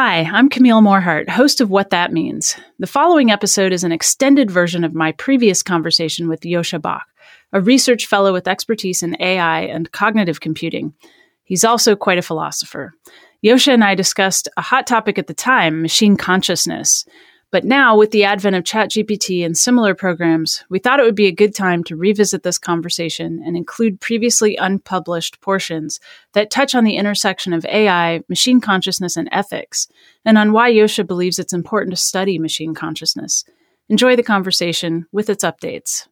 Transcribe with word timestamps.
Hi, 0.00 0.20
I'm 0.32 0.48
Camille 0.48 0.80
Morhardt, 0.80 1.28
host 1.28 1.60
of 1.60 1.70
What 1.70 1.90
That 1.90 2.12
Means. 2.12 2.54
The 2.78 2.86
following 2.86 3.32
episode 3.32 3.72
is 3.72 3.82
an 3.82 3.90
extended 3.90 4.48
version 4.48 4.84
of 4.84 4.94
my 4.94 5.10
previous 5.10 5.60
conversation 5.60 6.28
with 6.28 6.42
Joscha 6.42 6.80
Bach, 6.80 7.02
a 7.52 7.60
research 7.60 8.06
fellow 8.06 8.32
with 8.32 8.46
expertise 8.46 9.02
in 9.02 9.20
AI 9.20 9.62
and 9.62 9.90
cognitive 9.90 10.40
computing. 10.40 10.94
He's 11.42 11.64
also 11.64 11.96
quite 11.96 12.16
a 12.16 12.22
philosopher. 12.22 12.94
Joscha 13.44 13.74
and 13.74 13.82
I 13.82 13.96
discussed 13.96 14.46
a 14.56 14.62
hot 14.62 14.86
topic 14.86 15.18
at 15.18 15.26
the 15.26 15.34
time 15.34 15.82
machine 15.82 16.16
consciousness. 16.16 17.04
But 17.50 17.64
now, 17.64 17.96
with 17.96 18.10
the 18.10 18.24
advent 18.24 18.56
of 18.56 18.64
ChatGPT 18.64 19.42
and 19.42 19.56
similar 19.56 19.94
programs, 19.94 20.64
we 20.68 20.78
thought 20.78 21.00
it 21.00 21.04
would 21.04 21.14
be 21.14 21.28
a 21.28 21.32
good 21.32 21.54
time 21.54 21.82
to 21.84 21.96
revisit 21.96 22.42
this 22.42 22.58
conversation 22.58 23.42
and 23.42 23.56
include 23.56 24.02
previously 24.02 24.56
unpublished 24.56 25.40
portions 25.40 25.98
that 26.34 26.50
touch 26.50 26.74
on 26.74 26.84
the 26.84 26.96
intersection 26.96 27.54
of 27.54 27.64
AI, 27.64 28.20
machine 28.28 28.60
consciousness, 28.60 29.16
and 29.16 29.30
ethics, 29.32 29.88
and 30.26 30.36
on 30.36 30.52
why 30.52 30.70
Joscha 30.70 31.06
believes 31.06 31.38
it's 31.38 31.54
important 31.54 31.92
to 31.92 31.96
study 31.96 32.38
machine 32.38 32.74
consciousness. 32.74 33.44
Enjoy 33.88 34.14
the 34.14 34.22
conversation 34.22 35.06
with 35.10 35.30
its 35.30 35.42
updates. 35.42 36.06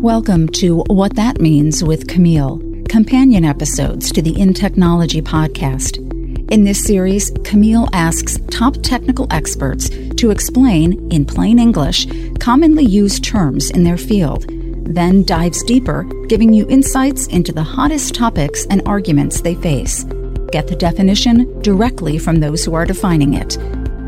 Welcome 0.00 0.48
to 0.54 0.84
What 0.86 1.16
That 1.16 1.42
Means 1.42 1.84
with 1.84 2.08
Camille, 2.08 2.62
companion 2.88 3.44
episodes 3.44 4.10
to 4.12 4.22
the 4.22 4.40
In 4.40 4.54
Technology 4.54 5.20
podcast. 5.20 6.03
In 6.50 6.62
this 6.62 6.84
series, 6.84 7.30
Camille 7.42 7.88
asks 7.92 8.38
top 8.50 8.74
technical 8.82 9.26
experts 9.30 9.88
to 10.16 10.30
explain, 10.30 11.10
in 11.10 11.24
plain 11.24 11.58
English, 11.58 12.06
commonly 12.38 12.84
used 12.84 13.24
terms 13.24 13.70
in 13.70 13.82
their 13.82 13.96
field, 13.96 14.44
then 14.84 15.24
dives 15.24 15.64
deeper, 15.64 16.04
giving 16.28 16.52
you 16.52 16.68
insights 16.68 17.26
into 17.28 17.50
the 17.50 17.62
hottest 17.62 18.14
topics 18.14 18.66
and 18.66 18.82
arguments 18.86 19.40
they 19.40 19.54
face. 19.54 20.04
Get 20.52 20.68
the 20.68 20.76
definition 20.76 21.60
directly 21.62 22.18
from 22.18 22.40
those 22.40 22.64
who 22.64 22.74
are 22.74 22.84
defining 22.86 23.34
it. 23.34 23.56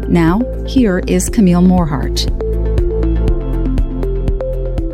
Now, 0.08 0.41
here 0.66 0.98
is 1.08 1.30
Camille 1.30 1.62
Morhardt. 1.62 2.27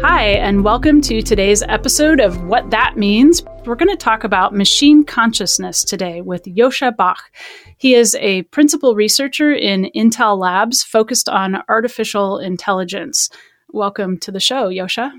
Hi, 0.04 0.30
and 0.30 0.64
welcome 0.64 1.00
to 1.02 1.22
today's 1.22 1.62
episode 1.62 2.18
of 2.18 2.42
What 2.46 2.70
That 2.70 2.96
Means. 2.96 3.40
We're 3.64 3.76
going 3.76 3.88
to 3.88 3.96
talk 3.96 4.24
about 4.24 4.52
machine 4.52 5.04
consciousness 5.04 5.84
today 5.84 6.22
with 6.22 6.42
Joscha 6.42 6.96
Bach. 6.96 7.30
He 7.76 7.94
is 7.94 8.16
a 8.16 8.42
principal 8.42 8.96
researcher 8.96 9.52
in 9.52 9.92
Intel 9.94 10.36
Labs 10.36 10.82
focused 10.82 11.28
on 11.28 11.62
artificial 11.68 12.38
intelligence. 12.38 13.30
Welcome 13.68 14.18
to 14.18 14.32
the 14.32 14.40
show, 14.40 14.70
Joscha. 14.70 15.12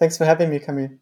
Thanks 0.00 0.18
for 0.18 0.24
having 0.24 0.50
me, 0.50 0.58
Camille. 0.58 0.98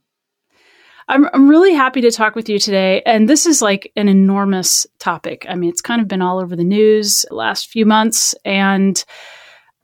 I'm, 1.09 1.27
I'm 1.33 1.49
really 1.49 1.73
happy 1.73 2.03
to 2.03 2.11
talk 2.11 2.35
with 2.35 2.51
you 2.51 2.59
today. 2.59 3.01
And 3.07 3.31
this 3.31 3.47
is 3.47 3.63
like 3.63 3.91
an 3.97 4.11
enormous 4.11 4.87
topic. 4.99 5.47
I 5.49 5.55
mean, 5.55 5.71
it's 5.71 5.81
kind 5.81 6.03
of 6.03 6.09
been 6.09 6.21
all 6.21 6.39
over 6.39 6.55
the 6.55 6.65
news 6.65 7.25
the 7.31 7.35
last 7.35 7.71
few 7.71 7.87
months. 7.87 8.35
And 8.45 9.03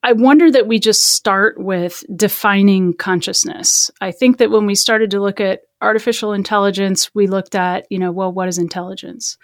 I 0.04 0.12
wonder 0.12 0.50
that 0.50 0.66
we 0.66 0.80
just 0.80 1.08
start 1.08 1.58
with 1.58 2.02
defining 2.14 2.92
consciousness. 2.94 3.90
I 4.00 4.10
think 4.10 4.38
that 4.38 4.50
when 4.50 4.66
we 4.66 4.74
started 4.74 5.12
to 5.12 5.20
look 5.20 5.40
at 5.40 5.62
artificial 5.80 6.32
intelligence, 6.32 7.14
we 7.14 7.28
looked 7.28 7.54
at, 7.54 7.86
you 7.90 7.98
know, 7.98 8.10
well, 8.10 8.32
what 8.32 8.48
is 8.48 8.58
intelligence? 8.58 9.38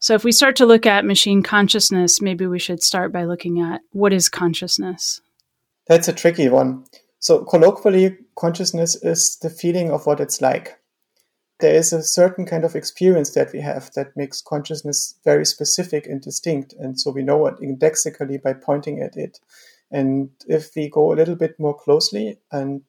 So 0.00 0.14
if 0.14 0.24
we 0.24 0.32
start 0.32 0.56
to 0.56 0.66
look 0.66 0.86
at 0.86 1.04
machine 1.04 1.44
consciousness, 1.44 2.20
maybe 2.20 2.46
we 2.48 2.58
should 2.58 2.82
start 2.82 3.12
by 3.12 3.24
looking 3.24 3.60
at 3.60 3.82
what 3.92 4.12
is 4.12 4.28
consciousness? 4.28 5.20
That's 5.86 6.08
a 6.08 6.12
tricky 6.12 6.48
one. 6.48 6.84
So 7.20 7.44
colloquially, 7.44 8.16
consciousness 8.36 8.96
is 8.96 9.36
the 9.36 9.50
feeling 9.50 9.92
of 9.92 10.06
what 10.06 10.18
it's 10.18 10.40
like. 10.40 10.80
There 11.60 11.72
is 11.72 11.92
a 11.92 12.02
certain 12.02 12.44
kind 12.44 12.64
of 12.64 12.74
experience 12.74 13.30
that 13.34 13.52
we 13.52 13.60
have 13.60 13.92
that 13.94 14.16
makes 14.16 14.42
consciousness 14.42 15.14
very 15.22 15.46
specific 15.46 16.08
and 16.08 16.20
distinct. 16.20 16.72
And 16.72 16.98
so 16.98 17.12
we 17.12 17.22
know 17.22 17.46
it 17.46 17.54
indexically 17.60 18.38
by 18.38 18.54
pointing 18.54 19.00
at 19.00 19.16
it. 19.16 19.38
And 19.92 20.30
if 20.48 20.74
we 20.74 20.88
go 20.88 21.12
a 21.12 21.16
little 21.16 21.36
bit 21.36 21.60
more 21.60 21.74
closely 21.74 22.38
and 22.50 22.82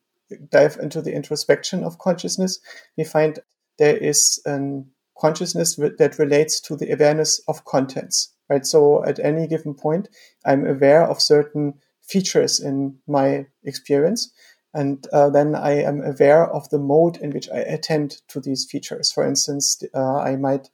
dive 0.49 0.77
into 0.81 1.01
the 1.01 1.13
introspection 1.13 1.83
of 1.83 1.99
consciousness, 1.99 2.59
we 2.97 3.03
find 3.03 3.39
there 3.77 3.97
is 3.97 4.41
a 4.47 4.81
consciousness 5.19 5.75
that 5.75 6.17
relates 6.17 6.59
to 6.61 6.75
the 6.75 6.91
awareness 6.91 7.39
of 7.47 7.65
contents, 7.65 8.33
right? 8.49 8.65
So 8.65 9.03
at 9.05 9.19
any 9.19 9.47
given 9.47 9.73
point, 9.73 10.07
I'm 10.45 10.65
aware 10.65 11.03
of 11.03 11.21
certain 11.21 11.75
features 12.01 12.59
in 12.59 12.97
my 13.07 13.45
experience. 13.63 14.31
And 14.73 15.05
uh, 15.13 15.29
then 15.29 15.55
I 15.55 15.83
am 15.83 16.01
aware 16.01 16.45
of 16.47 16.69
the 16.69 16.79
mode 16.79 17.17
in 17.17 17.31
which 17.31 17.47
I 17.49 17.59
attend 17.59 18.21
to 18.29 18.39
these 18.39 18.65
features. 18.65 19.11
For 19.11 19.25
instance, 19.25 19.83
uh, 19.93 20.17
I 20.17 20.35
might 20.35 20.69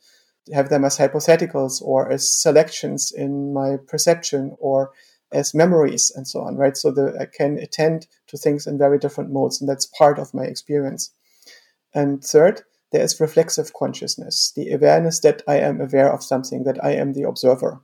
have 0.54 0.70
them 0.70 0.86
as 0.86 0.98
hypotheticals 0.98 1.82
or 1.82 2.10
as 2.12 2.32
selections 2.32 3.12
in 3.12 3.54
my 3.54 3.78
perception 3.88 4.56
or 4.60 4.92
as 5.32 5.54
memories 5.54 6.12
and 6.16 6.28
so 6.28 6.42
on, 6.42 6.56
right? 6.56 6.76
So 6.76 6.92
that 6.92 7.18
I 7.20 7.26
can 7.26 7.58
attend 7.58 8.08
to 8.28 8.38
things 8.38 8.68
in 8.68 8.78
very 8.78 8.98
different 8.98 9.32
modes, 9.32 9.60
and 9.60 9.70
that's 9.70 9.86
part 9.86 10.20
of 10.20 10.34
my 10.34 10.44
experience. 10.44 11.12
And 11.94 12.24
third, 12.24 12.62
there 12.92 13.04
is 13.04 13.20
reflexive 13.20 13.74
consciousness, 13.74 14.52
the 14.56 14.72
awareness 14.72 15.20
that 15.20 15.44
I 15.48 15.58
am 15.58 15.80
aware 15.80 16.12
of 16.12 16.24
something, 16.24 16.64
that 16.64 16.84
I 16.84 16.92
am 16.94 17.14
the 17.14 17.24
observer. 17.24 17.82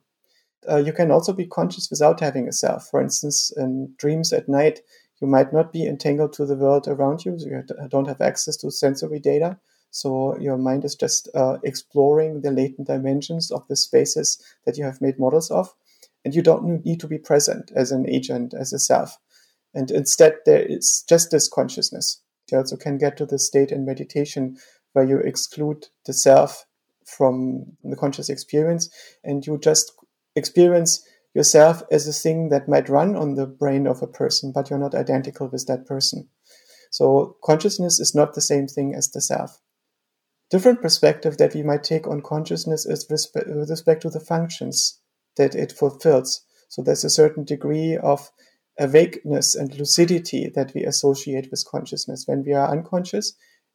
Uh, 0.68 0.78
you 0.78 0.94
can 0.94 1.12
also 1.12 1.32
be 1.32 1.46
conscious 1.46 1.90
without 1.92 2.20
having 2.20 2.48
a 2.48 2.52
self. 2.52 2.90
For 2.90 3.02
instance, 3.02 3.52
in 3.56 3.94
dreams 3.98 4.34
at 4.34 4.50
night, 4.50 4.82
you 5.22 5.28
might 5.28 5.54
not 5.54 5.72
be 5.72 5.86
entangled 5.86 6.34
to 6.34 6.46
the 6.46 6.56
world 6.56 6.88
around 6.88 7.24
you. 7.24 7.38
So 7.38 7.48
you 7.48 7.64
don't 7.90 8.08
have 8.08 8.22
access 8.22 8.58
to 8.58 8.72
sensory 8.72 9.20
data. 9.20 9.58
So 9.92 10.38
your 10.40 10.58
mind 10.58 10.84
is 10.84 10.96
just 10.96 11.30
uh, 11.36 11.58
exploring 11.64 12.42
the 12.42 12.52
latent 12.52 12.88
dimensions 12.88 13.52
of 13.52 13.68
the 13.68 13.76
spaces 13.76 14.42
that 14.66 14.78
you 14.78 14.84
have 14.84 15.02
made 15.02 15.20
models 15.20 15.50
of 15.52 15.74
and 16.26 16.34
you 16.34 16.42
don't 16.42 16.84
need 16.84 17.00
to 17.00 17.08
be 17.08 17.20
present 17.20 17.72
as 17.76 17.92
an 17.92 18.10
agent, 18.10 18.56
as 18.60 18.74
a 18.74 18.80
self. 18.80 19.18
And 19.76 19.92
instead, 19.92 20.38
there 20.46 20.66
is 20.66 21.06
just 21.08 21.30
this 21.30 21.48
consciousness. 21.48 22.22
You 22.52 22.58
also 22.58 22.78
can 22.78 22.98
get 22.98 23.16
to 23.18 23.26
the 23.28 23.38
state 23.38 23.72
in 23.72 23.86
meditation 23.86 24.58
where 24.94 25.06
you 25.06 25.20
exclude 25.20 25.86
the 26.06 26.14
self 26.14 26.66
from 27.06 27.66
the 27.84 27.96
conscious 27.96 28.30
experience 28.30 28.90
and 29.24 29.46
you 29.46 29.60
just 29.60 29.92
experience 30.36 31.08
yourself 31.36 31.84
as 31.92 32.08
a 32.08 32.14
thing 32.14 32.50
that 32.50 32.68
might 32.68 32.90
run 32.90 33.16
on 33.16 33.36
the 33.36 33.46
brain 33.46 33.86
of 33.86 34.02
a 34.02 34.08
person, 34.08 34.52
but 34.52 34.70
you're 34.70 34.80
not 34.80 34.96
identical 34.96 35.48
with 35.48 35.68
that 35.68 35.86
person. 35.86 36.28
So 36.90 37.36
consciousness 37.44 38.00
is 38.00 38.16
not 38.16 38.34
the 38.34 38.42
same 38.42 38.68
thing 38.68 38.96
as 38.96 39.12
the 39.12 39.22
self. 39.22 39.60
Different 40.50 40.82
perspective 40.82 41.38
that 41.38 41.54
we 41.54 41.62
might 41.62 41.84
take 41.84 42.08
on 42.08 42.22
consciousness 42.22 42.86
is 42.86 43.06
with 43.10 43.70
respect 43.70 44.02
to 44.04 44.10
the 44.10 44.20
functions 44.20 45.02
that 45.38 45.56
it 45.56 45.72
fulfills. 45.72 46.42
So 46.70 46.82
there's 46.82 47.04
a 47.04 47.10
certain 47.10 47.44
degree 47.44 47.98
of 47.98 48.32
awakeness 48.80 49.56
and 49.56 49.74
lucidity 49.78 50.52
that 50.56 50.74
we 50.74 50.84
associate 50.84 51.50
with 51.52 51.66
consciousness. 51.66 52.28
When 52.28 52.44
we 52.44 52.54
are 52.54 52.70
unconscious, 52.70 53.34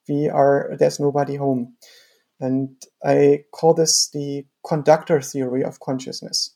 we 0.08 0.28
are 0.28 0.70
there's 0.78 1.00
nobody 1.00 1.36
home. 1.36 1.74
And 2.40 2.70
I 3.04 3.44
call 3.52 3.74
this 3.74 4.08
the 4.10 4.46
conductor 4.66 5.20
theory 5.20 5.62
of 5.62 5.80
consciousness. 5.80 6.54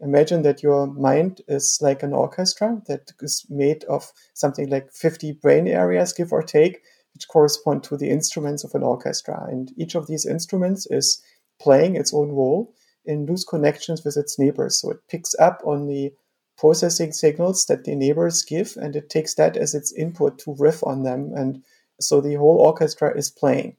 Imagine 0.00 0.42
that 0.42 0.62
your 0.62 0.86
mind 0.86 1.40
is 1.48 1.78
like 1.80 2.04
an 2.04 2.12
orchestra 2.12 2.80
that 2.86 3.12
is 3.20 3.44
made 3.50 3.82
of 3.84 4.12
something 4.34 4.68
like 4.70 4.92
50 4.92 5.32
brain 5.32 5.66
areas, 5.66 6.12
give 6.12 6.32
or 6.32 6.42
take, 6.42 6.82
which 7.14 7.26
correspond 7.26 7.82
to 7.84 7.96
the 7.96 8.08
instruments 8.08 8.62
of 8.62 8.74
an 8.74 8.84
orchestra. 8.84 9.46
And 9.50 9.72
each 9.76 9.96
of 9.96 10.06
these 10.06 10.24
instruments 10.24 10.86
is 10.88 11.20
playing 11.60 11.96
its 11.96 12.14
own 12.14 12.30
role 12.30 12.72
in 13.04 13.26
loose 13.26 13.44
connections 13.44 14.04
with 14.04 14.16
its 14.16 14.38
neighbors. 14.38 14.80
So 14.80 14.90
it 14.90 14.98
picks 15.08 15.34
up 15.38 15.62
on 15.64 15.86
the 15.86 16.12
processing 16.58 17.12
signals 17.12 17.66
that 17.66 17.84
the 17.84 17.94
neighbors 17.94 18.42
give 18.42 18.76
and 18.76 18.96
it 18.96 19.08
takes 19.08 19.34
that 19.34 19.56
as 19.56 19.74
its 19.74 19.92
input 19.92 20.38
to 20.40 20.56
riff 20.58 20.84
on 20.84 21.04
them. 21.04 21.32
And 21.34 21.62
so 22.00 22.20
the 22.20 22.34
whole 22.34 22.58
orchestra 22.58 23.16
is 23.16 23.30
playing. 23.30 23.76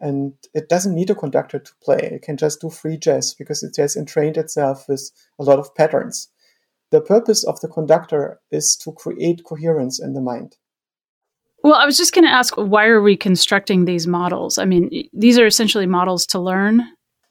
And 0.00 0.34
it 0.54 0.68
doesn't 0.68 0.94
need 0.94 1.10
a 1.10 1.14
conductor 1.14 1.58
to 1.58 1.72
play. 1.82 1.98
It 1.98 2.22
can 2.22 2.36
just 2.36 2.60
do 2.60 2.70
free 2.70 2.96
jazz 2.96 3.34
because 3.34 3.62
it 3.62 3.76
has 3.76 3.96
entrained 3.96 4.36
itself 4.36 4.88
with 4.88 5.10
a 5.38 5.44
lot 5.44 5.58
of 5.58 5.74
patterns. 5.74 6.28
The 6.90 7.00
purpose 7.00 7.42
of 7.44 7.60
the 7.60 7.68
conductor 7.68 8.40
is 8.50 8.76
to 8.76 8.92
create 8.92 9.44
coherence 9.44 10.00
in 10.00 10.12
the 10.12 10.20
mind. 10.20 10.56
Well, 11.62 11.74
I 11.74 11.86
was 11.86 11.96
just 11.96 12.12
going 12.12 12.24
to 12.24 12.30
ask 12.30 12.54
why 12.56 12.86
are 12.86 13.00
we 13.00 13.16
constructing 13.16 13.86
these 13.86 14.06
models? 14.06 14.58
I 14.58 14.66
mean, 14.66 15.08
these 15.12 15.38
are 15.38 15.46
essentially 15.46 15.86
models 15.86 16.26
to 16.26 16.38
learn 16.38 16.82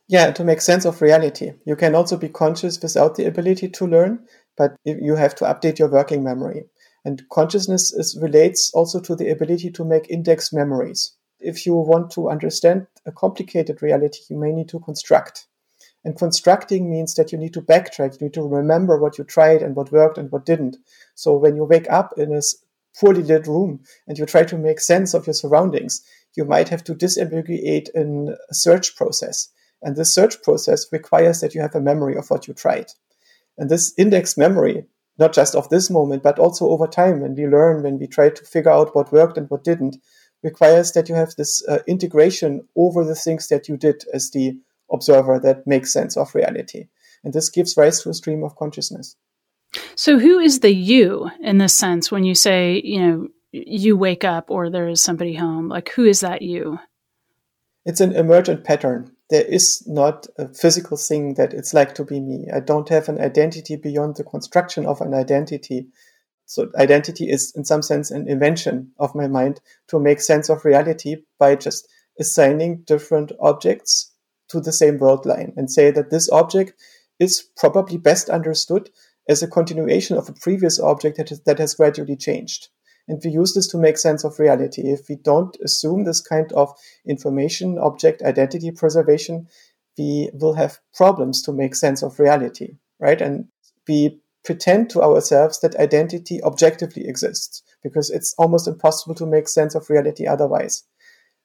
yeah, 0.07 0.31
to 0.31 0.43
make 0.43 0.61
sense 0.61 0.85
of 0.85 1.01
reality. 1.01 1.53
You 1.65 1.75
can 1.75 1.95
also 1.95 2.17
be 2.17 2.29
conscious 2.29 2.81
without 2.81 3.15
the 3.15 3.25
ability 3.25 3.69
to 3.69 3.87
learn, 3.87 4.25
but 4.57 4.75
you 4.83 5.15
have 5.15 5.35
to 5.35 5.45
update 5.45 5.79
your 5.79 5.89
working 5.89 6.23
memory. 6.23 6.65
And 7.05 7.27
consciousness 7.29 7.91
is, 7.93 8.17
relates 8.21 8.71
also 8.73 8.99
to 9.01 9.15
the 9.15 9.29
ability 9.29 9.71
to 9.71 9.85
make 9.85 10.09
index 10.09 10.53
memories. 10.53 11.13
If 11.39 11.65
you 11.65 11.75
want 11.75 12.11
to 12.11 12.29
understand 12.29 12.87
a 13.05 13.11
complicated 13.11 13.81
reality, 13.81 14.19
you 14.29 14.37
may 14.37 14.51
need 14.51 14.69
to 14.69 14.79
construct. 14.79 15.47
And 16.05 16.17
constructing 16.17 16.89
means 16.89 17.15
that 17.15 17.31
you 17.31 17.37
need 17.37 17.53
to 17.53 17.61
backtrack. 17.61 18.19
You 18.19 18.27
need 18.27 18.33
to 18.33 18.47
remember 18.47 18.97
what 18.97 19.17
you 19.17 19.23
tried 19.23 19.61
and 19.61 19.75
what 19.75 19.91
worked 19.91 20.17
and 20.17 20.31
what 20.31 20.45
didn't. 20.45 20.77
So 21.15 21.35
when 21.37 21.55
you 21.55 21.63
wake 21.63 21.89
up 21.89 22.13
in 22.17 22.33
a 22.33 22.41
poorly 22.99 23.23
lit 23.23 23.47
room 23.47 23.81
and 24.07 24.17
you 24.17 24.25
try 24.25 24.43
to 24.43 24.57
make 24.57 24.79
sense 24.79 25.13
of 25.13 25.27
your 25.27 25.33
surroundings, 25.33 26.05
you 26.35 26.45
might 26.45 26.69
have 26.69 26.83
to 26.85 26.95
disambiguate 26.95 27.89
in 27.95 28.35
a 28.49 28.53
search 28.53 28.95
process. 28.95 29.49
And 29.83 29.95
this 29.95 30.13
search 30.13 30.41
process 30.41 30.85
requires 30.91 31.41
that 31.41 31.53
you 31.53 31.61
have 31.61 31.75
a 31.75 31.81
memory 31.81 32.15
of 32.15 32.29
what 32.29 32.47
you 32.47 32.53
tried. 32.53 32.87
And 33.57 33.69
this 33.69 33.93
index 33.97 34.37
memory, 34.37 34.85
not 35.19 35.33
just 35.33 35.55
of 35.55 35.69
this 35.69 35.89
moment, 35.89 36.23
but 36.23 36.39
also 36.39 36.69
over 36.69 36.87
time 36.87 37.19
when 37.19 37.35
we 37.35 37.45
learn, 37.45 37.83
when 37.83 37.99
we 37.99 38.07
try 38.07 38.29
to 38.29 38.45
figure 38.45 38.71
out 38.71 38.95
what 38.95 39.11
worked 39.11 39.37
and 39.37 39.49
what 39.49 39.63
didn't, 39.63 39.97
requires 40.41 40.91
that 40.93 41.09
you 41.09 41.15
have 41.15 41.35
this 41.37 41.65
uh, 41.67 41.79
integration 41.87 42.67
over 42.75 43.03
the 43.03 43.15
things 43.15 43.47
that 43.49 43.67
you 43.67 43.77
did 43.77 44.03
as 44.13 44.31
the 44.31 44.57
observer 44.91 45.39
that 45.39 45.67
makes 45.67 45.93
sense 45.93 46.17
of 46.17 46.33
reality. 46.33 46.87
And 47.23 47.33
this 47.33 47.49
gives 47.49 47.77
rise 47.77 48.01
to 48.01 48.09
a 48.09 48.13
stream 48.13 48.43
of 48.43 48.55
consciousness. 48.55 49.15
So, 49.95 50.19
who 50.19 50.39
is 50.39 50.59
the 50.59 50.73
you 50.73 51.29
in 51.41 51.57
this 51.57 51.73
sense 51.73 52.11
when 52.11 52.23
you 52.23 52.35
say, 52.35 52.81
you 52.83 53.01
know, 53.01 53.27
you 53.51 53.97
wake 53.97 54.23
up 54.23 54.51
or 54.51 54.69
there 54.69 54.87
is 54.87 55.01
somebody 55.01 55.35
home? 55.35 55.67
Like, 55.67 55.89
who 55.89 56.05
is 56.05 56.19
that 56.19 56.41
you? 56.41 56.79
It's 57.85 58.01
an 58.01 58.13
emergent 58.13 58.63
pattern. 58.63 59.11
There 59.33 59.45
is 59.45 59.81
not 59.87 60.27
a 60.37 60.53
physical 60.53 60.95
thing 60.95 61.33
that 61.33 61.55
it's 61.55 61.73
like 61.73 61.95
to 61.95 62.05
be 62.05 62.19
me. 62.19 62.49
I 62.53 62.59
don't 62.59 62.87
have 62.89 63.09
an 63.09 63.19
identity 63.19 63.75
beyond 63.75 64.15
the 64.15 64.23
construction 64.23 64.85
of 64.85 65.01
an 65.01 65.15
identity. 65.15 65.87
So, 66.45 66.69
identity 66.75 67.31
is, 67.31 67.51
in 67.55 67.65
some 67.65 67.81
sense, 67.81 68.11
an 68.11 68.27
invention 68.29 68.91
of 68.99 69.15
my 69.15 69.25
mind 69.25 69.59
to 69.87 69.99
make 69.99 70.21
sense 70.21 70.49
of 70.49 70.63
reality 70.63 71.15
by 71.39 71.55
just 71.55 71.87
assigning 72.19 72.83
different 72.83 73.31
objects 73.39 74.11
to 74.49 74.61
the 74.61 74.71
same 74.71 74.99
world 74.99 75.25
line 75.25 75.51
and 75.57 75.71
say 75.71 75.89
that 75.89 76.11
this 76.11 76.29
object 76.29 76.73
is 77.17 77.43
probably 77.57 77.97
best 77.97 78.29
understood 78.29 78.91
as 79.27 79.41
a 79.41 79.47
continuation 79.47 80.15
of 80.15 80.29
a 80.29 80.33
previous 80.33 80.79
object 80.79 81.17
that, 81.17 81.31
is, 81.31 81.41
that 81.45 81.57
has 81.57 81.73
gradually 81.73 82.17
changed. 82.17 82.67
And 83.07 83.21
we 83.23 83.31
use 83.31 83.53
this 83.53 83.67
to 83.67 83.77
make 83.77 83.97
sense 83.97 84.23
of 84.23 84.39
reality. 84.39 84.83
If 84.83 85.09
we 85.09 85.15
don't 85.15 85.57
assume 85.63 86.03
this 86.03 86.21
kind 86.21 86.51
of 86.53 86.73
information 87.05 87.77
object 87.77 88.21
identity 88.21 88.71
preservation, 88.71 89.47
we 89.97 90.29
will 90.33 90.53
have 90.53 90.79
problems 90.93 91.41
to 91.43 91.51
make 91.51 91.75
sense 91.75 92.01
of 92.01 92.19
reality, 92.19 92.77
right? 92.99 93.21
And 93.21 93.47
we 93.87 94.19
pretend 94.45 94.89
to 94.91 95.01
ourselves 95.01 95.59
that 95.61 95.75
identity 95.75 96.41
objectively 96.43 97.07
exists 97.07 97.61
because 97.81 98.09
it's 98.09 98.33
almost 98.37 98.67
impossible 98.67 99.15
to 99.15 99.25
make 99.25 99.47
sense 99.47 99.75
of 99.75 99.89
reality 99.89 100.25
otherwise. 100.25 100.83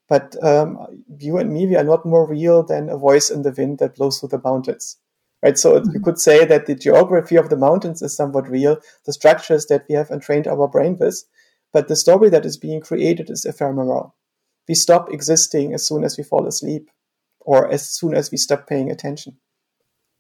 But 0.09 0.43
um, 0.43 1.05
you 1.19 1.39
and 1.39 1.53
me, 1.53 1.67
we 1.67 1.77
are 1.77 1.85
not 1.85 2.07
more 2.07 2.27
real 2.27 2.63
than 2.63 2.89
a 2.89 2.97
voice 2.97 3.31
in 3.31 3.43
the 3.43 3.53
wind 3.57 3.79
that 3.81 3.97
blows 3.97 4.19
through 4.19 4.31
the 4.31 4.41
mountains 4.43 4.97
right? 5.43 5.59
So 5.59 5.75
mm-hmm. 5.75 5.91
you 5.93 6.01
could 6.01 6.19
say 6.19 6.45
that 6.45 6.67
the 6.67 6.75
geography 6.75 7.37
of 7.37 7.49
the 7.49 7.57
mountains 7.57 8.03
is 8.03 8.17
somewhat 8.17 8.49
real, 8.49 8.79
the 9.07 9.13
structures 9.13 9.67
that 9.67 9.85
we 9.89 9.95
have 9.95 10.11
entrained 10.11 10.47
our 10.47 10.69
brain 10.69 10.97
with, 10.99 11.23
but 11.73 11.88
the 11.88 11.97
story 11.97 12.31
that 12.31 12.47
is 12.47 12.56
being 12.56 12.81
created 12.81 13.31
is 13.31 13.44
ephemeral. 13.44 14.15
We 14.69 14.75
stop 14.75 15.12
existing 15.12 15.75
as 15.75 15.87
soon 15.87 16.05
as 16.05 16.17
we 16.19 16.25
fall 16.25 16.47
asleep 16.47 16.91
or 17.41 17.70
as 17.70 17.88
soon 17.88 18.15
as 18.15 18.31
we 18.31 18.37
stop 18.37 18.67
paying 18.67 18.91
attention. 18.91 19.38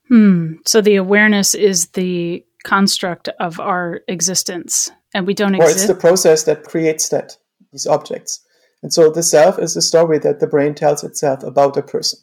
Hmm. 0.08 0.54
So 0.66 0.80
the 0.80 0.96
awareness 0.96 1.54
is 1.54 1.88
the 1.88 2.44
construct 2.64 3.28
of 3.40 3.60
our 3.60 4.00
existence, 4.08 4.90
and 5.14 5.26
we 5.26 5.34
don't 5.34 5.54
exist. 5.54 5.70
Or 5.70 5.76
it's 5.76 5.86
the 5.86 5.94
process 5.94 6.44
that 6.44 6.64
creates 6.64 7.10
that, 7.10 7.36
these 7.72 7.86
objects. 7.86 8.40
And 8.82 8.92
so 8.92 9.10
the 9.10 9.22
self 9.22 9.58
is 9.58 9.74
the 9.74 9.82
story 9.82 10.18
that 10.20 10.40
the 10.40 10.46
brain 10.46 10.74
tells 10.74 11.04
itself 11.04 11.42
about 11.42 11.76
a 11.76 11.82
person. 11.82 12.20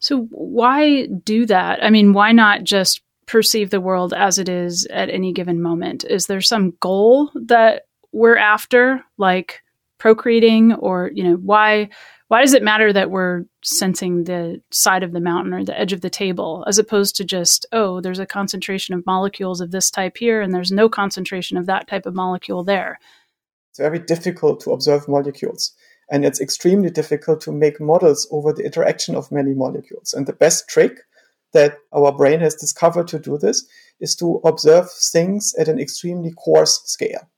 So, 0.00 0.28
why 0.30 1.06
do 1.06 1.46
that? 1.46 1.82
I 1.82 1.90
mean, 1.90 2.12
why 2.12 2.32
not 2.32 2.64
just 2.64 3.00
perceive 3.26 3.70
the 3.70 3.80
world 3.80 4.12
as 4.12 4.38
it 4.38 4.48
is 4.48 4.86
at 4.90 5.08
any 5.08 5.32
given 5.32 5.62
moment? 5.62 6.04
Is 6.04 6.26
there 6.26 6.40
some 6.40 6.74
goal 6.80 7.30
that 7.46 7.82
we're 8.12 8.36
after, 8.36 9.02
like 9.18 9.62
procreating, 9.98 10.74
or, 10.74 11.10
you 11.14 11.24
know, 11.24 11.34
why? 11.34 11.88
Why 12.28 12.40
does 12.40 12.54
it 12.54 12.62
matter 12.62 12.94
that 12.94 13.10
we're 13.10 13.44
sensing 13.62 14.24
the 14.24 14.62
side 14.70 15.02
of 15.02 15.12
the 15.12 15.20
mountain 15.20 15.52
or 15.52 15.64
the 15.64 15.78
edge 15.78 15.92
of 15.92 16.00
the 16.00 16.08
table 16.08 16.64
as 16.66 16.78
opposed 16.78 17.14
to 17.16 17.26
just, 17.26 17.66
oh, 17.72 18.00
there's 18.00 18.18
a 18.18 18.24
concentration 18.24 18.94
of 18.94 19.04
molecules 19.04 19.60
of 19.60 19.70
this 19.70 19.90
type 19.90 20.16
here 20.16 20.40
and 20.40 20.54
there's 20.54 20.72
no 20.72 20.88
concentration 20.88 21.58
of 21.58 21.66
that 21.66 21.88
type 21.88 22.06
of 22.06 22.14
molecule 22.14 22.64
there? 22.64 22.98
It's 23.68 23.78
very 23.78 23.98
difficult 23.98 24.60
to 24.60 24.72
observe 24.72 25.08
molecules. 25.08 25.74
And 26.10 26.24
it's 26.24 26.40
extremely 26.40 26.88
difficult 26.88 27.42
to 27.42 27.52
make 27.52 27.78
models 27.82 28.26
over 28.30 28.50
the 28.54 28.64
interaction 28.64 29.14
of 29.14 29.30
many 29.30 29.52
molecules. 29.52 30.14
And 30.14 30.26
the 30.26 30.32
best 30.32 30.68
trick 30.68 31.00
that 31.52 31.76
our 31.92 32.12
brain 32.12 32.40
has 32.40 32.54
discovered 32.54 33.08
to 33.08 33.18
do 33.18 33.36
this 33.36 33.66
is 34.00 34.16
to 34.16 34.40
observe 34.44 34.90
things 34.90 35.54
at 35.58 35.68
an 35.68 35.78
extremely 35.78 36.32
coarse 36.32 36.80
scale. 36.84 37.28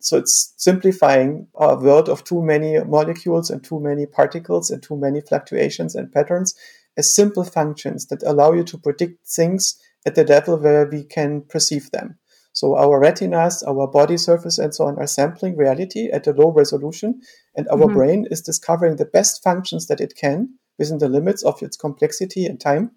So 0.00 0.18
it's 0.18 0.54
simplifying 0.56 1.48
a 1.54 1.76
world 1.76 2.08
of 2.08 2.24
too 2.24 2.42
many 2.42 2.78
molecules 2.84 3.50
and 3.50 3.64
too 3.64 3.80
many 3.80 4.06
particles 4.06 4.70
and 4.70 4.82
too 4.82 4.96
many 4.96 5.20
fluctuations 5.20 5.94
and 5.94 6.12
patterns 6.12 6.54
as 6.96 7.14
simple 7.14 7.44
functions 7.44 8.06
that 8.06 8.22
allow 8.22 8.52
you 8.52 8.64
to 8.64 8.78
predict 8.78 9.26
things 9.26 9.80
at 10.06 10.14
the 10.14 10.24
level 10.24 10.56
where 10.58 10.86
we 10.86 11.04
can 11.04 11.42
perceive 11.42 11.90
them. 11.90 12.18
So 12.52 12.74
our 12.74 12.98
retinas, 12.98 13.62
our 13.64 13.86
body 13.86 14.16
surface, 14.16 14.58
and 14.58 14.74
so 14.74 14.86
on 14.86 14.98
are 14.98 15.06
sampling 15.06 15.56
reality 15.56 16.08
at 16.10 16.26
a 16.26 16.32
low 16.32 16.52
resolution, 16.52 17.20
and 17.54 17.68
our 17.68 17.76
mm-hmm. 17.76 17.94
brain 17.94 18.26
is 18.30 18.40
discovering 18.40 18.96
the 18.96 19.04
best 19.04 19.42
functions 19.42 19.88
that 19.88 20.00
it 20.00 20.14
can 20.16 20.54
within 20.78 20.96
the 20.96 21.08
limits 21.08 21.42
of 21.42 21.62
its 21.62 21.76
complexity 21.76 22.46
and 22.46 22.58
time 22.58 22.92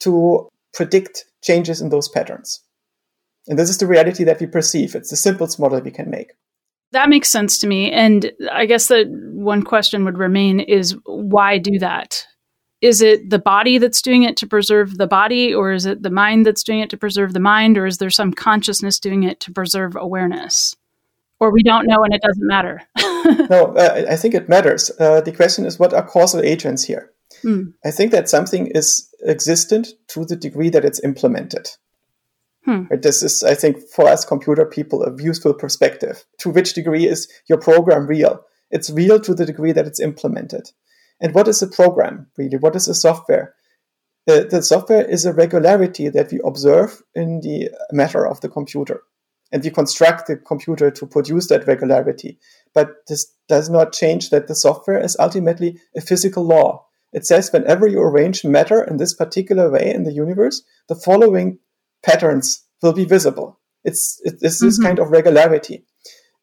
to 0.00 0.50
predict 0.74 1.24
changes 1.42 1.80
in 1.80 1.88
those 1.88 2.08
patterns. 2.08 2.64
And 3.48 3.58
this 3.58 3.70
is 3.70 3.78
the 3.78 3.86
reality 3.86 4.24
that 4.24 4.40
we 4.40 4.46
perceive. 4.46 4.94
It's 4.94 5.10
the 5.10 5.16
simplest 5.16 5.60
model 5.60 5.80
we 5.80 5.90
can 5.90 6.10
make. 6.10 6.32
That 6.92 7.08
makes 7.08 7.28
sense 7.28 7.58
to 7.60 7.66
me. 7.66 7.90
And 7.92 8.32
I 8.50 8.66
guess 8.66 8.88
that 8.88 9.06
one 9.08 9.62
question 9.62 10.04
would 10.04 10.18
remain 10.18 10.60
is 10.60 10.96
why 11.04 11.58
do 11.58 11.78
that? 11.78 12.26
is 12.80 13.00
it 13.00 13.30
the 13.30 13.38
body 13.38 13.78
that's 13.78 14.02
doing 14.02 14.22
it 14.22 14.36
to 14.36 14.46
preserve 14.46 14.98
the 14.98 15.06
body 15.06 15.54
or 15.54 15.72
is 15.72 15.86
it 15.86 16.02
the 16.02 16.10
mind 16.10 16.44
that's 16.44 16.62
doing 16.62 16.80
it 16.80 16.90
to 16.90 16.96
preserve 16.96 17.32
the 17.32 17.40
mind 17.40 17.78
or 17.78 17.86
is 17.86 17.98
there 17.98 18.10
some 18.10 18.32
consciousness 18.32 18.98
doing 18.98 19.22
it 19.22 19.40
to 19.40 19.52
preserve 19.52 19.96
awareness 19.96 20.76
or 21.40 21.50
we 21.50 21.62
don't 21.62 21.86
know 21.86 22.02
and 22.04 22.14
it 22.14 22.22
doesn't 22.22 22.46
matter 22.46 22.82
no 23.50 23.74
uh, 23.76 24.04
i 24.10 24.16
think 24.16 24.34
it 24.34 24.48
matters 24.48 24.90
uh, 25.00 25.20
the 25.20 25.32
question 25.32 25.64
is 25.64 25.78
what 25.78 25.94
are 25.94 26.06
causal 26.06 26.42
agents 26.42 26.84
here 26.84 27.10
hmm. 27.42 27.62
i 27.84 27.90
think 27.90 28.12
that 28.12 28.28
something 28.28 28.66
is 28.68 29.08
existent 29.24 29.88
to 30.08 30.24
the 30.24 30.36
degree 30.36 30.68
that 30.68 30.84
it's 30.84 31.02
implemented 31.02 31.68
hmm. 32.66 32.82
This 33.00 33.22
is, 33.22 33.42
I 33.42 33.54
think, 33.54 33.88
for 33.88 34.06
us 34.06 34.24
computer 34.24 34.66
people, 34.66 35.02
a 35.02 35.22
useful 35.22 35.54
perspective. 35.54 36.24
To 36.40 36.50
which 36.50 36.74
degree 36.74 37.06
is 37.06 37.28
your 37.48 37.58
program 37.58 38.06
real? 38.06 38.44
It's 38.70 38.90
real 38.90 39.20
to 39.20 39.34
the 39.34 39.46
degree 39.46 39.72
that 39.72 39.86
it's 39.86 40.00
implemented. 40.00 40.70
And 41.20 41.32
what 41.34 41.48
is 41.48 41.62
a 41.62 41.68
program, 41.68 42.26
really? 42.36 42.58
What 42.58 42.76
is 42.76 42.88
a 42.88 42.94
software? 42.94 43.54
The, 44.26 44.46
the 44.50 44.62
software 44.62 45.04
is 45.04 45.24
a 45.24 45.32
regularity 45.32 46.08
that 46.08 46.32
we 46.32 46.40
observe 46.44 47.00
in 47.14 47.40
the 47.40 47.70
matter 47.92 48.26
of 48.26 48.40
the 48.40 48.48
computer. 48.48 49.02
And 49.52 49.62
we 49.62 49.70
construct 49.70 50.26
the 50.26 50.36
computer 50.36 50.90
to 50.90 51.06
produce 51.06 51.46
that 51.48 51.68
regularity. 51.68 52.38
But 52.74 53.06
this 53.06 53.32
does 53.48 53.70
not 53.70 53.92
change 53.92 54.30
that 54.30 54.48
the 54.48 54.56
software 54.56 55.02
is 55.02 55.16
ultimately 55.20 55.78
a 55.96 56.00
physical 56.00 56.44
law. 56.44 56.86
It 57.12 57.24
says 57.24 57.52
whenever 57.52 57.86
you 57.86 58.00
arrange 58.02 58.44
matter 58.44 58.82
in 58.82 58.96
this 58.96 59.14
particular 59.14 59.70
way 59.70 59.94
in 59.94 60.02
the 60.02 60.12
universe, 60.12 60.62
the 60.88 60.96
following 60.96 61.60
patterns 62.06 62.64
will 62.82 62.92
be 62.92 63.04
visible. 63.04 63.58
It's, 63.84 64.20
it's 64.24 64.40
this 64.40 64.60
mm-hmm. 64.62 64.86
kind 64.86 64.98
of 64.98 65.10
regularity. 65.10 65.84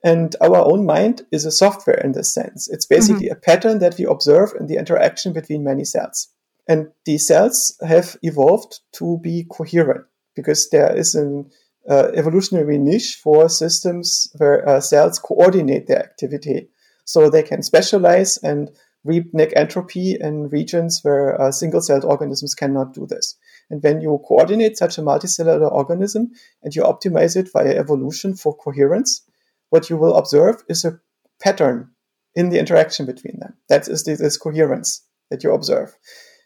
And 0.03 0.36
our 0.41 0.58
own 0.58 0.86
mind 0.86 1.25
is 1.32 1.46
a 1.46 1.51
software 1.51 2.00
in 2.03 2.12
this 2.12 2.34
sense. 2.34 2.70
It's 2.70 2.86
basically 2.86 3.27
mm-hmm. 3.27 3.38
a 3.38 3.48
pattern 3.48 3.79
that 3.79 3.98
we 3.98 4.05
observe 4.05 4.51
in 4.60 4.67
the 4.67 4.75
interaction 4.75 5.32
between 5.32 5.63
many 5.63 5.86
cells. 5.86 6.27
And 6.67 6.89
these 7.05 7.25
cells 7.27 7.77
have 7.86 8.17
evolved 8.22 8.79
to 8.93 9.17
be 9.22 9.46
coherent 9.50 10.05
because 10.36 10.70
there 10.70 10.96
is 10.96 11.15
an 11.15 11.50
uh, 11.89 12.10
evolutionary 12.15 12.77
niche 12.77 13.20
for 13.24 13.50
systems 13.50 14.27
where 14.38 14.67
uh, 14.67 14.79
cells 14.79 15.20
coordinate 15.20 15.88
their 15.88 16.03
activity. 16.03 16.70
So 17.05 17.29
they 17.29 17.43
can 17.43 17.63
specialize 17.63 18.38
and 18.38 18.70
reap 19.03 19.32
entropy 19.55 20.17
in 20.20 20.50
regions 20.50 21.00
where 21.03 21.39
uh, 21.39 21.51
single 21.51 21.82
celled 21.82 22.05
organisms 22.05 22.55
cannot 22.55 22.93
do 22.93 23.05
this. 23.05 23.38
And 23.74 23.82
when 23.82 24.01
you 24.01 24.22
coordinate 24.27 24.77
such 24.77 25.00
a 25.00 25.01
multicellular 25.01 25.72
organism 25.72 26.30
and 26.62 26.75
you 26.75 26.84
optimize 26.84 27.36
it 27.36 27.51
via 27.51 27.75
evolution 27.75 28.36
for 28.36 28.56
coherence, 28.56 29.24
what 29.72 29.89
you 29.89 29.98
will 29.98 30.15
observe 30.15 30.63
is 30.70 30.86
a 30.86 31.00
pattern 31.42 31.89
in 32.36 32.50
the 32.50 32.60
interaction 32.60 33.08
between 33.08 33.39
them. 33.39 33.56
That 33.70 33.88
is 33.88 34.03
this 34.03 34.38
coherence 34.38 35.01
that 35.32 35.44
you 35.44 35.51
observe. 35.51 35.98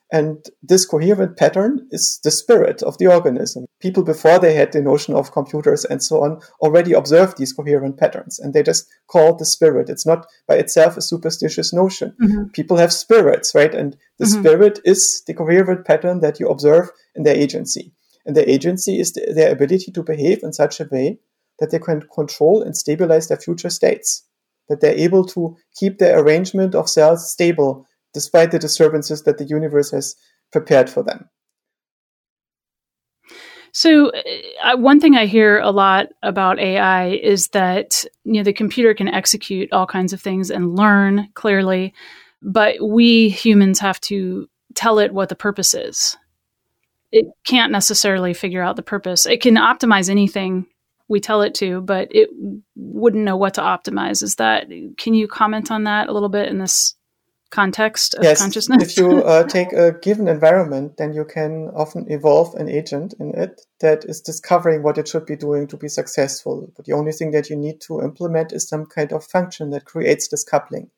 And 0.09 0.45
this 0.63 0.85
coherent 0.85 1.35
pattern 1.35 1.85
is 1.91 2.19
the 2.23 2.31
spirit 2.31 2.81
of 2.81 2.97
the 2.97 3.07
organism. 3.07 3.65
People 3.81 4.03
before 4.03 4.39
they 4.39 4.53
had 4.53 4.71
the 4.71 4.81
notion 4.81 5.13
of 5.13 5.33
computers 5.33 5.83
and 5.83 6.01
so 6.01 6.23
on 6.23 6.39
already 6.61 6.93
observed 6.93 7.37
these 7.37 7.51
coherent 7.51 7.97
patterns 7.97 8.39
and 8.39 8.53
they 8.53 8.63
just 8.63 8.87
called 9.07 9.37
the 9.37 9.45
spirit. 9.45 9.89
It's 9.89 10.05
not 10.05 10.25
by 10.47 10.55
itself 10.55 10.95
a 10.95 11.01
superstitious 11.01 11.73
notion. 11.73 12.15
Mm-hmm. 12.21 12.51
People 12.53 12.77
have 12.77 12.93
spirits, 12.93 13.53
right? 13.53 13.73
And 13.73 13.97
the 14.17 14.25
mm-hmm. 14.25 14.39
spirit 14.39 14.79
is 14.85 15.23
the 15.27 15.33
coherent 15.33 15.85
pattern 15.85 16.21
that 16.21 16.39
you 16.39 16.47
observe 16.47 16.89
in 17.13 17.23
their 17.23 17.35
agency. 17.35 17.91
And 18.25 18.35
their 18.35 18.47
agency 18.47 18.99
is 18.99 19.11
the, 19.11 19.33
their 19.33 19.51
ability 19.51 19.91
to 19.91 20.03
behave 20.03 20.39
in 20.41 20.53
such 20.53 20.79
a 20.79 20.87
way 20.89 21.19
that 21.59 21.71
they 21.71 21.79
can 21.79 22.03
control 22.13 22.61
and 22.61 22.77
stabilize 22.77 23.27
their 23.27 23.37
future 23.37 23.69
states. 23.69 24.23
that 24.69 24.81
they're 24.81 24.97
able 24.97 25.25
to 25.25 25.55
keep 25.75 25.97
their 25.97 26.19
arrangement 26.19 26.75
of 26.75 26.89
cells 26.89 27.31
stable 27.31 27.85
despite 28.17 28.49
the 28.49 28.57
disturbances 28.57 29.21
that 29.21 29.37
the 29.37 29.45
universe 29.45 29.91
has 29.91 30.15
prepared 30.51 30.89
for 30.89 31.03
them. 31.03 31.29
So, 33.73 34.09
uh, 34.09 34.75
one 34.77 34.99
thing 34.99 35.15
I 35.15 35.27
hear 35.27 35.59
a 35.59 35.69
lot 35.69 36.07
about 36.23 36.57
AI 36.57 37.09
is 37.09 37.49
that 37.49 38.03
you 38.23 38.33
know 38.33 38.43
the 38.43 38.53
computer 38.53 38.95
can 38.95 39.07
execute 39.07 39.71
all 39.71 39.85
kinds 39.85 40.13
of 40.13 40.19
things 40.19 40.49
and 40.49 40.75
learn 40.75 41.29
clearly, 41.35 41.93
but 42.41 42.77
we 42.81 43.29
humans 43.29 43.77
have 43.81 44.01
to 44.01 44.49
tell 44.73 44.97
it 44.97 45.13
what 45.13 45.29
the 45.29 45.35
purpose 45.35 45.75
is. 45.75 46.17
It 47.11 47.27
can't 47.45 47.71
necessarily 47.71 48.33
figure 48.33 48.63
out 48.63 48.77
the 48.77 48.81
purpose. 48.81 49.27
It 49.27 49.43
can 49.43 49.57
optimize 49.57 50.09
anything 50.09 50.65
we 51.07 51.19
tell 51.19 51.43
it 51.43 51.53
to, 51.55 51.81
but 51.81 52.07
it 52.09 52.29
wouldn't 52.75 53.23
know 53.23 53.37
what 53.37 53.53
to 53.53 53.61
optimize. 53.61 54.23
Is 54.23 54.37
that? 54.37 54.65
Can 54.97 55.13
you 55.13 55.27
comment 55.27 55.69
on 55.69 55.83
that 55.83 56.09
a 56.09 56.13
little 56.13 56.29
bit 56.29 56.49
in 56.49 56.57
this 56.57 56.96
context 57.49 58.13
of 58.15 58.23
yes, 58.23 58.41
consciousness? 58.41 58.83
if 58.83 58.97
you 58.97 59.23
uh, 59.23 59.43
take 59.47 59.73
a 59.73 59.93
given 60.01 60.27
environment, 60.27 60.97
then 60.97 61.13
you 61.13 61.25
can 61.25 61.69
often 61.75 62.09
evolve 62.11 62.55
an 62.55 62.69
agent 62.69 63.13
in 63.19 63.33
it 63.35 63.61
that 63.79 64.05
is 64.05 64.21
discovering 64.21 64.83
what 64.83 64.97
it 64.97 65.07
should 65.07 65.25
be 65.25 65.35
doing 65.35 65.67
to 65.67 65.77
be 65.77 65.87
successful. 65.87 66.71
But 66.75 66.85
the 66.85 66.93
only 66.93 67.11
thing 67.11 67.31
that 67.31 67.49
you 67.49 67.55
need 67.55 67.81
to 67.81 68.01
implement 68.01 68.53
is 68.53 68.67
some 68.67 68.85
kind 68.85 69.11
of 69.13 69.23
function 69.23 69.69
that 69.71 69.85
creates 69.85 70.27
this 70.27 70.43
coupling, 70.43 70.89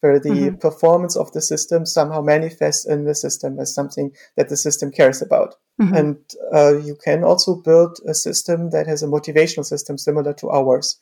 where 0.00 0.18
the 0.18 0.30
mm-hmm. 0.30 0.56
performance 0.56 1.16
of 1.16 1.32
the 1.32 1.42
system 1.42 1.84
somehow 1.84 2.22
manifests 2.22 2.86
in 2.86 3.04
the 3.04 3.14
system 3.14 3.58
as 3.58 3.74
something 3.74 4.12
that 4.36 4.48
the 4.48 4.56
system 4.56 4.90
cares 4.90 5.20
about. 5.20 5.56
Mm-hmm. 5.80 5.94
And 5.94 6.16
uh, 6.52 6.78
you 6.78 6.96
can 6.96 7.22
also 7.22 7.54
build 7.54 7.98
a 8.06 8.14
system 8.14 8.70
that 8.70 8.86
has 8.86 9.02
a 9.02 9.06
motivational 9.06 9.64
system 9.64 9.96
similar 9.96 10.32
to 10.34 10.50
ours 10.50 10.98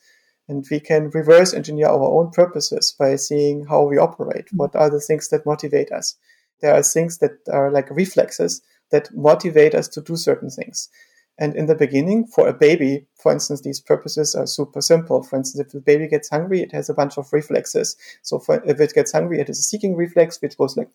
and 0.47 0.65
we 0.71 0.79
can 0.79 1.09
reverse 1.09 1.53
engineer 1.53 1.87
our 1.87 2.03
own 2.03 2.31
purposes 2.31 2.95
by 2.97 3.15
seeing 3.15 3.65
how 3.65 3.83
we 3.83 3.97
operate. 3.97 4.45
Mm-hmm. 4.45 4.57
What 4.57 4.75
are 4.75 4.89
the 4.89 5.01
things 5.01 5.29
that 5.29 5.45
motivate 5.45 5.91
us? 5.91 6.15
There 6.61 6.73
are 6.73 6.83
things 6.83 7.19
that 7.19 7.37
are 7.51 7.71
like 7.71 7.89
reflexes 7.91 8.61
that 8.91 9.13
motivate 9.13 9.75
us 9.75 9.87
to 9.89 10.01
do 10.01 10.15
certain 10.15 10.49
things. 10.49 10.89
And 11.39 11.55
in 11.55 11.67
the 11.67 11.75
beginning, 11.75 12.25
for 12.27 12.47
a 12.47 12.53
baby, 12.53 13.05
for 13.15 13.31
instance, 13.31 13.61
these 13.61 13.79
purposes 13.79 14.33
are 14.33 14.47
super 14.47 14.81
simple. 14.81 15.21
For 15.21 15.35
instance, 15.35 15.67
if 15.67 15.71
the 15.71 15.79
baby 15.79 16.07
gets 16.07 16.29
hungry, 16.29 16.61
it 16.61 16.71
has 16.71 16.89
a 16.89 16.95
bunch 16.95 17.17
of 17.17 17.31
reflexes. 17.31 17.95
So 18.23 18.39
for, 18.39 18.63
if 18.65 18.79
it 18.79 18.93
gets 18.95 19.11
hungry, 19.11 19.39
it 19.39 19.47
has 19.47 19.59
a 19.59 19.63
seeking 19.63 19.95
reflex, 19.95 20.41
which 20.41 20.57
goes 20.57 20.75
like, 20.75 20.89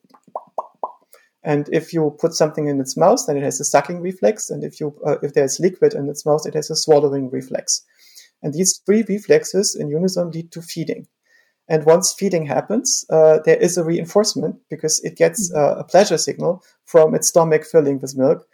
and 1.44 1.68
if 1.72 1.92
you 1.92 2.16
put 2.20 2.34
something 2.34 2.66
in 2.66 2.80
its 2.80 2.96
mouth, 2.96 3.24
then 3.26 3.36
it 3.36 3.42
has 3.42 3.60
a 3.60 3.64
sucking 3.64 4.00
reflex. 4.00 4.50
And 4.50 4.64
if 4.64 4.80
you, 4.80 4.94
uh, 5.06 5.16
if 5.22 5.34
there's 5.34 5.60
liquid 5.60 5.94
in 5.94 6.08
its 6.08 6.26
mouth, 6.26 6.46
it 6.46 6.54
has 6.54 6.70
a 6.70 6.76
swallowing 6.76 7.30
reflex. 7.30 7.84
And 8.42 8.52
these 8.52 8.80
three 8.84 9.04
reflexes 9.08 9.74
in 9.74 9.88
unison 9.88 10.30
lead 10.30 10.52
to 10.52 10.62
feeding. 10.62 11.06
And 11.68 11.84
once 11.86 12.12
feeding 12.12 12.46
happens, 12.46 13.04
uh, 13.08 13.38
there 13.44 13.56
is 13.56 13.78
a 13.78 13.84
reinforcement 13.84 14.56
because 14.68 15.00
it 15.04 15.16
gets 15.16 15.50
mm-hmm. 15.50 15.78
uh, 15.78 15.80
a 15.80 15.84
pleasure 15.84 16.18
signal 16.18 16.62
from 16.84 17.14
its 17.14 17.28
stomach 17.28 17.64
filling 17.64 18.00
with 18.00 18.16
milk. 18.16 18.46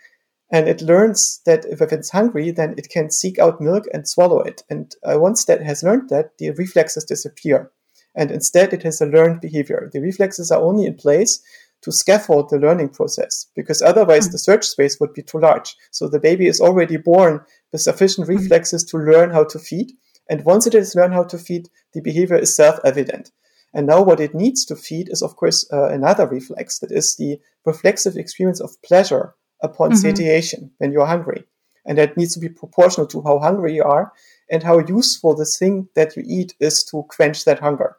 And 0.51 0.69
it 0.69 0.81
learns 0.81 1.41
that 1.45 1.65
if 1.67 1.81
it's 1.81 2.11
hungry, 2.11 2.51
then 2.51 2.75
it 2.79 2.89
can 2.91 3.11
seek 3.11 3.39
out 3.39 3.61
milk 3.61 3.85
and 3.93 4.09
swallow 4.09 4.41
it. 4.41 4.63
And 4.71 4.95
uh, 5.03 5.19
once 5.19 5.45
that 5.47 5.63
has 5.63 5.83
learned 5.83 6.09
that, 6.11 6.39
the 6.39 6.51
reflexes 6.53 7.05
disappear. 7.05 7.71
And 8.15 8.31
instead, 8.31 8.73
it 8.73 8.83
has 8.83 9.01
a 9.01 9.07
learned 9.07 9.41
behavior. 9.41 9.91
The 9.93 10.01
reflexes 10.01 10.51
are 10.51 10.61
only 10.61 10.87
in 10.87 10.95
place 10.95 11.43
to 11.83 11.93
scaffold 11.93 12.51
the 12.51 12.59
learning 12.59 12.89
process 12.89 13.47
because 13.55 13.83
otherwise 13.83 14.25
mm-hmm. 14.25 14.33
the 14.33 14.39
search 14.39 14.67
space 14.67 14.99
would 15.01 15.13
be 15.13 15.23
too 15.23 15.39
large. 15.39 15.77
So 15.91 16.09
the 16.09 16.21
baby 16.21 16.47
is 16.47 16.61
already 16.61 16.97
born 16.97 17.41
with 17.73 17.81
sufficient 17.81 18.27
mm-hmm. 18.27 18.39
reflexes 18.39 18.85
to 18.85 18.99
learn 18.99 19.31
how 19.31 19.45
to 19.45 19.59
feed. 19.59 19.93
And 20.31 20.45
once 20.45 20.67
it 20.67 20.75
has 20.75 20.95
learned 20.95 21.15
how 21.15 21.25
to 21.25 21.39
feed, 21.39 21.69
the 21.95 22.03
behavior 22.03 22.37
is 22.37 22.55
self-evident. 22.55 23.31
And 23.75 23.87
now 23.87 24.03
what 24.03 24.21
it 24.21 24.35
needs 24.35 24.65
to 24.67 24.77
feed 24.77 25.09
is, 25.11 25.23
of 25.23 25.37
course, 25.37 25.69
uh, 25.73 25.89
another 25.89 26.27
reflex 26.27 26.79
that 26.81 26.93
is 26.93 27.17
the 27.17 27.39
reflexive 27.65 28.17
experience 28.17 28.61
of 28.61 28.81
pleasure 28.83 29.35
upon 29.63 29.91
mm-hmm. 29.91 30.01
satiation 30.01 30.71
when 30.79 30.93
you're 30.93 31.07
hungry. 31.07 31.45
And 31.85 31.99
that 31.99 32.17
needs 32.17 32.35
to 32.35 32.41
be 32.41 32.49
proportional 32.49 33.07
to 33.09 33.23
how 33.23 33.39
hungry 33.39 33.75
you 33.75 33.85
are 33.85 34.13
and 34.51 34.63
how 34.63 34.79
useful 34.79 35.35
the 35.35 35.45
thing 35.45 35.89
that 35.95 36.17
you 36.17 36.23
eat 36.27 36.55
is 36.61 36.85
to 36.85 37.05
quench 37.09 37.45
that 37.45 37.61
hunger. 37.61 37.97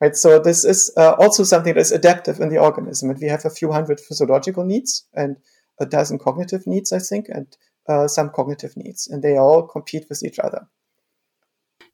Right, 0.00 0.16
so 0.16 0.40
this 0.40 0.64
is 0.64 0.92
uh, 0.96 1.12
also 1.12 1.44
something 1.44 1.74
that's 1.74 1.92
adaptive 1.92 2.40
in 2.40 2.48
the 2.48 2.58
organism, 2.58 3.10
and 3.10 3.20
we 3.20 3.28
have 3.28 3.44
a 3.44 3.50
few 3.50 3.70
hundred 3.70 4.00
physiological 4.00 4.64
needs 4.64 5.04
and 5.14 5.36
a 5.78 5.86
dozen 5.86 6.18
cognitive 6.18 6.66
needs, 6.66 6.92
I 6.92 6.98
think, 6.98 7.28
and 7.28 7.46
uh, 7.88 8.08
some 8.08 8.30
cognitive 8.30 8.76
needs, 8.76 9.08
and 9.08 9.22
they 9.22 9.36
all 9.36 9.66
compete 9.66 10.06
with 10.08 10.22
each 10.24 10.38
other. 10.38 10.66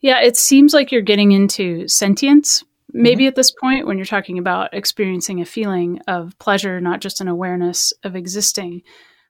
Yeah, 0.00 0.20
it 0.20 0.36
seems 0.36 0.74
like 0.74 0.92
you're 0.92 1.02
getting 1.02 1.32
into 1.32 1.88
sentience 1.88 2.62
maybe 2.92 3.24
mm-hmm. 3.24 3.28
at 3.28 3.36
this 3.36 3.50
point 3.50 3.86
when 3.86 3.98
you're 3.98 4.06
talking 4.06 4.38
about 4.38 4.72
experiencing 4.72 5.40
a 5.40 5.44
feeling 5.44 6.00
of 6.06 6.38
pleasure, 6.38 6.80
not 6.80 7.00
just 7.00 7.20
an 7.20 7.28
awareness 7.28 7.92
of 8.02 8.16
existing 8.16 8.82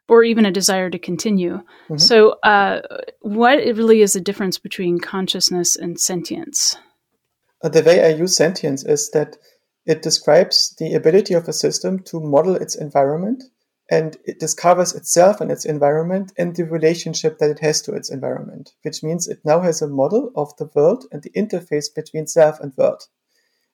or 0.08 0.24
even 0.24 0.46
a 0.46 0.50
desire 0.50 0.88
to 0.88 0.98
continue. 0.98 1.54
Mm-hmm. 1.54 1.96
So, 1.98 2.30
uh, 2.42 2.80
what 3.20 3.58
really 3.58 4.00
is 4.00 4.14
the 4.14 4.20
difference 4.20 4.58
between 4.58 4.98
consciousness 4.98 5.76
and 5.76 6.00
sentience? 6.00 6.76
Uh, 7.62 7.68
the 7.68 7.82
way 7.82 8.04
I 8.04 8.16
use 8.16 8.36
sentience 8.36 8.84
is 8.84 9.10
that 9.10 9.36
it 9.84 10.02
describes 10.02 10.74
the 10.78 10.94
ability 10.94 11.34
of 11.34 11.48
a 11.48 11.52
system 11.52 11.98
to 12.04 12.20
model 12.20 12.54
its 12.54 12.76
environment 12.76 13.42
and 13.90 14.16
it 14.24 14.38
discovers 14.38 14.94
itself 14.94 15.40
and 15.40 15.50
its 15.50 15.64
environment 15.64 16.32
and 16.36 16.54
the 16.54 16.64
relationship 16.64 17.38
that 17.38 17.50
it 17.50 17.60
has 17.60 17.80
to 17.82 17.94
its 17.94 18.10
environment, 18.10 18.72
which 18.82 19.02
means 19.02 19.26
it 19.26 19.40
now 19.44 19.60
has 19.60 19.80
a 19.80 19.88
model 19.88 20.30
of 20.36 20.54
the 20.56 20.70
world 20.74 21.06
and 21.10 21.22
the 21.22 21.30
interface 21.30 21.86
between 21.94 22.26
self 22.26 22.60
and 22.60 22.72
world. 22.76 23.04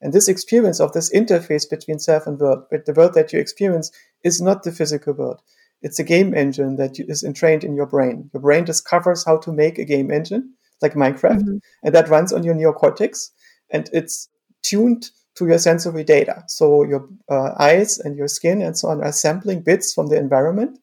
And 0.00 0.12
this 0.12 0.28
experience 0.28 0.80
of 0.80 0.92
this 0.92 1.12
interface 1.12 1.68
between 1.68 1.98
self 1.98 2.26
and 2.26 2.38
world, 2.38 2.64
but 2.70 2.86
the 2.86 2.92
world 2.92 3.14
that 3.14 3.32
you 3.32 3.38
experience 3.38 3.90
is 4.22 4.40
not 4.40 4.62
the 4.62 4.72
physical 4.72 5.14
world. 5.14 5.40
It's 5.82 5.98
a 5.98 6.04
game 6.04 6.34
engine 6.34 6.76
that 6.76 6.98
is 6.98 7.24
entrained 7.24 7.64
in 7.64 7.74
your 7.74 7.86
brain. 7.86 8.30
Your 8.32 8.40
brain 8.40 8.64
discovers 8.64 9.24
how 9.24 9.38
to 9.38 9.52
make 9.52 9.78
a 9.78 9.84
game 9.84 10.10
engine, 10.10 10.54
like 10.80 10.94
Minecraft, 10.94 11.40
mm-hmm. 11.40 11.56
and 11.82 11.94
that 11.94 12.08
runs 12.08 12.32
on 12.32 12.44
your 12.44 12.54
neocortex 12.54 13.30
and 13.70 13.90
it's 13.92 14.28
tuned 14.62 15.10
to 15.36 15.46
your 15.46 15.58
sensory 15.58 16.04
data. 16.04 16.44
So 16.46 16.84
your 16.84 17.08
uh, 17.30 17.54
eyes 17.58 17.98
and 17.98 18.16
your 18.16 18.28
skin 18.28 18.62
and 18.62 18.76
so 18.78 18.88
on 18.88 19.02
are 19.02 19.12
sampling 19.12 19.62
bits 19.62 19.92
from 19.92 20.08
the 20.08 20.16
environment, 20.16 20.78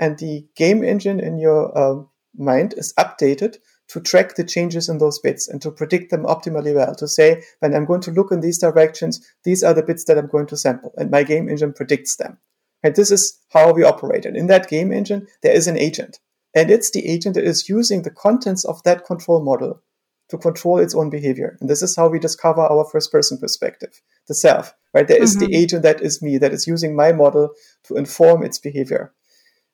and 0.00 0.18
the 0.18 0.46
game 0.56 0.82
engine 0.82 1.20
in 1.20 1.38
your 1.38 1.76
uh, 1.76 2.02
mind 2.36 2.74
is 2.76 2.94
updated 2.98 3.56
to 3.88 4.00
track 4.00 4.36
the 4.36 4.44
changes 4.44 4.88
in 4.88 4.98
those 4.98 5.18
bits 5.18 5.48
and 5.48 5.60
to 5.60 5.70
predict 5.70 6.10
them 6.10 6.24
optimally 6.24 6.74
well. 6.74 6.94
To 6.94 7.08
say, 7.08 7.42
when 7.58 7.74
I'm 7.74 7.84
going 7.84 8.00
to 8.02 8.12
look 8.12 8.30
in 8.32 8.40
these 8.40 8.58
directions, 8.58 9.20
these 9.44 9.62
are 9.62 9.74
the 9.74 9.82
bits 9.82 10.04
that 10.04 10.16
I'm 10.16 10.28
going 10.28 10.46
to 10.46 10.56
sample, 10.56 10.92
and 10.96 11.10
my 11.10 11.22
game 11.22 11.48
engine 11.48 11.72
predicts 11.72 12.16
them. 12.16 12.38
And 12.82 12.96
this 12.96 13.10
is 13.10 13.38
how 13.50 13.72
we 13.72 13.84
operate. 13.84 14.24
And 14.24 14.36
in 14.36 14.46
that 14.46 14.68
game 14.68 14.92
engine, 14.92 15.26
there 15.42 15.52
is 15.52 15.66
an 15.66 15.76
agent. 15.76 16.18
And 16.54 16.70
it's 16.70 16.90
the 16.90 17.06
agent 17.06 17.34
that 17.34 17.44
is 17.44 17.68
using 17.68 18.02
the 18.02 18.10
contents 18.10 18.64
of 18.64 18.82
that 18.84 19.04
control 19.04 19.44
model 19.44 19.82
to 20.30 20.38
control 20.38 20.78
its 20.78 20.94
own 20.94 21.10
behavior. 21.10 21.56
And 21.60 21.68
this 21.68 21.82
is 21.82 21.96
how 21.96 22.08
we 22.08 22.18
discover 22.18 22.62
our 22.62 22.84
first 22.84 23.12
person 23.12 23.38
perspective, 23.38 24.00
the 24.28 24.34
self, 24.34 24.74
right? 24.94 25.06
There 25.06 25.22
is 25.22 25.36
mm-hmm. 25.36 25.46
the 25.46 25.56
agent 25.56 25.82
that 25.82 26.00
is 26.00 26.22
me, 26.22 26.38
that 26.38 26.52
is 26.52 26.66
using 26.66 26.96
my 26.96 27.12
model 27.12 27.50
to 27.84 27.96
inform 27.96 28.44
its 28.44 28.58
behavior. 28.58 29.12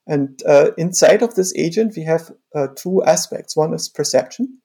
And 0.07 0.41
uh, 0.47 0.71
inside 0.79 1.23
of 1.23 1.35
this 1.35 1.53
agent, 1.57 1.95
we 1.97 2.05
have 2.05 2.31
uh, 2.55 2.69
two 2.77 3.03
aspects. 3.05 3.57
One 3.57 3.75
is 3.75 3.89
perception. 3.89 4.59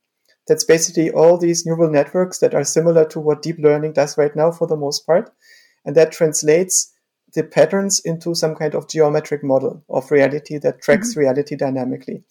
That's 0.48 0.64
basically 0.64 1.12
all 1.12 1.38
these 1.38 1.66
neural 1.66 1.90
networks 1.90 2.40
that 2.40 2.54
are 2.54 2.64
similar 2.64 3.06
to 3.06 3.20
what 3.20 3.42
deep 3.42 3.58
learning 3.60 3.94
does 3.94 4.18
right 4.18 4.36
now 4.36 4.52
for 4.52 4.68
the 4.68 4.78
most 4.78 5.06
part. 5.06 5.32
And 5.86 5.96
that 5.96 6.12
translates 6.12 6.94
the 7.34 7.44
patterns 7.44 8.02
into 8.04 8.36
some 8.36 8.56
kind 8.56 8.76
of 8.76 8.90
geometric 8.90 9.44
model 9.44 9.84
of 9.90 10.12
reality 10.12 10.58
that 10.60 10.82
tracks 10.82 11.12
mm-hmm. 11.12 11.22
reality 11.22 11.56
dynamically. 11.56 12.24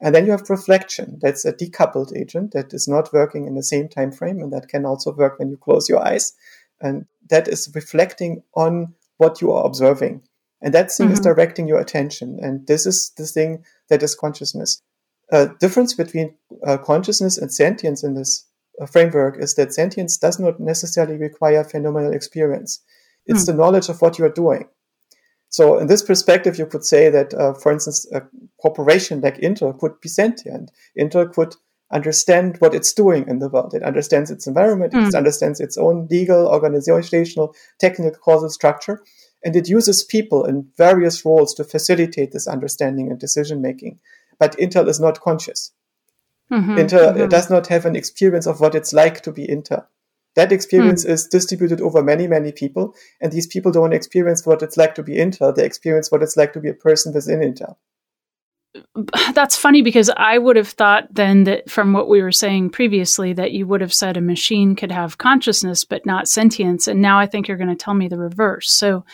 And 0.00 0.14
then 0.14 0.26
you 0.26 0.32
have 0.32 0.50
reflection. 0.50 1.18
That's 1.22 1.44
a 1.44 1.52
decoupled 1.52 2.16
agent 2.16 2.52
that 2.52 2.74
is 2.74 2.86
not 2.86 3.12
working 3.12 3.46
in 3.46 3.54
the 3.54 3.62
same 3.62 3.88
time 3.88 4.12
frame, 4.12 4.40
and 4.40 4.52
that 4.52 4.68
can 4.68 4.84
also 4.84 5.12
work 5.12 5.38
when 5.38 5.48
you 5.48 5.56
close 5.56 5.88
your 5.88 6.06
eyes. 6.06 6.34
And 6.80 7.06
that 7.30 7.48
is 7.48 7.70
reflecting 7.74 8.42
on 8.54 8.94
what 9.16 9.40
you 9.40 9.52
are 9.52 9.64
observing. 9.64 10.22
And 10.60 10.74
that 10.74 10.90
thing 10.90 11.06
mm-hmm. 11.06 11.14
is 11.14 11.20
directing 11.20 11.68
your 11.68 11.80
attention. 11.80 12.38
And 12.42 12.66
this 12.66 12.86
is 12.86 13.12
the 13.16 13.26
thing 13.26 13.64
that 13.88 14.02
is 14.02 14.14
consciousness. 14.14 14.82
A 15.32 15.48
difference 15.60 15.94
between 15.94 16.34
uh, 16.66 16.78
consciousness 16.78 17.38
and 17.38 17.52
sentience 17.52 18.04
in 18.04 18.14
this 18.14 18.46
uh, 18.80 18.86
framework 18.86 19.38
is 19.38 19.54
that 19.54 19.74
sentience 19.74 20.16
does 20.16 20.38
not 20.38 20.60
necessarily 20.60 21.16
require 21.16 21.64
phenomenal 21.64 22.12
experience. 22.12 22.80
It's 23.26 23.42
mm. 23.42 23.46
the 23.46 23.54
knowledge 23.54 23.88
of 23.88 24.00
what 24.00 24.18
you 24.18 24.24
are 24.24 24.30
doing. 24.30 24.68
So 25.48 25.78
in 25.78 25.86
this 25.86 26.02
perspective, 26.02 26.58
you 26.58 26.66
could 26.66 26.84
say 26.84 27.08
that, 27.10 27.32
uh, 27.34 27.54
for 27.54 27.72
instance, 27.72 28.06
a 28.12 28.22
corporation 28.60 29.20
like 29.20 29.38
Intel 29.38 29.78
could 29.78 30.00
be 30.00 30.08
sentient. 30.08 30.70
Intel 30.98 31.32
could 31.32 31.54
understand 31.92 32.56
what 32.58 32.74
it's 32.74 32.92
doing 32.92 33.28
in 33.28 33.38
the 33.38 33.48
world. 33.48 33.72
It 33.74 33.82
understands 33.82 34.30
its 34.30 34.46
environment. 34.46 34.92
Mm. 34.92 35.06
It 35.06 35.10
hmm. 35.10 35.16
understands 35.16 35.60
its 35.60 35.78
own 35.78 36.08
legal, 36.10 36.48
organizational, 36.48 37.54
technical 37.78 38.18
causal 38.18 38.50
structure. 38.50 39.02
And 39.44 39.54
it 39.54 39.68
uses 39.68 40.02
people 40.02 40.44
in 40.44 40.68
various 40.76 41.24
roles 41.24 41.54
to 41.54 41.64
facilitate 41.64 42.32
this 42.32 42.48
understanding 42.48 43.10
and 43.10 43.20
decision 43.20 43.62
making. 43.62 44.00
But 44.40 44.56
Intel 44.58 44.88
is 44.88 44.98
not 44.98 45.20
conscious. 45.20 45.72
Mm-hmm, 46.52 46.76
Intel 46.76 47.14
mm-hmm. 47.14 47.28
does 47.28 47.50
not 47.50 47.68
have 47.68 47.86
an 47.86 47.96
experience 47.96 48.46
of 48.46 48.60
what 48.60 48.74
it's 48.74 48.92
like 48.92 49.22
to 49.22 49.32
be 49.32 49.46
Intel. 49.46 49.84
That 50.36 50.52
experience 50.52 51.04
mm. 51.04 51.08
is 51.08 51.26
distributed 51.26 51.80
over 51.80 52.02
many, 52.02 52.28
many 52.28 52.52
people. 52.52 52.94
And 53.20 53.32
these 53.32 53.46
people 53.46 53.72
don't 53.72 53.94
experience 53.94 54.46
what 54.46 54.62
it's 54.62 54.76
like 54.76 54.94
to 54.96 55.02
be 55.02 55.16
Intel. 55.16 55.54
They 55.54 55.64
experience 55.64 56.12
what 56.12 56.22
it's 56.22 56.36
like 56.36 56.52
to 56.52 56.60
be 56.60 56.68
a 56.68 56.74
person 56.74 57.12
within 57.12 57.40
Intel. 57.40 57.76
That's 59.34 59.56
funny 59.56 59.82
because 59.82 60.10
I 60.16 60.36
would 60.36 60.56
have 60.56 60.68
thought 60.68 61.08
then 61.10 61.44
that 61.44 61.70
from 61.70 61.94
what 61.94 62.08
we 62.08 62.22
were 62.22 62.32
saying 62.32 62.70
previously 62.70 63.32
that 63.32 63.52
you 63.52 63.66
would 63.66 63.80
have 63.80 63.94
said 63.94 64.16
a 64.16 64.20
machine 64.20 64.76
could 64.76 64.92
have 64.92 65.18
consciousness 65.18 65.84
but 65.84 66.04
not 66.04 66.28
sentience. 66.28 66.86
And 66.86 67.00
now 67.00 67.18
I 67.18 67.26
think 67.26 67.48
you're 67.48 67.56
going 67.56 67.70
to 67.70 67.74
tell 67.74 67.94
me 67.94 68.08
the 68.08 68.18
reverse. 68.18 68.70
So 68.70 69.04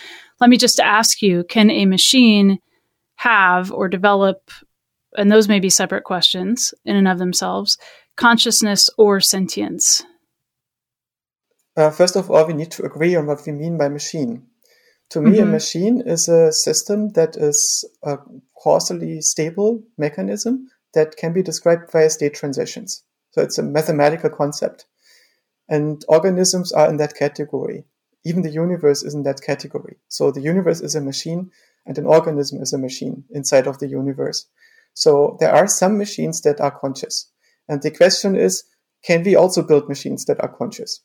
let 0.41 0.51
me 0.51 0.57
just 0.57 0.81
ask 0.81 1.23
you 1.23 1.45
can 1.45 1.71
a 1.71 1.87
machine 1.87 2.59
have 3.17 3.71
or 3.71 3.89
develop, 3.89 4.51
and 5.17 5.31
those 5.31 5.47
may 5.47 5.61
be 5.61 5.71
separate 5.71 6.03
questions 6.03 6.75
in 6.85 6.97
and 6.97 7.07
of 7.07 7.19
themselves, 7.19 7.79
consciousness 8.17 8.91
or 8.99 9.21
sentience? 9.21 10.05
Uh, 11.77 11.91
first 11.91 12.17
of 12.17 12.31
all, 12.31 12.47
we 12.47 12.55
need 12.55 12.71
to 12.71 12.85
agree 12.85 13.17
on 13.17 13.27
what 13.27 13.43
we 13.47 13.53
mean 13.53 13.79
by 13.79 13.89
machine. 13.89 14.47
To 15.11 15.21
me, 15.21 15.33
mm-hmm. 15.33 15.49
a 15.49 15.53
machine 15.53 16.03
is 16.07 16.29
a 16.29 16.53
system 16.53 17.11
that 17.11 17.37
is 17.37 17.85
a 18.03 18.19
causally 18.63 19.21
stable 19.21 19.83
mechanism 19.99 20.69
that 20.95 21.17
can 21.17 21.33
be 21.33 21.43
described 21.43 21.91
via 21.91 22.11
state 22.11 22.35
transitions. 22.35 23.03
So 23.31 23.43
it's 23.43 23.59
a 23.59 23.63
mathematical 23.63 24.31
concept. 24.31 24.87
And 25.69 26.05
organisms 26.09 26.73
are 26.73 26.89
in 26.89 26.99
that 26.99 27.15
category. 27.15 27.85
Even 28.25 28.43
the 28.43 28.51
universe 28.51 29.03
is 29.03 29.15
in 29.15 29.23
that 29.25 29.43
category. 29.43 29.97
So 30.09 30.31
the 30.31 30.43
universe 30.43 30.81
is 30.81 30.95
a 30.95 31.01
machine 31.01 31.51
and 31.87 31.99
an 31.99 32.07
organism 32.07 32.63
is 32.63 32.73
a 32.73 32.79
machine 32.79 33.25
inside 33.31 33.67
of 33.67 33.79
the 33.79 33.89
universe. 33.89 34.47
So 34.95 35.37
there 35.41 35.53
are 35.53 35.67
some 35.67 35.99
machines 35.99 36.43
that 36.43 36.61
are 36.61 36.71
conscious. 36.71 37.31
And 37.69 37.83
the 37.83 37.91
question 37.91 38.37
is, 38.37 38.65
can 39.03 39.23
we 39.25 39.35
also 39.35 39.63
build 39.63 39.89
machines 39.89 40.27
that 40.27 40.41
are 40.41 40.55
conscious? 40.55 41.03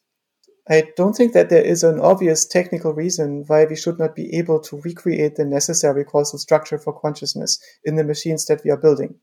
I 0.70 0.84
don't 0.98 1.14
think 1.14 1.34
that 1.34 1.50
there 1.50 1.64
is 1.64 1.84
an 1.84 2.00
obvious 2.00 2.46
technical 2.46 2.94
reason 2.94 3.46
why 3.48 3.66
we 3.66 3.76
should 3.76 3.98
not 3.98 4.16
be 4.16 4.36
able 4.36 4.60
to 4.62 4.82
recreate 4.82 5.36
the 5.36 5.46
necessary 5.46 6.04
causal 6.04 6.40
structure 6.40 6.78
for 6.78 7.00
consciousness 7.00 7.60
in 7.86 7.96
the 7.96 8.04
machines 8.04 8.46
that 8.48 8.62
we 8.66 8.72
are 8.72 8.78
building. 8.78 9.16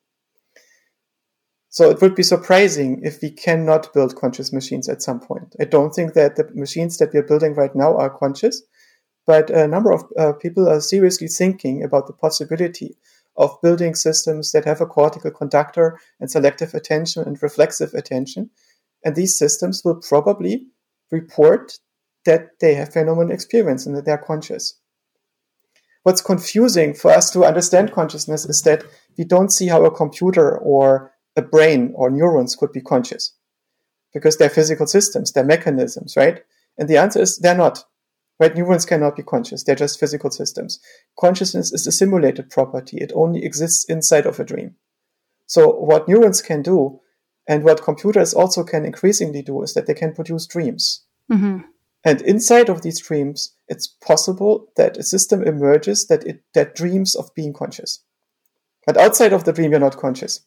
So 1.68 1.90
it 1.90 2.00
would 2.00 2.14
be 2.14 2.22
surprising 2.22 3.00
if 3.02 3.20
we 3.20 3.30
cannot 3.30 3.92
build 3.92 4.16
conscious 4.16 4.52
machines 4.52 4.88
at 4.88 5.02
some 5.02 5.20
point. 5.20 5.56
I 5.60 5.64
don't 5.64 5.92
think 5.92 6.14
that 6.14 6.36
the 6.36 6.48
machines 6.54 6.98
that 6.98 7.12
we 7.12 7.18
are 7.18 7.24
building 7.24 7.54
right 7.54 7.74
now 7.74 7.96
are 7.96 8.16
conscious, 8.16 8.62
but 9.26 9.50
a 9.50 9.66
number 9.66 9.90
of 9.92 10.04
uh, 10.16 10.32
people 10.34 10.68
are 10.68 10.80
seriously 10.80 11.26
thinking 11.28 11.82
about 11.82 12.06
the 12.06 12.12
possibility 12.12 12.96
of 13.36 13.60
building 13.60 13.94
systems 13.94 14.52
that 14.52 14.64
have 14.64 14.80
a 14.80 14.86
cortical 14.86 15.32
conductor 15.32 15.98
and 16.20 16.30
selective 16.30 16.74
attention 16.74 17.24
and 17.24 17.42
reflexive 17.42 17.92
attention. 17.92 18.50
And 19.04 19.16
these 19.16 19.36
systems 19.36 19.82
will 19.84 19.96
probably 19.96 20.68
report 21.10 21.78
that 22.24 22.58
they 22.60 22.74
have 22.74 22.92
phenomenal 22.92 23.32
experience 23.32 23.86
and 23.86 23.96
that 23.96 24.04
they're 24.04 24.18
conscious. 24.18 24.80
What's 26.02 26.20
confusing 26.20 26.94
for 26.94 27.10
us 27.10 27.30
to 27.30 27.44
understand 27.44 27.92
consciousness 27.92 28.44
is 28.44 28.62
that 28.62 28.84
we 29.16 29.24
don't 29.24 29.52
see 29.52 29.68
how 29.68 29.84
a 29.84 29.94
computer 29.94 30.58
or 30.58 31.12
a 31.36 31.42
brain 31.42 31.92
or 31.94 32.10
neurons 32.10 32.56
could 32.56 32.72
be 32.72 32.80
conscious 32.80 33.34
because 34.12 34.36
they're 34.36 34.50
physical 34.50 34.86
systems, 34.86 35.32
they're 35.32 35.44
mechanisms, 35.44 36.14
right? 36.16 36.42
And 36.78 36.88
the 36.88 36.96
answer 36.96 37.20
is 37.20 37.38
they're 37.38 37.56
not. 37.56 37.84
Right? 38.40 38.54
Neurons 38.54 38.84
cannot 38.84 39.14
be 39.14 39.22
conscious. 39.22 39.62
They're 39.62 39.76
just 39.76 40.00
physical 40.00 40.28
systems. 40.28 40.80
Consciousness 41.16 41.72
is 41.72 41.86
a 41.86 41.92
simulated 41.92 42.50
property. 42.50 42.98
It 42.98 43.12
only 43.14 43.44
exists 43.44 43.84
inside 43.88 44.26
of 44.26 44.40
a 44.40 44.44
dream. 44.44 44.74
So 45.46 45.70
what 45.70 46.08
neurons 46.08 46.42
can 46.42 46.60
do 46.60 47.00
and 47.46 47.64
what 47.64 47.82
computers 47.82 48.34
also 48.34 48.64
can 48.64 48.84
increasingly 48.84 49.42
do 49.42 49.62
is 49.62 49.74
that 49.74 49.86
they 49.86 49.94
can 49.94 50.14
produce 50.14 50.46
dreams. 50.46 51.04
Mm-hmm. 51.30 51.58
And 52.04 52.20
inside 52.22 52.68
of 52.68 52.82
these 52.82 53.00
dreams, 53.00 53.54
it's 53.68 53.86
possible 53.86 54.68
that 54.76 54.96
a 54.96 55.02
system 55.02 55.42
emerges 55.42 56.06
that 56.08 56.26
it 56.26 56.42
that 56.54 56.74
dreams 56.74 57.14
of 57.14 57.34
being 57.34 57.52
conscious. 57.52 58.02
But 58.86 58.98
outside 58.98 59.32
of 59.32 59.44
the 59.44 59.52
dream, 59.52 59.70
you're 59.70 59.80
not 59.80 59.96
conscious. 59.96 60.40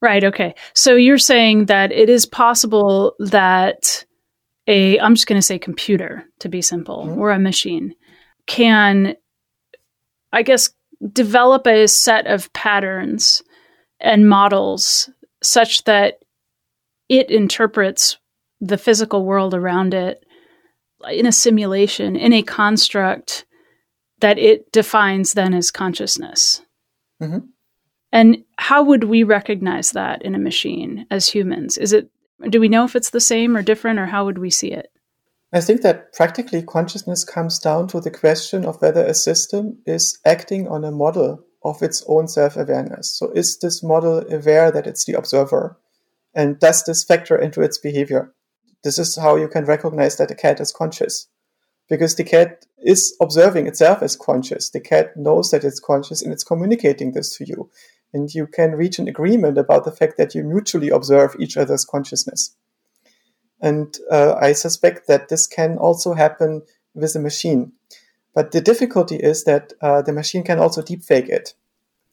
Right. 0.00 0.24
Okay. 0.24 0.54
So 0.74 0.96
you're 0.96 1.18
saying 1.18 1.66
that 1.66 1.92
it 1.92 2.08
is 2.08 2.26
possible 2.26 3.14
that 3.18 4.04
a 4.66 4.98
I'm 4.98 5.14
just 5.14 5.26
going 5.26 5.38
to 5.38 5.46
say 5.46 5.58
computer 5.58 6.24
to 6.40 6.48
be 6.48 6.62
simple 6.62 7.06
mm-hmm. 7.06 7.18
or 7.18 7.30
a 7.30 7.38
machine 7.38 7.94
can, 8.46 9.14
I 10.32 10.42
guess, 10.42 10.70
develop 11.12 11.66
a 11.66 11.86
set 11.86 12.26
of 12.26 12.52
patterns 12.52 13.42
and 14.00 14.28
models 14.28 15.10
such 15.42 15.84
that 15.84 16.20
it 17.08 17.30
interprets 17.30 18.18
the 18.60 18.78
physical 18.78 19.24
world 19.24 19.54
around 19.54 19.92
it 19.92 20.24
in 21.10 21.26
a 21.26 21.32
simulation, 21.32 22.16
in 22.16 22.32
a 22.32 22.42
construct 22.42 23.44
that 24.20 24.38
it 24.38 24.70
defines 24.72 25.32
then 25.32 25.52
as 25.52 25.70
consciousness. 25.70 26.62
Mm-hmm. 27.20 27.46
And 28.12 28.44
how 28.56 28.82
would 28.84 29.04
we 29.04 29.22
recognize 29.22 29.92
that 29.92 30.22
in 30.22 30.34
a 30.34 30.38
machine 30.38 31.06
as 31.10 31.28
humans? 31.28 31.76
Is 31.78 31.92
it 31.92 32.08
do 32.48 32.60
we 32.60 32.68
know 32.68 32.84
if 32.84 32.96
it's 32.96 33.10
the 33.10 33.20
same 33.20 33.56
or 33.56 33.62
different 33.62 34.00
or 34.00 34.06
how 34.06 34.24
would 34.24 34.38
we 34.38 34.50
see 34.50 34.72
it? 34.72 34.90
I 35.52 35.60
think 35.60 35.82
that 35.82 36.12
practically 36.12 36.62
consciousness 36.62 37.24
comes 37.24 37.58
down 37.58 37.88
to 37.88 38.00
the 38.00 38.10
question 38.10 38.64
of 38.64 38.80
whether 38.80 39.04
a 39.04 39.14
system 39.14 39.78
is 39.86 40.18
acting 40.24 40.66
on 40.66 40.84
a 40.84 40.90
model 40.90 41.44
of 41.64 41.82
its 41.82 42.04
own 42.08 42.28
self 42.28 42.56
awareness. 42.56 43.10
So, 43.10 43.30
is 43.32 43.58
this 43.58 43.82
model 43.82 44.18
aware 44.32 44.70
that 44.70 44.86
it's 44.86 45.04
the 45.04 45.14
observer? 45.14 45.78
And 46.34 46.58
does 46.58 46.84
this 46.84 47.04
factor 47.04 47.36
into 47.36 47.60
its 47.60 47.78
behavior? 47.78 48.32
This 48.84 48.98
is 48.98 49.16
how 49.16 49.36
you 49.36 49.48
can 49.48 49.64
recognize 49.64 50.16
that 50.16 50.30
a 50.30 50.34
cat 50.34 50.60
is 50.60 50.72
conscious. 50.72 51.28
Because 51.88 52.16
the 52.16 52.24
cat 52.24 52.64
is 52.78 53.14
observing 53.20 53.66
itself 53.66 54.02
as 54.02 54.16
conscious. 54.16 54.70
The 54.70 54.80
cat 54.80 55.16
knows 55.16 55.50
that 55.50 55.64
it's 55.64 55.80
conscious 55.80 56.22
and 56.22 56.32
it's 56.32 56.44
communicating 56.44 57.12
this 57.12 57.36
to 57.36 57.44
you. 57.44 57.70
And 58.14 58.32
you 58.34 58.46
can 58.46 58.72
reach 58.72 58.98
an 58.98 59.08
agreement 59.08 59.58
about 59.58 59.84
the 59.84 59.92
fact 59.92 60.16
that 60.16 60.34
you 60.34 60.42
mutually 60.42 60.90
observe 60.90 61.36
each 61.38 61.56
other's 61.56 61.84
consciousness. 61.84 62.56
And 63.60 63.96
uh, 64.10 64.34
I 64.40 64.52
suspect 64.52 65.06
that 65.06 65.28
this 65.28 65.46
can 65.46 65.78
also 65.78 66.14
happen 66.14 66.62
with 66.94 67.14
a 67.14 67.20
machine. 67.20 67.72
But 68.34 68.52
the 68.52 68.60
difficulty 68.60 69.16
is 69.16 69.44
that 69.44 69.72
uh, 69.80 70.02
the 70.02 70.12
machine 70.12 70.42
can 70.42 70.58
also 70.58 70.82
deepfake 70.82 71.28
it. 71.28 71.54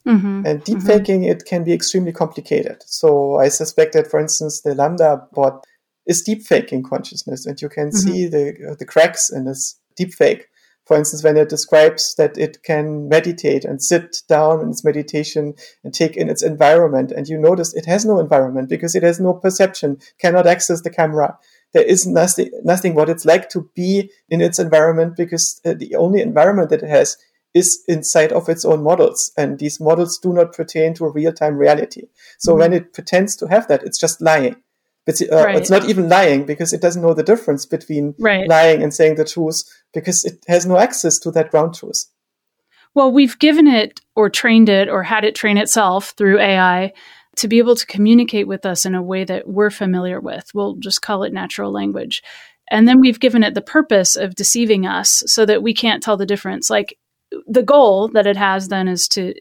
Mm-hmm. 0.07 0.45
And 0.45 0.45
mm-hmm. 0.45 0.73
deepfaking 0.73 1.21
mm-hmm. 1.21 1.31
it 1.31 1.45
can 1.45 1.63
be 1.63 1.73
extremely 1.73 2.11
complicated. 2.11 2.83
So 2.85 3.37
I 3.37 3.49
suspect 3.49 3.93
that, 3.93 4.09
for 4.09 4.19
instance, 4.19 4.61
the 4.61 4.71
LaMDA 4.71 5.31
bot 5.33 5.65
is 6.05 6.23
deepfaking 6.23 6.83
consciousness, 6.83 7.45
and 7.45 7.61
you 7.61 7.69
can 7.69 7.89
mm-hmm. 7.89 7.97
see 7.97 8.27
the 8.27 8.75
the 8.79 8.85
cracks 8.85 9.29
in 9.29 9.45
this 9.45 9.79
deepfake. 9.99 10.43
For 10.85 10.97
instance, 10.97 11.23
when 11.23 11.37
it 11.37 11.49
describes 11.49 12.15
that 12.15 12.35
it 12.35 12.63
can 12.63 13.07
meditate 13.07 13.63
and 13.63 13.79
sit 13.79 14.23
down 14.27 14.61
in 14.61 14.71
its 14.71 14.83
meditation 14.83 15.53
and 15.83 15.93
take 15.93 16.17
in 16.17 16.29
its 16.29 16.41
environment, 16.41 17.11
and 17.11 17.27
you 17.27 17.37
notice 17.37 17.75
it 17.75 17.85
has 17.85 18.05
no 18.05 18.19
environment 18.19 18.69
because 18.69 18.95
it 18.95 19.03
has 19.03 19.19
no 19.19 19.33
perception, 19.33 19.99
cannot 20.17 20.47
access 20.47 20.81
the 20.81 20.89
camera. 20.89 21.37
There 21.73 21.83
is 21.83 22.07
nothing, 22.07 22.49
nothing 22.63 22.95
what 22.95 23.09
it's 23.09 23.25
like 23.25 23.49
to 23.49 23.69
be 23.75 24.09
in 24.29 24.41
its 24.41 24.59
environment 24.59 25.15
because 25.15 25.61
uh, 25.65 25.73
the 25.77 25.95
only 25.95 26.21
environment 26.21 26.69
that 26.69 26.83
it 26.83 26.89
has 26.89 27.17
is 27.53 27.83
inside 27.87 28.31
of 28.31 28.49
its 28.49 28.65
own 28.65 28.83
models. 28.83 29.31
And 29.37 29.59
these 29.59 29.79
models 29.79 30.17
do 30.17 30.33
not 30.33 30.53
pertain 30.53 30.93
to 30.95 31.05
a 31.05 31.11
real 31.11 31.33
time 31.33 31.57
reality. 31.57 32.03
So 32.37 32.51
mm-hmm. 32.51 32.59
when 32.59 32.73
it 32.73 32.93
pretends 32.93 33.35
to 33.37 33.47
have 33.47 33.67
that, 33.67 33.83
it's 33.83 33.99
just 33.99 34.21
lying. 34.21 34.55
But 35.05 35.21
uh, 35.21 35.43
right. 35.43 35.55
it's 35.55 35.71
not 35.71 35.89
even 35.89 36.09
lying 36.09 36.45
because 36.45 36.71
it 36.71 36.81
doesn't 36.81 37.01
know 37.01 37.13
the 37.13 37.23
difference 37.23 37.65
between 37.65 38.13
right. 38.19 38.47
lying 38.47 38.83
and 38.83 38.93
saying 38.93 39.15
the 39.15 39.25
truth 39.25 39.63
because 39.93 40.23
it 40.23 40.43
has 40.47 40.65
no 40.65 40.77
access 40.77 41.17
to 41.19 41.31
that 41.31 41.49
ground 41.49 41.73
truth. 41.73 42.05
Well, 42.93 43.11
we've 43.11 43.37
given 43.39 43.67
it 43.67 44.01
or 44.15 44.29
trained 44.29 44.69
it 44.69 44.89
or 44.89 45.03
had 45.03 45.23
it 45.23 45.35
train 45.35 45.57
itself 45.57 46.13
through 46.17 46.39
AI 46.39 46.93
to 47.39 47.47
be 47.47 47.57
able 47.57 47.75
to 47.75 47.85
communicate 47.85 48.47
with 48.47 48.65
us 48.65 48.85
in 48.85 48.95
a 48.95 49.01
way 49.01 49.23
that 49.23 49.47
we're 49.47 49.69
familiar 49.69 50.19
with. 50.19 50.51
We'll 50.53 50.75
just 50.75 51.01
call 51.01 51.23
it 51.23 51.31
natural 51.31 51.71
language. 51.71 52.21
And 52.69 52.85
then 52.87 52.99
we've 52.99 53.19
given 53.19 53.43
it 53.43 53.53
the 53.53 53.61
purpose 53.61 54.17
of 54.17 54.35
deceiving 54.35 54.85
us 54.85 55.23
so 55.25 55.45
that 55.45 55.63
we 55.63 55.73
can't 55.73 56.03
tell 56.03 56.17
the 56.17 56.25
difference. 56.25 56.69
Like 56.69 56.97
the 57.47 57.63
goal 57.63 58.09
that 58.09 58.27
it 58.27 58.35
has 58.35 58.67
then 58.67 58.89
is 58.89 59.07
to 59.09 59.33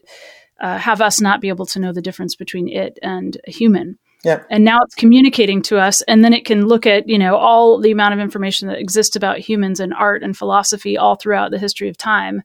uh, 0.61 0.77
have 0.77 1.01
us 1.01 1.19
not 1.19 1.41
be 1.41 1.49
able 1.49 1.65
to 1.65 1.79
know 1.79 1.91
the 1.91 2.01
difference 2.01 2.35
between 2.35 2.69
it 2.69 2.97
and 3.01 3.37
a 3.45 3.51
human. 3.51 3.99
Yeah. 4.23 4.43
And 4.49 4.63
now 4.63 4.79
it's 4.83 4.95
communicating 4.95 5.61
to 5.63 5.77
us, 5.77 6.01
and 6.01 6.23
then 6.23 6.33
it 6.33 6.45
can 6.45 6.67
look 6.67 6.85
at 6.85 7.07
you 7.07 7.17
know 7.17 7.37
all 7.37 7.79
the 7.79 7.91
amount 7.91 8.13
of 8.13 8.19
information 8.19 8.67
that 8.67 8.79
exists 8.79 9.15
about 9.15 9.39
humans 9.39 9.79
and 9.79 9.93
art 9.93 10.23
and 10.23 10.35
philosophy 10.35 10.97
all 10.97 11.15
throughout 11.15 11.51
the 11.51 11.57
history 11.57 11.87
of 11.87 11.97
time, 11.97 12.43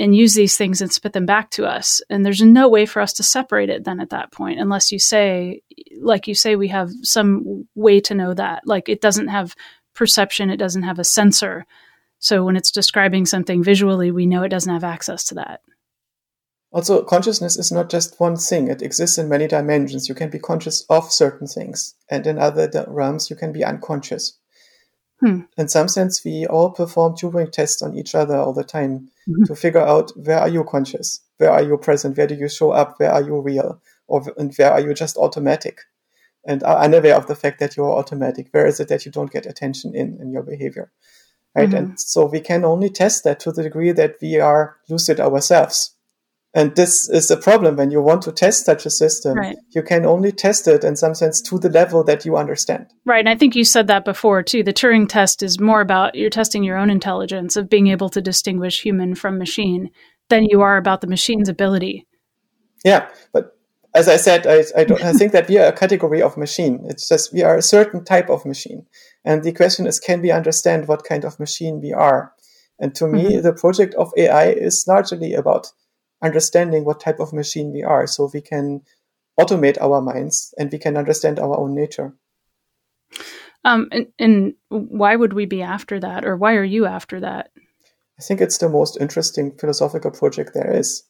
and 0.00 0.16
use 0.16 0.34
these 0.34 0.56
things 0.56 0.80
and 0.80 0.90
spit 0.90 1.12
them 1.12 1.26
back 1.26 1.50
to 1.50 1.66
us. 1.66 2.00
And 2.08 2.24
there's 2.24 2.40
no 2.40 2.68
way 2.68 2.86
for 2.86 3.00
us 3.00 3.12
to 3.14 3.22
separate 3.22 3.68
it 3.68 3.84
then 3.84 4.00
at 4.00 4.10
that 4.10 4.32
point, 4.32 4.58
unless 4.58 4.90
you 4.90 4.98
say, 4.98 5.60
like 6.00 6.26
you 6.26 6.34
say, 6.34 6.56
we 6.56 6.68
have 6.68 6.90
some 7.02 7.68
way 7.74 8.00
to 8.00 8.14
know 8.14 8.32
that. 8.32 8.62
Like 8.66 8.88
it 8.88 9.02
doesn't 9.02 9.28
have 9.28 9.54
perception, 9.94 10.48
it 10.48 10.56
doesn't 10.56 10.84
have 10.84 10.98
a 10.98 11.04
sensor. 11.04 11.66
So 12.18 12.44
when 12.44 12.56
it's 12.56 12.70
describing 12.70 13.26
something 13.26 13.62
visually, 13.62 14.10
we 14.10 14.26
know 14.26 14.42
it 14.42 14.48
doesn't 14.48 14.72
have 14.72 14.84
access 14.84 15.24
to 15.24 15.34
that. 15.34 15.60
Also, 16.72 17.02
consciousness 17.02 17.58
is 17.58 17.72
not 17.72 17.90
just 17.90 18.18
one 18.20 18.36
thing. 18.36 18.68
It 18.68 18.80
exists 18.80 19.18
in 19.18 19.28
many 19.28 19.48
dimensions. 19.48 20.08
You 20.08 20.14
can 20.14 20.30
be 20.30 20.38
conscious 20.38 20.86
of 20.88 21.12
certain 21.12 21.48
things, 21.48 21.96
and 22.08 22.24
in 22.28 22.38
other 22.38 22.70
realms, 22.86 23.28
you 23.28 23.34
can 23.34 23.52
be 23.52 23.64
unconscious. 23.64 24.38
Hmm. 25.18 25.40
In 25.58 25.68
some 25.68 25.88
sense, 25.88 26.24
we 26.24 26.46
all 26.46 26.70
perform 26.70 27.14
Turing 27.14 27.50
tests 27.50 27.82
on 27.82 27.96
each 27.96 28.14
other 28.14 28.36
all 28.36 28.52
the 28.52 28.64
time. 28.64 29.10
To 29.46 29.54
figure 29.54 29.80
out 29.80 30.12
where 30.16 30.38
are 30.38 30.48
you 30.48 30.64
conscious, 30.64 31.20
where 31.38 31.50
are 31.50 31.62
you 31.62 31.76
present, 31.76 32.16
where 32.16 32.26
do 32.26 32.34
you 32.34 32.48
show 32.48 32.70
up, 32.70 32.94
where 32.98 33.12
are 33.12 33.22
you 33.22 33.40
real, 33.40 33.80
or 34.06 34.22
and 34.36 34.54
where 34.56 34.72
are 34.72 34.80
you 34.80 34.94
just 34.94 35.16
automatic, 35.16 35.80
and 36.46 36.62
are 36.62 36.78
unaware 36.78 37.16
of 37.16 37.26
the 37.26 37.36
fact 37.36 37.60
that 37.60 37.76
you 37.76 37.84
are 37.84 37.98
automatic. 37.98 38.48
Where 38.50 38.66
is 38.66 38.80
it 38.80 38.88
that 38.88 39.04
you 39.04 39.12
don't 39.12 39.32
get 39.32 39.46
attention 39.46 39.94
in 39.94 40.18
in 40.20 40.32
your 40.32 40.42
behavior, 40.42 40.90
right? 41.54 41.68
Mm-hmm. 41.68 41.76
And 41.76 42.00
so 42.00 42.26
we 42.26 42.40
can 42.40 42.64
only 42.64 42.90
test 42.90 43.24
that 43.24 43.40
to 43.40 43.52
the 43.52 43.62
degree 43.62 43.92
that 43.92 44.16
we 44.20 44.40
are 44.40 44.76
lucid 44.88 45.20
ourselves. 45.20 45.96
And 46.52 46.74
this 46.74 47.08
is 47.08 47.30
a 47.30 47.36
problem 47.36 47.76
when 47.76 47.92
you 47.92 48.02
want 48.02 48.22
to 48.22 48.32
test 48.32 48.64
such 48.64 48.84
a 48.84 48.90
system. 48.90 49.36
Right. 49.36 49.56
You 49.70 49.82
can 49.82 50.04
only 50.04 50.32
test 50.32 50.66
it 50.66 50.82
in 50.82 50.96
some 50.96 51.14
sense 51.14 51.40
to 51.42 51.58
the 51.58 51.68
level 51.68 52.02
that 52.04 52.24
you 52.24 52.36
understand. 52.36 52.86
Right. 53.04 53.20
And 53.20 53.28
I 53.28 53.36
think 53.36 53.54
you 53.54 53.64
said 53.64 53.86
that 53.86 54.04
before 54.04 54.42
too. 54.42 54.64
The 54.64 54.72
Turing 54.72 55.08
test 55.08 55.44
is 55.44 55.60
more 55.60 55.80
about 55.80 56.16
you're 56.16 56.28
testing 56.28 56.64
your 56.64 56.76
own 56.76 56.90
intelligence 56.90 57.56
of 57.56 57.70
being 57.70 57.86
able 57.86 58.08
to 58.10 58.20
distinguish 58.20 58.82
human 58.82 59.14
from 59.14 59.38
machine 59.38 59.90
than 60.28 60.44
you 60.44 60.60
are 60.62 60.76
about 60.76 61.02
the 61.02 61.06
machine's 61.06 61.48
ability. 61.48 62.06
Yeah. 62.84 63.08
But 63.32 63.56
as 63.94 64.08
I 64.08 64.16
said, 64.16 64.46
I, 64.46 64.64
I, 64.76 64.84
don't, 64.84 65.02
I 65.02 65.12
think 65.12 65.32
that 65.32 65.48
we 65.48 65.58
are 65.58 65.66
a 65.66 65.72
category 65.72 66.22
of 66.22 66.36
machine. 66.36 66.84
It's 66.88 67.08
just 67.08 67.32
we 67.32 67.42
are 67.42 67.56
a 67.56 67.62
certain 67.62 68.04
type 68.04 68.28
of 68.28 68.44
machine. 68.44 68.86
And 69.24 69.44
the 69.44 69.52
question 69.52 69.86
is, 69.86 70.00
can 70.00 70.20
we 70.20 70.30
understand 70.32 70.88
what 70.88 71.04
kind 71.04 71.24
of 71.24 71.38
machine 71.38 71.80
we 71.80 71.92
are? 71.92 72.32
And 72.80 72.94
to 72.96 73.06
me, 73.06 73.24
mm-hmm. 73.24 73.42
the 73.42 73.52
project 73.52 73.94
of 73.94 74.12
AI 74.16 74.50
is 74.50 74.84
largely 74.88 75.34
about 75.34 75.70
understanding 76.22 76.84
what 76.84 77.00
type 77.00 77.20
of 77.20 77.32
machine 77.32 77.72
we 77.72 77.82
are 77.82 78.06
so 78.06 78.30
we 78.32 78.40
can 78.40 78.82
automate 79.38 79.80
our 79.80 80.00
minds 80.00 80.54
and 80.58 80.70
we 80.70 80.78
can 80.78 80.96
understand 80.96 81.38
our 81.38 81.58
own 81.58 81.74
nature. 81.74 82.14
Um, 83.64 83.88
and, 83.92 84.06
and 84.18 84.54
why 84.68 85.16
would 85.16 85.32
we 85.32 85.46
be 85.46 85.62
after 85.62 86.00
that, 86.00 86.24
or 86.24 86.36
why 86.36 86.54
are 86.54 86.64
you 86.64 86.86
after 86.86 87.20
that? 87.20 87.50
I 88.18 88.22
think 88.22 88.40
it's 88.40 88.58
the 88.58 88.68
most 88.68 88.98
interesting 89.00 89.52
philosophical 89.58 90.10
project 90.10 90.52
there 90.54 90.74
is. 90.74 91.04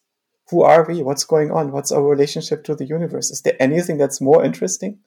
Who 0.49 0.63
are 0.63 0.85
we? 0.85 1.01
What's 1.01 1.23
going 1.23 1.51
on? 1.51 1.71
What's 1.71 1.91
our 1.91 2.03
relationship 2.03 2.63
to 2.65 2.75
the 2.75 2.85
universe? 2.85 3.31
Is 3.31 3.41
there 3.41 3.55
anything 3.59 3.97
that's 3.97 4.19
more 4.19 4.43
interesting? 4.43 4.99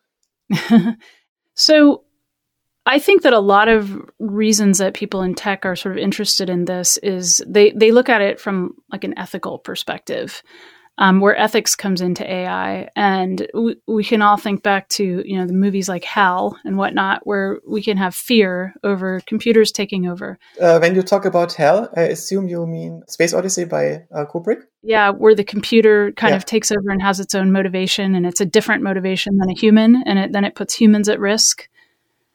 so, 1.55 2.04
I 2.87 2.99
think 2.99 3.23
that 3.23 3.33
a 3.33 3.41
lot 3.41 3.69
of 3.69 4.03
reasons 4.19 4.79
that 4.79 4.95
people 4.95 5.23
in 5.23 5.35
tech 5.35 5.65
are 5.65 5.77
sort 5.77 5.97
of 5.97 5.99
interested 5.99 6.51
in 6.51 6.67
this 6.67 6.99
is 6.99 7.43
they 7.47 7.71
they 7.71 7.93
look 7.93 8.09
at 8.09 8.21
it 8.21 8.39
from 8.39 8.75
like 8.93 9.05
an 9.05 9.19
ethical 9.19 9.59
perspective, 9.59 10.43
um, 10.99 11.21
where 11.21 11.37
ethics 11.37 11.75
comes 11.75 12.03
into 12.03 12.31
AI, 12.31 12.91
and 12.95 13.49
we, 13.55 13.77
we 13.87 14.05
can 14.05 14.21
all 14.21 14.37
think 14.37 14.63
back 14.63 14.89
to 14.91 15.23
you 15.25 15.39
know 15.39 15.47
the 15.47 15.55
movies 15.55 15.89
like 15.89 16.05
HAL 16.05 16.59
and 16.65 16.77
whatnot, 16.77 17.27
where 17.27 17.59
we 17.67 17.83
can 17.83 17.97
have 17.97 18.15
fear 18.15 18.75
over 18.85 19.21
computers 19.27 19.73
taking 19.73 20.07
over. 20.07 20.39
Uh, 20.61 20.79
when 20.79 20.95
you 20.95 21.03
talk 21.03 21.25
about 21.25 21.55
HAL, 21.55 21.89
I 21.97 22.03
assume 22.03 22.49
you 22.49 22.67
mean 22.67 23.03
Space 23.09 23.33
Odyssey 23.33 23.65
by 23.65 24.05
uh, 24.15 24.27
Kubrick. 24.27 24.61
Yeah, 24.83 25.09
where 25.09 25.35
the 25.35 25.43
computer 25.43 26.13
kind 26.13 26.33
yeah. 26.33 26.37
of 26.37 26.45
takes 26.45 26.71
over 26.71 26.91
and 26.91 27.01
has 27.01 27.19
its 27.19 27.35
own 27.35 27.51
motivation, 27.51 28.15
and 28.15 28.27
it's 28.27 28.43
a 28.43 28.47
different 28.47 28.83
motivation 28.83 29.39
than 29.39 29.49
a 29.49 29.59
human, 29.59 30.03
and 30.05 30.19
it, 30.19 30.33
then 30.33 30.45
it 30.45 30.55
puts 30.55 30.75
humans 30.75 31.09
at 31.09 31.19
risk. 31.19 31.67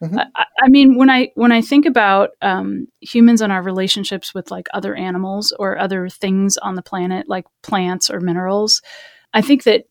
Mm-hmm. 0.01 0.19
I, 0.35 0.45
I, 0.61 0.69
mean, 0.69 0.95
when 0.95 1.09
I 1.09 1.31
when 1.35 1.51
I 1.51 1.61
think 1.61 1.85
about 1.85 2.31
um, 2.41 2.87
humans 3.01 3.41
and 3.41 3.51
our 3.51 3.61
relationships 3.61 4.33
with 4.33 4.49
like 4.49 4.67
other 4.73 4.95
animals 4.95 5.53
or 5.59 5.77
other 5.77 6.07
things 6.07 6.55
on 6.57 6.75
the 6.75 6.81
planet, 6.81 7.27
like 7.27 7.45
plants 7.63 8.09
or 8.09 8.21
minerals, 8.21 8.81
I 9.33 9.41
think 9.41 9.63
that 9.63 9.85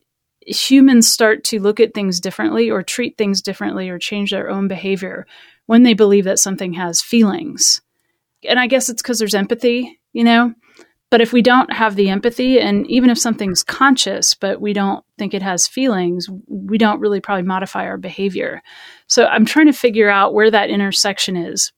humans 0.47 1.11
start 1.11 1.45
to 1.45 1.61
look 1.61 1.79
at 1.79 1.93
things 1.93 2.21
differently 2.21 2.71
or 2.71 2.83
treat 2.83 3.19
things 3.19 3.43
differently 3.43 3.91
or 3.91 3.99
change 3.99 4.31
their 4.31 4.49
own 4.49 4.67
behavior 4.67 5.27
when 5.67 5.83
they 5.83 5.95
believe 5.95 6.25
that 6.25 6.39
something 6.39 6.73
has 6.73 7.03
feelings. 7.03 7.83
And 8.49 8.59
I 8.59 8.67
guess 8.67 8.89
it's 8.89 9.03
because 9.03 9.19
there's 9.19 9.35
empathy, 9.35 10.01
you 10.13 10.25
know. 10.25 10.55
But 11.11 11.23
if 11.23 11.33
we 11.33 11.41
don't 11.41 11.73
have 11.73 11.97
the 11.97 12.11
empathy, 12.11 12.61
and 12.61 12.87
even 12.87 13.09
if 13.09 13.19
something's 13.19 13.63
conscious, 13.63 14.35
but 14.35 14.61
we 14.61 14.75
don't 14.75 15.05
think 15.17 15.33
it 15.33 15.43
has 15.43 15.67
feelings, 15.67 16.29
we 16.47 16.77
don't 16.77 17.01
really 17.01 17.21
probably 17.21 17.45
modify 17.45 17.87
our 17.87 17.97
behavior. 17.97 18.63
So 19.07 19.25
I'm 19.25 19.47
trying 19.47 19.67
to 19.67 19.73
figure 19.73 20.11
out 20.11 20.35
where 20.35 20.51
that 20.51 20.69
intersection 20.69 21.37
is 21.37 21.73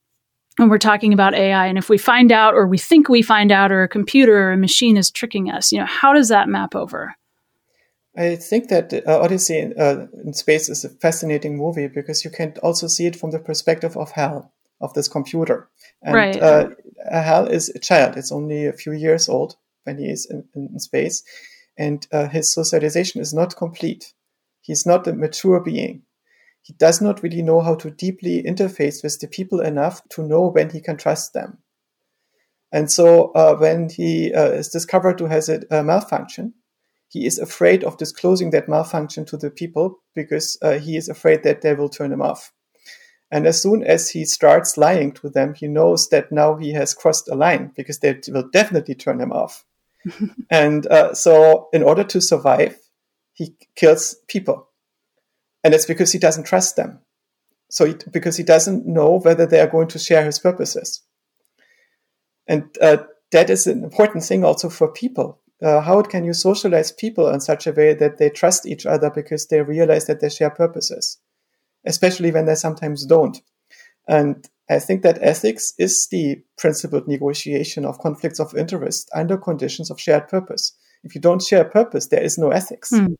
when 0.57 0.67
we're 0.67 0.77
talking 0.77 1.13
about 1.13 1.33
AI. 1.33 1.65
And 1.67 1.77
if 1.77 1.87
we 1.87 1.97
find 1.97 2.31
out, 2.31 2.55
or 2.55 2.67
we 2.67 2.77
think 2.77 3.07
we 3.07 3.21
find 3.21 3.53
out, 3.53 3.71
or 3.71 3.83
a 3.83 3.87
computer 3.87 4.37
or 4.37 4.51
a 4.51 4.57
machine 4.57 4.97
is 4.97 5.09
tricking 5.09 5.49
us, 5.49 5.71
you 5.71 5.79
know, 5.79 5.85
how 5.85 6.13
does 6.13 6.27
that 6.27 6.49
map 6.49 6.75
over? 6.75 7.15
I 8.17 8.35
think 8.35 8.67
that 8.67 8.93
uh, 8.93 9.21
Odyssey 9.21 9.57
in, 9.57 9.73
uh, 9.79 10.07
in 10.25 10.33
Space 10.33 10.67
is 10.67 10.83
a 10.83 10.89
fascinating 10.89 11.57
movie 11.57 11.87
because 11.87 12.25
you 12.25 12.31
can 12.31 12.55
also 12.61 12.87
see 12.87 13.05
it 13.05 13.15
from 13.15 13.31
the 13.31 13.39
perspective 13.39 13.95
of 13.95 14.11
HAL, 14.11 14.51
of 14.81 14.93
this 14.93 15.07
computer. 15.07 15.69
And 16.01 16.15
right. 16.15 16.41
uh, 16.41 16.69
Hal 17.11 17.47
is 17.47 17.69
a 17.69 17.79
child. 17.79 18.17
It's 18.17 18.31
only 18.31 18.65
a 18.65 18.73
few 18.73 18.93
years 18.93 19.29
old 19.29 19.55
when 19.83 19.97
he 19.97 20.05
is 20.05 20.25
in, 20.29 20.43
in 20.55 20.79
space. 20.79 21.23
And 21.77 22.05
uh, 22.11 22.27
his 22.27 22.51
socialization 22.51 23.21
is 23.21 23.33
not 23.33 23.55
complete. 23.55 24.13
He's 24.61 24.85
not 24.85 25.07
a 25.07 25.13
mature 25.13 25.59
being. 25.59 26.03
He 26.61 26.73
does 26.73 27.01
not 27.01 27.23
really 27.23 27.41
know 27.41 27.61
how 27.61 27.75
to 27.75 27.89
deeply 27.89 28.43
interface 28.43 29.03
with 29.03 29.19
the 29.19 29.27
people 29.27 29.61
enough 29.61 30.01
to 30.09 30.23
know 30.23 30.47
when 30.47 30.69
he 30.69 30.79
can 30.79 30.97
trust 30.97 31.33
them. 31.33 31.57
And 32.71 32.89
so 32.91 33.31
uh, 33.31 33.55
when 33.55 33.89
he 33.89 34.33
uh, 34.33 34.51
is 34.51 34.69
discovered 34.69 35.17
to 35.17 35.25
has 35.25 35.49
a, 35.49 35.61
a, 35.69 35.83
malfunction, 35.83 36.53
he 37.09 37.25
is 37.25 37.37
afraid 37.37 37.83
of 37.83 37.97
disclosing 37.97 38.51
that 38.51 38.69
malfunction 38.69 39.25
to 39.25 39.37
the 39.37 39.49
people 39.49 39.99
because 40.15 40.57
uh, 40.61 40.79
he 40.79 40.95
is 40.95 41.09
afraid 41.09 41.43
that 41.43 41.61
they 41.61 41.73
will 41.73 41.89
turn 41.89 42.13
him 42.13 42.21
off. 42.21 42.53
And 43.31 43.47
as 43.47 43.61
soon 43.61 43.83
as 43.83 44.09
he 44.09 44.25
starts 44.25 44.77
lying 44.77 45.13
to 45.13 45.29
them, 45.29 45.53
he 45.53 45.67
knows 45.67 46.09
that 46.09 46.31
now 46.31 46.57
he 46.57 46.73
has 46.73 46.93
crossed 46.93 47.29
a 47.29 47.35
line 47.35 47.71
because 47.75 47.99
they 47.99 48.19
will 48.27 48.49
definitely 48.51 48.93
turn 48.93 49.21
him 49.21 49.31
off. 49.31 49.63
and 50.49 50.85
uh, 50.87 51.13
so, 51.13 51.69
in 51.71 51.81
order 51.81 52.03
to 52.03 52.19
survive, 52.19 52.77
he 53.33 53.55
kills 53.75 54.15
people. 54.27 54.67
And 55.63 55.73
it's 55.73 55.85
because 55.85 56.11
he 56.11 56.19
doesn't 56.19 56.45
trust 56.45 56.75
them. 56.75 56.99
So, 57.69 57.85
he, 57.85 57.95
because 58.11 58.35
he 58.35 58.43
doesn't 58.43 58.85
know 58.85 59.19
whether 59.19 59.45
they 59.45 59.61
are 59.61 59.67
going 59.67 59.87
to 59.89 59.99
share 59.99 60.25
his 60.25 60.39
purposes. 60.39 61.01
And 62.47 62.65
uh, 62.81 62.97
that 63.31 63.49
is 63.49 63.65
an 63.65 63.83
important 63.83 64.25
thing 64.25 64.43
also 64.43 64.69
for 64.69 64.91
people. 64.91 65.39
Uh, 65.61 65.79
how 65.79 66.01
can 66.01 66.25
you 66.25 66.33
socialize 66.33 66.91
people 66.91 67.29
in 67.29 67.39
such 67.39 67.67
a 67.67 67.71
way 67.71 67.93
that 67.93 68.17
they 68.17 68.29
trust 68.29 68.65
each 68.65 68.85
other 68.85 69.09
because 69.09 69.47
they 69.47 69.61
realize 69.61 70.07
that 70.07 70.19
they 70.19 70.29
share 70.29 70.49
purposes? 70.49 71.19
Especially 71.85 72.31
when 72.31 72.45
they 72.45 72.55
sometimes 72.55 73.05
don't. 73.05 73.41
And 74.07 74.47
I 74.69 74.79
think 74.79 75.01
that 75.03 75.19
ethics 75.21 75.73
is 75.77 76.07
the 76.09 76.41
principled 76.57 77.07
negotiation 77.07 77.85
of 77.85 77.99
conflicts 77.99 78.39
of 78.39 78.55
interest 78.55 79.09
under 79.13 79.37
conditions 79.37 79.91
of 79.91 79.99
shared 79.99 80.27
purpose. 80.27 80.73
If 81.03 81.15
you 81.15 81.21
don't 81.21 81.41
share 81.41 81.65
purpose, 81.65 82.07
there 82.07 82.23
is 82.23 82.37
no 82.37 82.51
ethics. 82.51 82.91
Mm. 82.91 83.15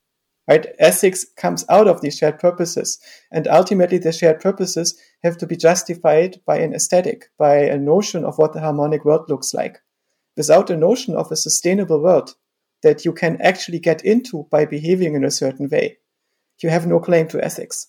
Right? 0.48 0.68
Ethics 0.80 1.26
comes 1.38 1.66
out 1.70 1.88
of 1.88 2.02
these 2.02 2.18
shared 2.18 2.40
purposes. 2.40 3.00
And 3.32 3.48
ultimately, 3.48 3.98
the 3.98 4.12
shared 4.12 4.40
purposes 4.40 5.00
have 5.24 5.38
to 5.38 5.48
be 5.48 5.56
justified 5.56 6.40
by 6.46 6.58
an 6.60 6.74
aesthetic, 6.74 7.30
by 7.38 7.58
a 7.58 7.78
notion 7.78 8.26
of 8.26 8.38
what 8.38 8.54
the 8.54 8.62
harmonic 8.62 9.06
world 9.06 9.30
looks 9.30 9.54
like. 9.54 9.80
Without 10.38 10.70
a 10.70 10.78
notion 10.78 11.16
of 11.16 11.32
a 11.32 11.36
sustainable 11.36 12.02
world 12.02 12.36
that 12.82 13.06
you 13.06 13.14
can 13.14 13.40
actually 13.42 13.80
get 13.80 14.04
into 14.04 14.48
by 14.50 14.66
behaving 14.66 15.16
in 15.16 15.24
a 15.24 15.32
certain 15.32 15.70
way, 15.70 15.98
you 16.62 16.70
have 16.70 16.88
no 16.88 17.00
claim 17.00 17.28
to 17.28 17.44
ethics. 17.44 17.88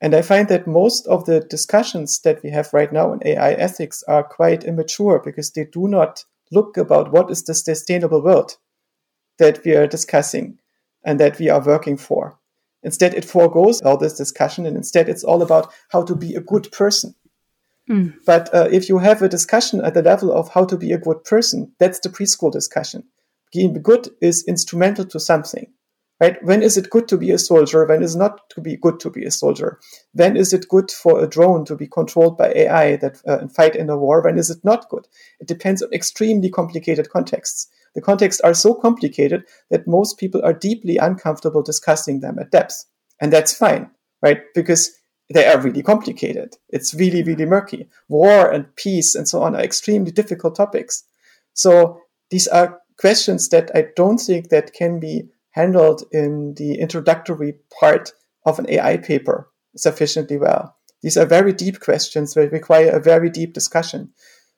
And 0.00 0.14
I 0.14 0.22
find 0.22 0.48
that 0.48 0.66
most 0.66 1.06
of 1.08 1.24
the 1.24 1.40
discussions 1.40 2.20
that 2.20 2.42
we 2.42 2.50
have 2.50 2.72
right 2.72 2.92
now 2.92 3.12
in 3.12 3.20
AI 3.24 3.52
ethics 3.52 4.04
are 4.06 4.22
quite 4.22 4.64
immature 4.64 5.20
because 5.24 5.50
they 5.50 5.64
do 5.64 5.88
not 5.88 6.24
look 6.52 6.76
about 6.76 7.12
what 7.12 7.30
is 7.30 7.42
the 7.42 7.54
sustainable 7.54 8.22
world 8.22 8.56
that 9.38 9.64
we 9.64 9.74
are 9.74 9.86
discussing 9.86 10.58
and 11.04 11.18
that 11.18 11.38
we 11.38 11.48
are 11.48 11.64
working 11.64 11.96
for. 11.96 12.38
Instead, 12.84 13.14
it 13.14 13.24
foregoes 13.24 13.82
all 13.82 13.96
this 13.96 14.16
discussion 14.16 14.66
and 14.66 14.76
instead 14.76 15.08
it's 15.08 15.24
all 15.24 15.42
about 15.42 15.72
how 15.90 16.02
to 16.04 16.14
be 16.14 16.34
a 16.34 16.40
good 16.40 16.70
person. 16.70 17.14
Mm. 17.90 18.14
But 18.24 18.54
uh, 18.54 18.68
if 18.70 18.88
you 18.88 18.98
have 18.98 19.22
a 19.22 19.28
discussion 19.28 19.84
at 19.84 19.94
the 19.94 20.02
level 20.02 20.32
of 20.32 20.48
how 20.50 20.64
to 20.66 20.76
be 20.76 20.92
a 20.92 20.98
good 20.98 21.24
person, 21.24 21.72
that's 21.78 21.98
the 22.00 22.08
preschool 22.08 22.52
discussion. 22.52 23.04
Being 23.52 23.82
good 23.82 24.10
is 24.20 24.44
instrumental 24.46 25.06
to 25.06 25.18
something 25.18 25.72
right? 26.20 26.42
When 26.42 26.62
is 26.62 26.76
it 26.76 26.90
good 26.90 27.08
to 27.08 27.16
be 27.16 27.30
a 27.30 27.38
soldier? 27.38 27.86
When 27.86 28.02
is 28.02 28.16
not 28.16 28.48
to 28.50 28.60
be 28.60 28.76
good 28.76 29.00
to 29.00 29.10
be 29.10 29.24
a 29.24 29.30
soldier? 29.30 29.78
When 30.12 30.36
is 30.36 30.52
it 30.52 30.68
good 30.68 30.90
for 30.90 31.22
a 31.22 31.28
drone 31.28 31.64
to 31.66 31.76
be 31.76 31.86
controlled 31.86 32.36
by 32.36 32.52
AI 32.54 32.96
that 32.96 33.22
uh, 33.26 33.38
and 33.38 33.54
fight 33.54 33.76
in 33.76 33.90
a 33.90 33.96
war? 33.96 34.22
When 34.22 34.38
is 34.38 34.50
it 34.50 34.64
not 34.64 34.88
good? 34.88 35.06
It 35.40 35.48
depends 35.48 35.82
on 35.82 35.92
extremely 35.92 36.50
complicated 36.50 37.10
contexts. 37.10 37.68
The 37.94 38.02
contexts 38.02 38.40
are 38.42 38.54
so 38.54 38.74
complicated 38.74 39.44
that 39.70 39.86
most 39.86 40.18
people 40.18 40.44
are 40.44 40.52
deeply 40.52 40.98
uncomfortable 40.98 41.62
discussing 41.62 42.20
them 42.20 42.38
at 42.38 42.50
depth, 42.50 42.84
and 43.20 43.32
that's 43.32 43.56
fine, 43.56 43.90
right? 44.22 44.42
Because 44.54 44.92
they 45.32 45.46
are 45.46 45.60
really 45.60 45.82
complicated. 45.82 46.56
It's 46.68 46.94
really, 46.94 47.22
really 47.22 47.44
murky. 47.44 47.88
War 48.08 48.50
and 48.50 48.74
peace 48.76 49.14
and 49.14 49.28
so 49.28 49.42
on 49.42 49.54
are 49.54 49.62
extremely 49.62 50.10
difficult 50.10 50.56
topics. 50.56 51.04
So 51.54 52.00
these 52.30 52.48
are 52.48 52.80
questions 52.98 53.48
that 53.50 53.70
I 53.74 53.86
don't 53.96 54.18
think 54.18 54.48
that 54.48 54.72
can 54.72 55.00
be 55.00 55.28
handled 55.58 56.04
in 56.12 56.54
the 56.54 56.78
introductory 56.78 57.54
part 57.80 58.12
of 58.46 58.58
an 58.60 58.66
AI 58.68 58.96
paper 58.96 59.50
sufficiently 59.76 60.38
well. 60.38 60.76
These 61.02 61.16
are 61.16 61.26
very 61.26 61.52
deep 61.52 61.80
questions 61.80 62.34
that 62.34 62.52
require 62.52 62.90
a 62.90 63.00
very 63.00 63.28
deep 63.28 63.54
discussion. 63.54 64.10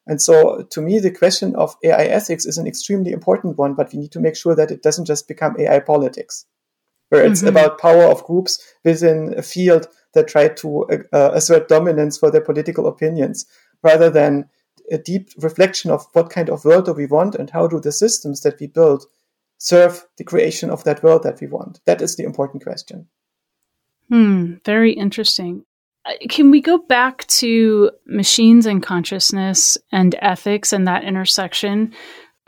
And 0.07 0.21
so 0.21 0.63
to 0.73 0.81
me, 0.83 0.99
the 0.99 1.11
question 1.23 1.57
of 1.57 1.77
AI 1.83 2.05
ethics 2.19 2.45
is 2.45 2.59
an 2.59 2.67
extremely 2.67 3.13
important 3.13 3.57
one, 3.57 3.75
but 3.75 3.93
we 3.93 3.99
need 3.99 4.13
to 4.13 4.21
make 4.21 4.37
sure 4.37 4.55
that 4.55 4.71
it 4.71 4.83
doesn't 4.83 5.07
just 5.07 5.27
become 5.27 5.57
AI 5.59 5.81
politics, 5.81 6.45
where 7.09 7.25
it's 7.25 7.41
mm-hmm. 7.41 7.57
about 7.57 7.81
power 7.81 8.05
of 8.05 8.25
groups 8.25 8.53
within 8.85 9.35
a 9.39 9.43
field 9.43 9.87
that 10.15 10.29
try 10.29 10.49
to 10.49 10.87
uh, 11.13 11.31
assert 11.33 11.69
dominance 11.69 12.19
for 12.19 12.31
their 12.31 12.45
political 12.51 12.87
opinions, 12.87 13.47
rather 13.83 14.11
than 14.11 14.49
a 14.91 14.99
deep 14.99 15.31
reflection 15.39 15.91
of 15.91 16.07
what 16.13 16.31
kind 16.31 16.51
of 16.51 16.65
world 16.65 16.87
do 16.87 16.93
we 16.93 17.07
want 17.07 17.35
and 17.35 17.51
how 17.51 17.67
do 17.67 17.81
the 17.81 17.93
systems 17.93 18.41
that 18.43 18.59
we 18.61 18.67
build 18.67 19.07
serve 19.61 20.07
the 20.17 20.25
creation 20.25 20.71
of 20.71 20.85
that 20.85 21.03
world 21.03 21.23
that 21.23 21.41
we 21.41 21.47
want. 21.47 21.81
That 21.85 22.01
is 22.01 22.17
the 22.17 22.25
important 22.25 22.65
question. 22.65 23.07
Hmm, 24.09 24.55
very 24.65 24.93
interesting. 24.93 25.65
Uh, 26.07 26.13
can 26.29 26.51
we 26.51 26.63
go 26.63 26.79
back 26.79 27.27
to 27.27 27.91
machines 28.07 28.65
and 28.65 28.83
consciousness 28.83 29.77
and 29.93 30.17
ethics 30.21 30.73
and 30.73 30.89
that 30.89 31.05
intersection? 31.05 31.93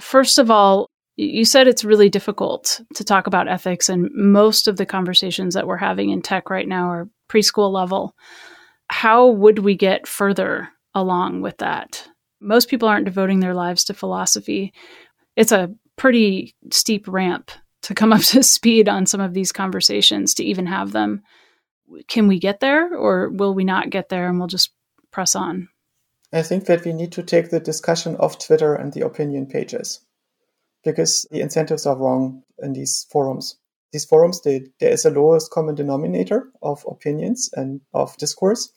First 0.00 0.38
of 0.38 0.50
all, 0.50 0.88
you 1.16 1.44
said 1.44 1.68
it's 1.68 1.84
really 1.84 2.08
difficult 2.08 2.80
to 2.94 3.04
talk 3.04 3.26
about 3.26 3.46
ethics, 3.46 3.90
and 3.90 4.08
most 4.14 4.66
of 4.66 4.78
the 4.78 4.86
conversations 4.86 5.52
that 5.54 5.66
we're 5.66 5.76
having 5.76 6.08
in 6.08 6.22
tech 6.22 6.48
right 6.48 6.66
now 6.66 6.88
are 6.88 7.08
preschool 7.28 7.70
level. 7.70 8.16
How 8.88 9.28
would 9.28 9.58
we 9.58 9.76
get 9.76 10.06
further 10.06 10.70
along 10.94 11.42
with 11.42 11.58
that? 11.58 12.08
Most 12.40 12.70
people 12.70 12.88
aren't 12.88 13.04
devoting 13.04 13.40
their 13.40 13.54
lives 13.54 13.84
to 13.84 13.94
philosophy. 13.94 14.72
It's 15.36 15.52
a 15.52 15.70
pretty 15.96 16.54
steep 16.70 17.06
ramp 17.08 17.50
to 17.82 17.94
come 17.94 18.12
up 18.12 18.20
to 18.32 18.42
speed 18.42 18.88
on 18.88 19.06
some 19.06 19.20
of 19.20 19.34
these 19.34 19.52
conversations 19.52 20.34
to 20.34 20.44
even 20.44 20.66
have 20.66 20.92
them 20.92 21.22
can 22.08 22.28
we 22.28 22.38
get 22.38 22.60
there 22.60 22.94
or 22.94 23.28
will 23.28 23.54
we 23.54 23.64
not 23.64 23.90
get 23.90 24.08
there 24.08 24.28
and 24.28 24.38
we'll 24.38 24.48
just 24.48 24.72
press 25.10 25.34
on? 25.34 25.68
I 26.32 26.42
think 26.42 26.64
that 26.66 26.84
we 26.84 26.92
need 26.92 27.12
to 27.12 27.22
take 27.22 27.50
the 27.50 27.60
discussion 27.60 28.16
off 28.16 28.38
Twitter 28.38 28.74
and 28.74 28.92
the 28.92 29.04
opinion 29.04 29.46
pages 29.46 30.00
because 30.84 31.26
the 31.30 31.40
incentives 31.40 31.86
are 31.86 31.96
wrong 31.96 32.42
in 32.58 32.72
these 32.72 33.06
forums. 33.10 33.56
These 33.92 34.06
forums, 34.06 34.40
they, 34.40 34.68
there 34.80 34.90
is 34.90 35.04
a 35.04 35.10
lowest 35.10 35.50
common 35.50 35.74
denominator 35.74 36.48
of 36.62 36.84
opinions 36.88 37.50
and 37.52 37.82
of 37.92 38.16
discourse. 38.16 38.72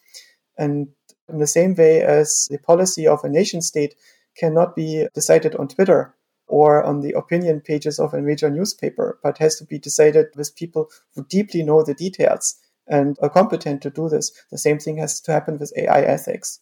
And 0.58 0.90
in 1.30 1.40
the 1.40 1.48
same 1.48 1.74
way 1.76 2.02
as 2.02 2.48
the 2.52 2.58
policy 2.58 3.08
of 3.08 3.24
a 3.24 3.30
nation 3.30 3.62
state 3.62 3.96
cannot 4.38 4.76
be 4.76 5.08
decided 5.14 5.56
on 5.56 5.70
Twitter 5.70 6.14
or 6.48 6.84
on 6.84 7.02
the 7.02 7.12
opinion 7.14 7.62
pages 7.62 8.00
of 8.00 8.14
a 8.14 8.22
major 8.22 8.50
newspaper, 8.50 9.20
but 9.24 9.38
has 9.38 9.56
to 9.58 9.66
be 9.66 9.80
decided 9.80 10.28
with 10.36 10.56
people 10.56 10.90
who 11.16 11.26
deeply 11.26 11.64
know 11.64 11.84
the 11.84 11.94
details 11.94 12.56
and 12.88 13.18
are 13.22 13.30
competent 13.30 13.82
to 13.82 13.90
do 13.90 14.10
this. 14.10 14.32
The 14.52 14.58
same 14.58 14.80
thing 14.80 14.98
has 14.98 15.20
to 15.22 15.32
happen 15.32 15.58
with 15.58 15.74
AI 15.76 16.02
ethics. 16.02 16.60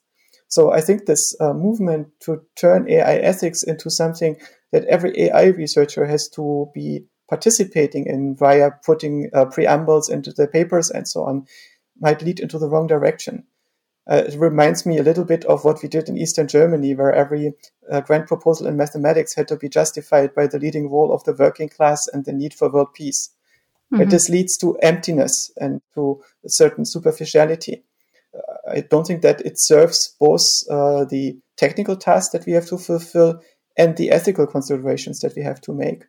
So 0.47 0.71
I 0.71 0.81
think 0.81 1.05
this 1.05 1.35
uh, 1.39 1.53
movement 1.53 2.09
to 2.21 2.41
turn 2.55 2.89
AI 2.89 3.15
ethics 3.15 3.63
into 3.63 3.89
something 3.89 4.37
that 4.71 4.85
every 4.85 5.19
AI 5.19 5.45
researcher 5.47 6.05
has 6.05 6.29
to 6.29 6.69
be 6.73 7.05
participating 7.29 8.05
in 8.05 8.35
via 8.35 8.71
putting 8.85 9.29
uh, 9.33 9.45
preambles 9.45 10.09
into 10.09 10.31
the 10.31 10.47
papers 10.47 10.91
and 10.91 11.07
so 11.07 11.23
on 11.23 11.45
might 11.99 12.21
lead 12.21 12.39
into 12.39 12.59
the 12.59 12.69
wrong 12.69 12.87
direction. 12.87 13.43
Uh, 14.09 14.23
it 14.27 14.37
reminds 14.37 14.85
me 14.85 14.97
a 14.97 15.03
little 15.03 15.23
bit 15.23 15.45
of 15.45 15.63
what 15.63 15.81
we 15.81 15.87
did 15.87 16.09
in 16.09 16.17
Eastern 16.17 16.47
Germany, 16.47 16.93
where 16.93 17.13
every 17.13 17.53
uh, 17.89 18.01
grant 18.01 18.27
proposal 18.27 18.67
in 18.67 18.75
mathematics 18.75 19.35
had 19.35 19.47
to 19.47 19.55
be 19.55 19.69
justified 19.69 20.35
by 20.35 20.45
the 20.45 20.59
leading 20.59 20.89
role 20.89 21.13
of 21.13 21.23
the 21.23 21.33
working 21.33 21.69
class 21.69 22.07
and 22.07 22.25
the 22.25 22.33
need 22.33 22.53
for 22.53 22.69
world 22.69 22.93
peace. 22.93 23.29
Mm-hmm. 23.93 24.09
this 24.09 24.27
leads 24.27 24.57
to 24.57 24.75
emptiness 24.81 25.51
and 25.57 25.79
to 25.93 26.19
a 26.43 26.49
certain 26.49 26.83
superficiality. 26.83 27.83
Uh, 28.35 28.71
I 28.71 28.81
don't 28.81 29.05
think 29.05 29.21
that 29.21 29.41
it 29.41 29.59
serves 29.59 30.15
both 30.19 30.43
uh, 30.69 31.05
the 31.05 31.37
technical 31.57 31.95
tasks 31.95 32.31
that 32.31 32.45
we 32.47 32.53
have 32.53 32.65
to 32.67 32.77
fulfill 32.79 33.39
and 33.77 33.95
the 33.95 34.09
ethical 34.09 34.47
considerations 34.47 35.19
that 35.19 35.35
we 35.35 35.43
have 35.43 35.61
to 35.61 35.73
make. 35.73 36.05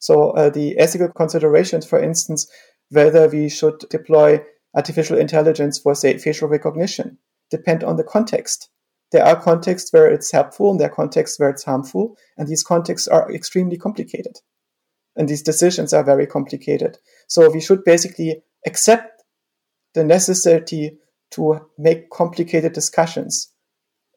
So 0.00 0.30
uh, 0.30 0.50
the 0.50 0.78
ethical 0.78 1.08
considerations, 1.08 1.86
for 1.86 2.02
instance, 2.02 2.50
whether 2.90 3.28
we 3.28 3.48
should 3.48 3.78
deploy 3.90 4.42
artificial 4.74 5.18
intelligence 5.18 5.78
for, 5.78 5.94
say, 5.94 6.18
facial 6.18 6.48
recognition, 6.48 7.18
depend 7.50 7.84
on 7.84 7.96
the 7.96 8.04
context. 8.04 8.68
There 9.12 9.24
are 9.24 9.40
contexts 9.40 9.92
where 9.92 10.10
it's 10.10 10.30
helpful 10.30 10.70
and 10.70 10.80
there 10.80 10.90
are 10.90 10.94
contexts 10.94 11.38
where 11.38 11.48
it's 11.48 11.64
harmful, 11.64 12.16
and 12.36 12.46
these 12.46 12.62
contexts 12.62 13.08
are 13.08 13.32
extremely 13.32 13.78
complicated 13.78 14.36
and 15.18 15.28
these 15.28 15.42
decisions 15.42 15.92
are 15.92 16.04
very 16.04 16.26
complicated. 16.26 16.96
So 17.26 17.50
we 17.50 17.60
should 17.60 17.84
basically 17.84 18.40
accept 18.64 19.24
the 19.94 20.04
necessity 20.04 20.96
to 21.32 21.60
make 21.76 22.08
complicated 22.10 22.72
discussions. 22.72 23.52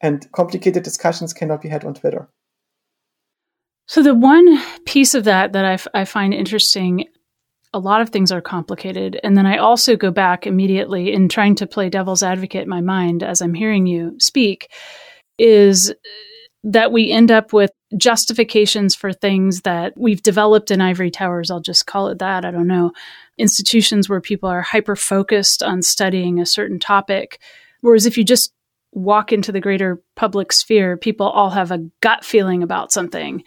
And 0.02 0.32
complicated 0.32 0.84
discussions 0.84 1.34
cannot 1.34 1.62
be 1.62 1.70
had 1.70 1.84
on 1.84 1.96
Twitter. 1.96 2.30
So, 3.88 4.02
the 4.02 4.16
one 4.16 4.64
piece 4.86 5.14
of 5.14 5.26
that 5.26 5.54
that 5.54 5.66
I, 5.66 5.74
f- 5.74 5.88
I 5.94 6.06
find 6.06 6.34
interesting, 6.34 7.06
a 7.74 7.80
lot 7.80 8.02
of 8.02 8.10
things 8.10 8.32
are 8.32 8.42
complicated. 8.42 9.20
And 9.24 9.38
then 9.38 9.46
I 9.46 9.58
also 9.58 9.96
go 9.96 10.12
back 10.12 10.46
immediately 10.46 11.14
in 11.14 11.30
trying 11.30 11.56
to 11.56 11.68
play 11.68 11.90
devil's 11.90 12.24
advocate 12.24 12.64
in 12.64 12.70
my 12.70 12.82
mind 12.82 13.24
as 13.24 13.42
I'm 13.42 13.54
hearing 13.54 13.88
you 13.88 14.16
speak, 14.20 14.70
is 15.38 15.94
that 16.64 16.92
we 16.92 17.12
end 17.12 17.32
up 17.32 17.54
with 17.54 17.72
justifications 17.98 18.94
for 18.94 19.12
things 19.12 19.62
that 19.62 19.94
we've 19.98 20.22
developed 20.22 20.70
in 20.70 20.82
ivory 20.82 21.10
towers. 21.10 21.50
I'll 21.50 21.62
just 21.62 21.86
call 21.86 22.10
it 22.10 22.20
that. 22.20 22.46
I 22.46 22.52
don't 22.52 22.68
know. 22.68 22.92
Institutions 23.38 24.08
where 24.08 24.22
people 24.22 24.50
are 24.50 24.62
hyper 24.62 24.96
focused 24.96 25.64
on 25.64 25.82
studying 25.82 26.40
a 26.40 26.46
certain 26.46 26.80
topic. 26.80 27.42
Whereas 27.82 28.06
if 28.06 28.18
you 28.18 28.24
just 28.24 28.54
walk 28.92 29.32
into 29.32 29.52
the 29.52 29.62
greater 29.62 30.04
public 30.16 30.52
sphere, 30.52 30.98
people 30.98 31.28
all 31.28 31.50
have 31.50 31.72
a 31.72 31.86
gut 32.02 32.24
feeling 32.24 32.62
about 32.62 32.92
something 32.92 33.44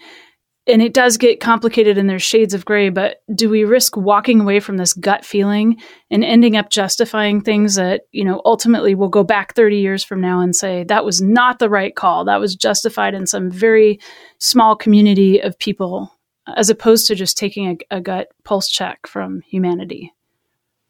and 0.67 0.81
it 0.81 0.93
does 0.93 1.17
get 1.17 1.39
complicated 1.39 1.97
and 1.97 2.09
there's 2.09 2.23
shades 2.23 2.55
of 2.55 2.65
gray, 2.65 2.89
but 2.89 3.21
do 3.35 3.49
we 3.49 3.63
risk 3.63 3.95
walking 3.95 4.41
away 4.41 4.59
from 4.59 4.77
this 4.77 4.93
gut 4.93 5.23
feeling 5.23 5.77
and 6.09 6.23
ending 6.23 6.57
up 6.57 6.71
justifying 6.71 7.39
things 7.39 7.75
that, 7.75 8.01
you 8.11 8.23
know, 8.23 8.41
ultimately 8.45 8.95
we'll 8.95 9.09
go 9.09 9.23
back 9.23 9.53
30 9.53 9.77
years 9.77 10.03
from 10.03 10.21
now 10.21 10.39
and 10.39 10.55
say 10.55 10.83
that 10.85 11.05
was 11.05 11.21
not 11.21 11.59
the 11.59 11.69
right 11.69 11.95
call. 11.95 12.25
That 12.25 12.39
was 12.39 12.55
justified 12.55 13.13
in 13.13 13.27
some 13.27 13.51
very 13.51 13.99
small 14.39 14.75
community 14.75 15.39
of 15.39 15.59
people, 15.59 16.11
as 16.55 16.71
opposed 16.71 17.05
to 17.07 17.15
just 17.15 17.37
taking 17.37 17.77
a, 17.91 17.97
a 17.97 18.01
gut 18.01 18.29
pulse 18.43 18.67
check 18.67 19.05
from 19.05 19.41
humanity. 19.41 20.13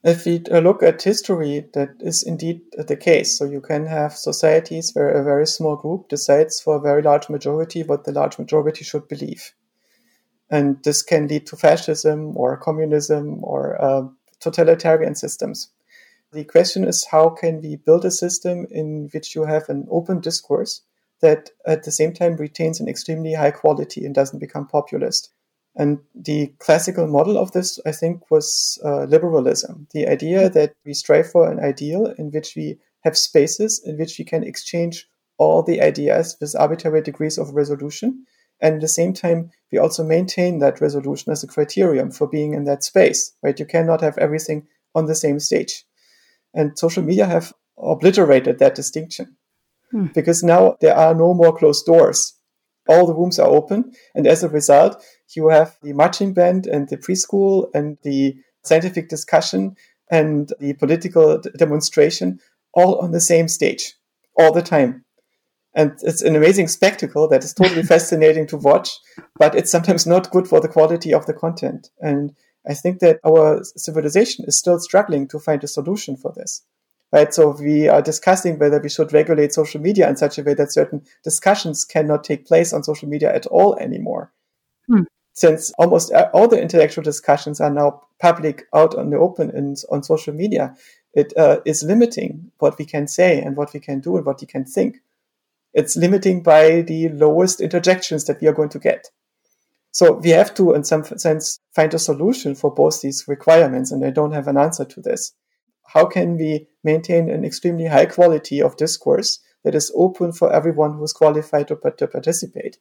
If 0.06 0.26
we 0.26 0.42
uh, 0.52 0.60
look 0.60 0.84
at 0.84 1.02
history, 1.02 1.66
that 1.74 1.90
is 2.00 2.24
indeed 2.24 2.62
the 2.78 2.96
case. 2.96 3.38
So 3.38 3.44
you 3.44 3.60
can 3.60 3.88
have 3.88 4.14
societies 4.14 4.92
where 4.94 5.10
a 5.10 5.24
very 5.24 5.48
small 5.48 5.76
group 5.76 6.08
decides 6.08 6.62
for 6.62 6.78
a 6.78 6.82
very 6.82 7.02
large 7.02 7.28
majority 7.28 7.84
what 7.84 8.06
the 8.06 8.14
large 8.14 8.38
majority 8.40 8.86
should 8.86 9.10
believe 9.10 9.52
and 10.50 10.84
this 10.84 11.02
can 11.02 11.28
lead 11.28 11.48
to 11.48 11.56
fascism 11.56 12.36
or 12.38 12.58
communism 12.58 13.44
or 13.44 13.82
uh, 13.82 14.08
totalitarian 14.40 15.16
systems. 15.16 15.70
The 16.32 16.44
question 16.44 16.86
is 16.86 17.08
how 17.12 17.30
can 17.30 17.62
we 17.62 17.78
build 17.78 18.06
a 18.06 18.12
system 18.12 18.68
in 18.70 19.10
which 19.14 19.36
you 19.36 19.46
have 19.46 19.70
an 19.70 19.88
open 19.90 20.20
discourse 20.20 20.82
that 21.22 21.50
at 21.66 21.84
the 21.84 21.92
same 21.92 22.14
time 22.14 22.36
retains 22.36 22.80
an 22.80 22.90
extremely 22.90 23.34
high 23.34 23.52
quality 23.52 24.06
and 24.06 24.14
doesn't 24.14 24.40
become 24.40 24.68
populist? 24.68 25.32
And 25.78 26.00
the 26.14 26.54
classical 26.60 27.08
model 27.08 27.38
of 27.38 27.52
this, 27.52 27.80
I 27.86 27.92
think, 27.92 28.32
was 28.32 28.80
uh, 28.84 29.04
liberalism. 29.04 29.88
The 29.92 30.08
idea 30.08 30.50
that 30.50 30.74
we 30.86 30.94
strive 30.94 31.30
for 31.30 31.52
an 31.52 31.60
ideal 31.60 32.14
in 32.18 32.32
which 32.32 32.56
we 32.56 32.80
have 33.04 33.18
spaces 33.18 33.82
in 33.86 33.98
which 33.98 34.18
we 34.18 34.26
can 34.26 34.44
exchange 34.44 35.08
all 35.38 35.64
the 35.64 35.82
ideas 35.82 36.38
with 36.40 36.56
arbitrary 36.58 37.02
degrees 37.02 37.38
of 37.38 37.54
resolution 37.54 38.26
and 38.62 38.76
at 38.76 38.82
the 38.82 38.88
same 38.88 39.14
time, 39.14 39.52
we 39.72 39.78
also 39.78 40.04
maintain 40.04 40.60
that 40.60 40.82
resolution 40.82 41.32
as 41.32 41.44
a 41.44 41.48
criterion 41.48 42.12
for 42.12 42.28
being 42.28 42.54
in 42.54 42.64
that 42.66 42.84
space, 42.84 43.34
right? 43.44 43.60
You 43.60 43.66
cannot 43.66 44.02
have 44.02 44.18
everything 44.18 44.68
on 44.94 45.06
the 45.06 45.16
same 45.16 45.40
stage. 45.40 45.84
And 46.54 46.78
social 46.78 47.04
media 47.04 47.26
have 47.26 47.54
obliterated 47.78 48.60
that 48.60 48.76
distinction 48.76 49.36
hmm. 49.92 50.08
because 50.16 50.44
now 50.44 50.78
there 50.80 50.96
are 50.96 51.14
no 51.14 51.34
more 51.34 51.56
closed 51.56 51.86
doors. 51.86 52.34
All 52.88 53.06
the 53.06 53.16
rooms 53.16 53.40
are 53.40 53.48
open. 53.48 53.92
And 54.14 54.28
as 54.28 54.44
a 54.44 54.50
result, 54.50 55.04
you 55.36 55.50
have 55.50 55.78
the 55.82 55.94
marching 55.94 56.34
band 56.34 56.68
and 56.68 56.88
the 56.88 56.98
preschool 56.98 57.68
and 57.74 57.98
the 58.04 58.36
scientific 58.64 59.10
discussion 59.10 59.76
and 60.10 60.54
the 60.60 60.74
political 60.74 61.40
d- 61.40 61.50
demonstration 61.58 62.40
all 62.74 63.00
on 63.00 63.12
the 63.12 63.20
same 63.20 63.48
stage 63.48 63.96
all 64.38 64.52
the 64.52 64.62
time. 64.62 65.05
And 65.76 66.00
it's 66.04 66.22
an 66.22 66.36
amazing 66.36 66.70
spectacle 66.70 67.28
that 67.28 67.44
is 67.44 67.54
totally 67.54 67.84
fascinating 67.94 68.48
to 68.48 68.58
watch, 68.58 68.90
but 69.38 69.56
it's 69.56 69.72
sometimes 69.72 70.08
not 70.08 70.32
good 70.32 70.48
for 70.48 70.62
the 70.62 70.70
quality 70.70 71.14
of 71.14 71.26
the 71.26 71.34
content. 71.34 71.90
And 72.00 72.34
I 72.68 72.74
think 72.74 73.00
that 73.00 73.20
our 73.26 73.64
civilization 73.76 74.46
is 74.48 74.58
still 74.58 74.80
struggling 74.80 75.28
to 75.28 75.40
find 75.40 75.64
a 75.64 75.68
solution 75.68 76.16
for 76.16 76.32
this. 76.36 76.64
Right. 77.12 77.34
So 77.34 77.52
we 77.52 77.88
are 77.88 78.02
discussing 78.02 78.58
whether 78.58 78.80
we 78.80 78.90
should 78.90 79.14
regulate 79.14 79.54
social 79.54 79.80
media 79.80 80.10
in 80.10 80.18
such 80.18 80.38
a 80.38 80.44
way 80.44 80.54
that 80.56 80.74
certain 80.74 81.04
discussions 81.24 81.86
cannot 81.86 82.24
take 82.24 82.48
place 82.48 82.74
on 82.74 82.84
social 82.84 83.08
media 83.08 83.34
at 83.34 83.46
all 83.46 83.78
anymore. 83.78 84.34
Hmm. 84.88 85.04
Since 85.34 85.72
almost 85.78 86.12
all 86.34 86.48
the 86.48 86.62
intellectual 86.62 87.04
discussions 87.04 87.62
are 87.62 87.70
now 87.70 88.02
public 88.20 88.66
out 88.74 88.96
on 88.96 89.12
the 89.12 89.18
open 89.18 89.52
and 89.52 89.78
on 89.92 90.02
social 90.04 90.34
media, 90.34 90.76
it 91.14 91.32
uh, 91.38 91.60
is 91.66 91.84
limiting 91.84 92.52
what 92.60 92.78
we 92.78 92.86
can 92.86 93.08
say 93.08 93.42
and 93.42 93.56
what 93.56 93.74
we 93.74 93.80
can 93.80 94.00
do 94.00 94.18
and 94.18 94.26
what 94.26 94.42
we 94.42 94.48
can 94.48 94.66
think. 94.66 94.98
It's 95.76 95.98
limiting 95.98 96.42
by 96.42 96.82
the 96.82 97.10
lowest 97.10 97.60
interjections 97.60 98.24
that 98.26 98.40
we 98.40 98.48
are 98.48 98.54
going 98.54 98.70
to 98.70 98.80
get. 98.80 99.10
So 99.92 100.14
we 100.14 100.30
have 100.30 100.54
to, 100.56 100.74
in 100.74 100.86
some 100.86 101.04
sense, 101.04 101.60
find 101.74 101.94
a 101.94 102.00
solution 102.00 102.56
for 102.56 102.74
both 102.74 103.02
these 103.02 103.26
requirements, 103.28 103.92
and 103.92 104.04
I 104.04 104.10
don't 104.10 104.32
have 104.32 104.48
an 104.48 104.58
answer 104.58 104.86
to 104.86 105.02
this. 105.02 105.34
How 105.88 106.06
can 106.06 106.38
we 106.38 106.68
maintain 106.84 107.30
an 107.30 107.44
extremely 107.44 107.88
high 107.88 108.06
quality 108.06 108.62
of 108.62 108.78
discourse 108.78 109.40
that 109.66 109.76
is 109.76 109.92
open 109.96 110.32
for 110.32 110.52
everyone 110.52 110.94
who 110.94 111.04
is 111.04 111.14
qualified 111.14 111.68
to, 111.68 111.76
to 111.98 112.08
participate? 112.08 112.78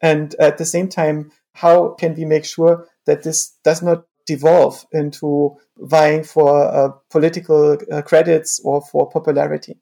And 0.00 0.34
at 0.36 0.58
the 0.58 0.64
same 0.64 0.88
time, 0.88 1.32
how 1.54 1.94
can 1.94 2.14
we 2.14 2.24
make 2.24 2.44
sure 2.44 2.86
that 3.04 3.24
this 3.24 3.56
does 3.64 3.82
not 3.82 4.04
devolve 4.26 4.86
into 4.92 5.56
vying 5.76 6.22
for 6.22 6.64
uh, 6.64 6.90
political 7.10 7.78
uh, 7.90 8.02
credits 8.02 8.60
or 8.64 8.80
for 8.80 9.10
popularity? 9.10 9.80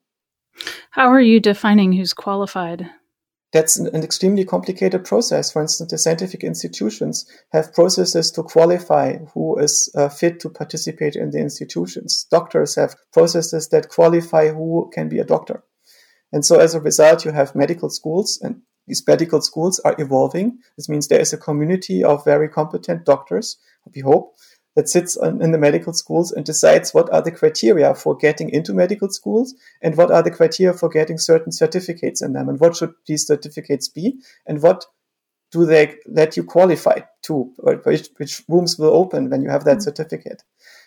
How 0.90 1.08
are 1.08 1.20
you 1.20 1.40
defining 1.40 1.92
who's 1.92 2.12
qualified? 2.12 2.90
that's 3.52 3.78
an, 3.78 4.02
extremely 4.02 4.44
complicated 4.44 5.04
process. 5.04 5.50
For 5.50 5.62
instance, 5.62 5.90
the 5.90 5.98
scientific 5.98 6.44
institutions 6.44 7.28
have 7.52 7.74
processes 7.74 8.30
to 8.32 8.42
qualify 8.42 9.18
who 9.34 9.58
is 9.58 9.92
uh, 9.96 10.08
fit 10.08 10.40
to 10.40 10.50
participate 10.50 11.16
in 11.16 11.30
the 11.30 11.38
institutions. 11.38 12.26
Doctors 12.30 12.76
have 12.76 12.94
processes 13.12 13.68
that 13.70 13.88
qualify 13.88 14.48
who 14.48 14.90
can 14.94 15.08
be 15.08 15.18
a 15.18 15.24
doctor. 15.24 15.64
And 16.32 16.44
so 16.44 16.60
as 16.60 16.74
a 16.74 16.80
result, 16.80 17.24
you 17.24 17.32
have 17.32 17.56
medical 17.56 17.90
schools 17.90 18.38
and 18.40 18.62
these 18.86 19.02
medical 19.06 19.40
schools 19.40 19.80
are 19.80 19.96
evolving. 19.98 20.58
This 20.76 20.88
means 20.88 21.08
there 21.08 21.20
is 21.20 21.32
a 21.32 21.38
community 21.38 22.04
of 22.04 22.24
very 22.24 22.48
competent 22.48 23.04
doctors, 23.04 23.56
we 23.94 24.02
hope, 24.02 24.34
that 24.76 24.88
sits 24.88 25.16
in 25.16 25.50
the 25.50 25.58
medical 25.58 25.92
schools 25.92 26.30
and 26.30 26.44
decides 26.44 26.94
what 26.94 27.12
are 27.12 27.22
the 27.22 27.32
criteria 27.32 27.94
for 27.94 28.16
getting 28.16 28.50
into 28.50 28.72
medical 28.72 29.08
schools 29.10 29.54
and 29.82 29.96
what 29.96 30.10
are 30.10 30.22
the 30.22 30.30
criteria 30.30 30.72
for 30.72 30.88
getting 30.88 31.18
certain 31.18 31.52
certificates 31.52 32.22
in 32.22 32.32
them 32.32 32.48
and 32.48 32.60
what 32.60 32.76
should 32.76 32.92
these 33.06 33.26
certificates 33.26 33.88
be 33.88 34.18
and 34.46 34.62
what 34.62 34.84
do 35.50 35.66
they 35.66 35.96
let 36.06 36.36
you 36.36 36.44
qualify 36.44 37.00
to 37.22 37.52
which, 37.84 38.08
which 38.18 38.42
rooms 38.48 38.78
will 38.78 38.94
open 38.94 39.28
when 39.28 39.42
you 39.42 39.50
have 39.50 39.64
that 39.64 39.78
mm-hmm. 39.78 39.82
certificate. 39.82 40.44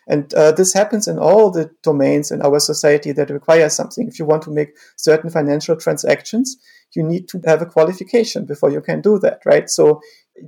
And 0.07 0.33
uh, 0.33 0.53
this 0.53 0.73
happens 0.73 1.07
in 1.07 1.19
all 1.19 1.51
the 1.51 1.71
domains 1.83 2.31
in 2.31 2.41
our 2.41 2.59
society 2.59 3.11
that 3.13 3.29
require 3.29 3.67
something. 3.69 4.07
If 4.07 4.19
you 4.19 4.25
want 4.25 4.43
to 4.43 4.51
make 4.51 4.77
certain 4.95 5.29
financial 5.29 5.75
transactions 5.75 6.57
you 6.95 7.03
need 7.03 7.27
to 7.27 7.41
have 7.45 7.61
a 7.61 7.65
qualification 7.65 8.45
before 8.45 8.71
you 8.71 8.81
can 8.81 9.01
do 9.01 9.19
that 9.19 9.39
right? 9.45 9.69
So 9.69 10.01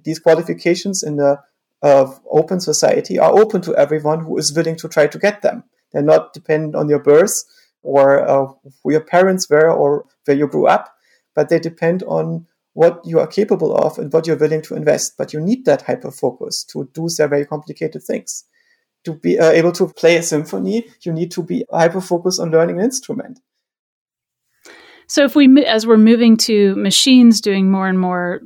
these 0.03 0.19
qualifications 0.19 1.03
in 1.03 1.17
the 1.17 1.39
of 1.81 2.19
open 2.29 2.59
society 2.59 3.19
are 3.19 3.31
open 3.31 3.61
to 3.61 3.75
everyone 3.75 4.21
who 4.21 4.38
is 4.38 4.53
willing 4.55 4.75
to 4.77 4.89
try 4.89 5.07
to 5.07 5.19
get 5.19 5.41
them. 5.41 5.63
They're 5.91 6.01
not 6.01 6.33
dependent 6.33 6.75
on 6.75 6.89
your 6.89 6.99
birth 6.99 7.43
or 7.83 8.27
uh, 8.27 8.47
who 8.83 8.91
your 8.91 9.01
parents 9.01 9.49
were 9.49 9.69
or 9.69 10.05
where 10.25 10.38
you 10.38 10.47
grew 10.47 10.67
up, 10.67 10.95
but 11.35 11.49
they 11.49 11.59
depend 11.59 12.03
on 12.03 12.47
what 12.73 12.99
you 13.05 13.19
are 13.19 13.27
capable 13.27 13.75
of 13.75 13.97
and 13.97 14.11
what 14.11 14.27
you're 14.27 14.35
willing 14.35 14.61
to 14.63 14.75
invest. 14.75 15.15
But 15.17 15.31
you 15.31 15.39
need 15.39 15.65
that 15.65 15.83
hyper 15.83 16.11
focus 16.11 16.63
to 16.65 16.89
do 16.93 17.07
some 17.07 17.29
very 17.29 17.45
complicated 17.45 18.03
things. 18.03 18.43
To 19.05 19.13
be 19.13 19.39
uh, 19.39 19.51
able 19.51 19.71
to 19.73 19.88
play 19.88 20.17
a 20.17 20.23
symphony, 20.23 20.88
you 21.01 21.13
need 21.13 21.31
to 21.31 21.43
be 21.43 21.63
hyper 21.71 22.01
focused 22.01 22.39
on 22.39 22.51
learning 22.51 22.79
an 22.79 22.85
instrument. 22.85 23.39
So 25.07 25.23
if 25.23 25.35
we, 25.35 25.63
as 25.65 25.85
we're 25.85 25.97
moving 25.97 26.35
to 26.38 26.75
machines 26.75 27.39
doing 27.39 27.69
more 27.69 27.88
and 27.88 27.99
more, 27.99 28.41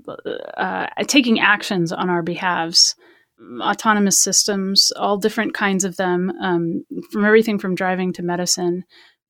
uh, 0.58 0.88
taking 1.08 1.40
actions 1.40 1.94
on 1.94 2.10
our 2.10 2.22
behalves, 2.22 2.96
autonomous 3.62 4.22
systems, 4.22 4.92
all 4.96 5.18
different 5.18 5.54
kinds 5.54 5.84
of 5.84 5.96
them, 5.98 6.32
um, 6.42 6.86
from 7.12 7.26
everything 7.26 7.60
from 7.60 7.76
driving 7.76 8.14
to 8.14 8.24
medicine. 8.24 8.84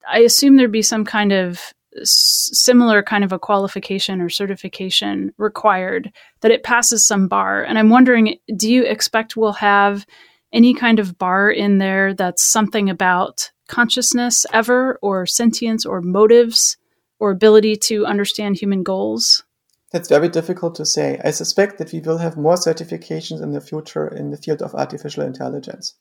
I 0.09 0.19
assume 0.19 0.55
there'd 0.55 0.71
be 0.71 0.81
some 0.81 1.05
kind 1.05 1.31
of 1.31 1.73
similar 2.03 3.01
kind 3.01 3.23
of 3.23 3.31
a 3.31 3.39
qualification 3.39 4.21
or 4.21 4.29
certification 4.29 5.33
required 5.37 6.11
that 6.41 6.51
it 6.51 6.63
passes 6.63 7.07
some 7.07 7.27
bar. 7.27 7.63
And 7.63 7.77
I'm 7.79 7.89
wondering, 7.89 8.37
do 8.55 8.71
you 8.71 8.83
expect 8.83 9.35
we'll 9.35 9.53
have 9.53 10.05
any 10.53 10.73
kind 10.73 10.99
of 10.99 11.17
bar 11.17 11.49
in 11.49 11.77
there 11.77 12.13
that's 12.13 12.43
something 12.43 12.89
about 12.89 13.51
consciousness 13.67 14.45
ever, 14.51 14.97
or 15.01 15.25
sentience, 15.25 15.85
or 15.85 16.01
motives, 16.01 16.77
or 17.19 17.31
ability 17.31 17.75
to 17.75 18.05
understand 18.05 18.57
human 18.57 18.83
goals? 18.83 19.43
That's 19.91 20.10
very 20.10 20.30
difficult 20.30 20.75
to 20.75 20.86
say. 20.86 21.19
I 21.23 21.32
suspect 21.32 21.80
that 21.80 21.91
we 21.91 21.99
will 21.99 22.19
have 22.19 22.38
more 22.38 22.56
certifications 22.56 23.41
in 23.41 23.52
the 23.52 23.62
future 23.62 24.08
in 24.08 24.30
the 24.30 24.38
field 24.38 24.62
of 24.62 24.75
artificial 24.75 25.23
intelligence 25.23 25.95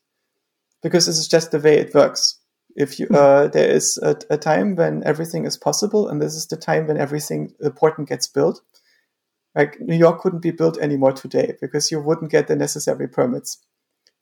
because 0.83 1.07
this 1.07 1.19
is 1.19 1.29
just 1.29 1.51
the 1.51 1.59
way 1.59 1.79
it 1.79 1.95
works. 1.95 2.39
If 2.77 3.01
you, 3.01 3.07
hmm. 3.07 3.15
uh, 3.15 3.47
there 3.49 3.69
is 3.69 3.99
a, 4.03 4.17
a, 4.31 4.37
time 4.37 4.77
when 4.77 5.03
everything 5.05 5.47
is 5.47 5.57
possible, 5.57 6.09
and 6.09 6.21
this 6.21 6.35
is 6.35 6.47
the 6.47 6.57
time 6.57 6.87
when 6.87 6.99
everything 6.99 7.55
important 7.61 8.09
gets 8.09 8.29
built. 8.29 8.61
Like 9.55 9.81
New 9.81 9.97
York 9.97 10.21
couldn't 10.21 10.43
be 10.43 10.51
built 10.51 10.79
anymore 10.79 11.13
today 11.13 11.55
because 11.61 11.91
you 11.91 12.01
wouldn't 12.01 12.31
get 12.31 12.47
the 12.47 12.55
necessary 12.55 13.09
permits 13.09 13.59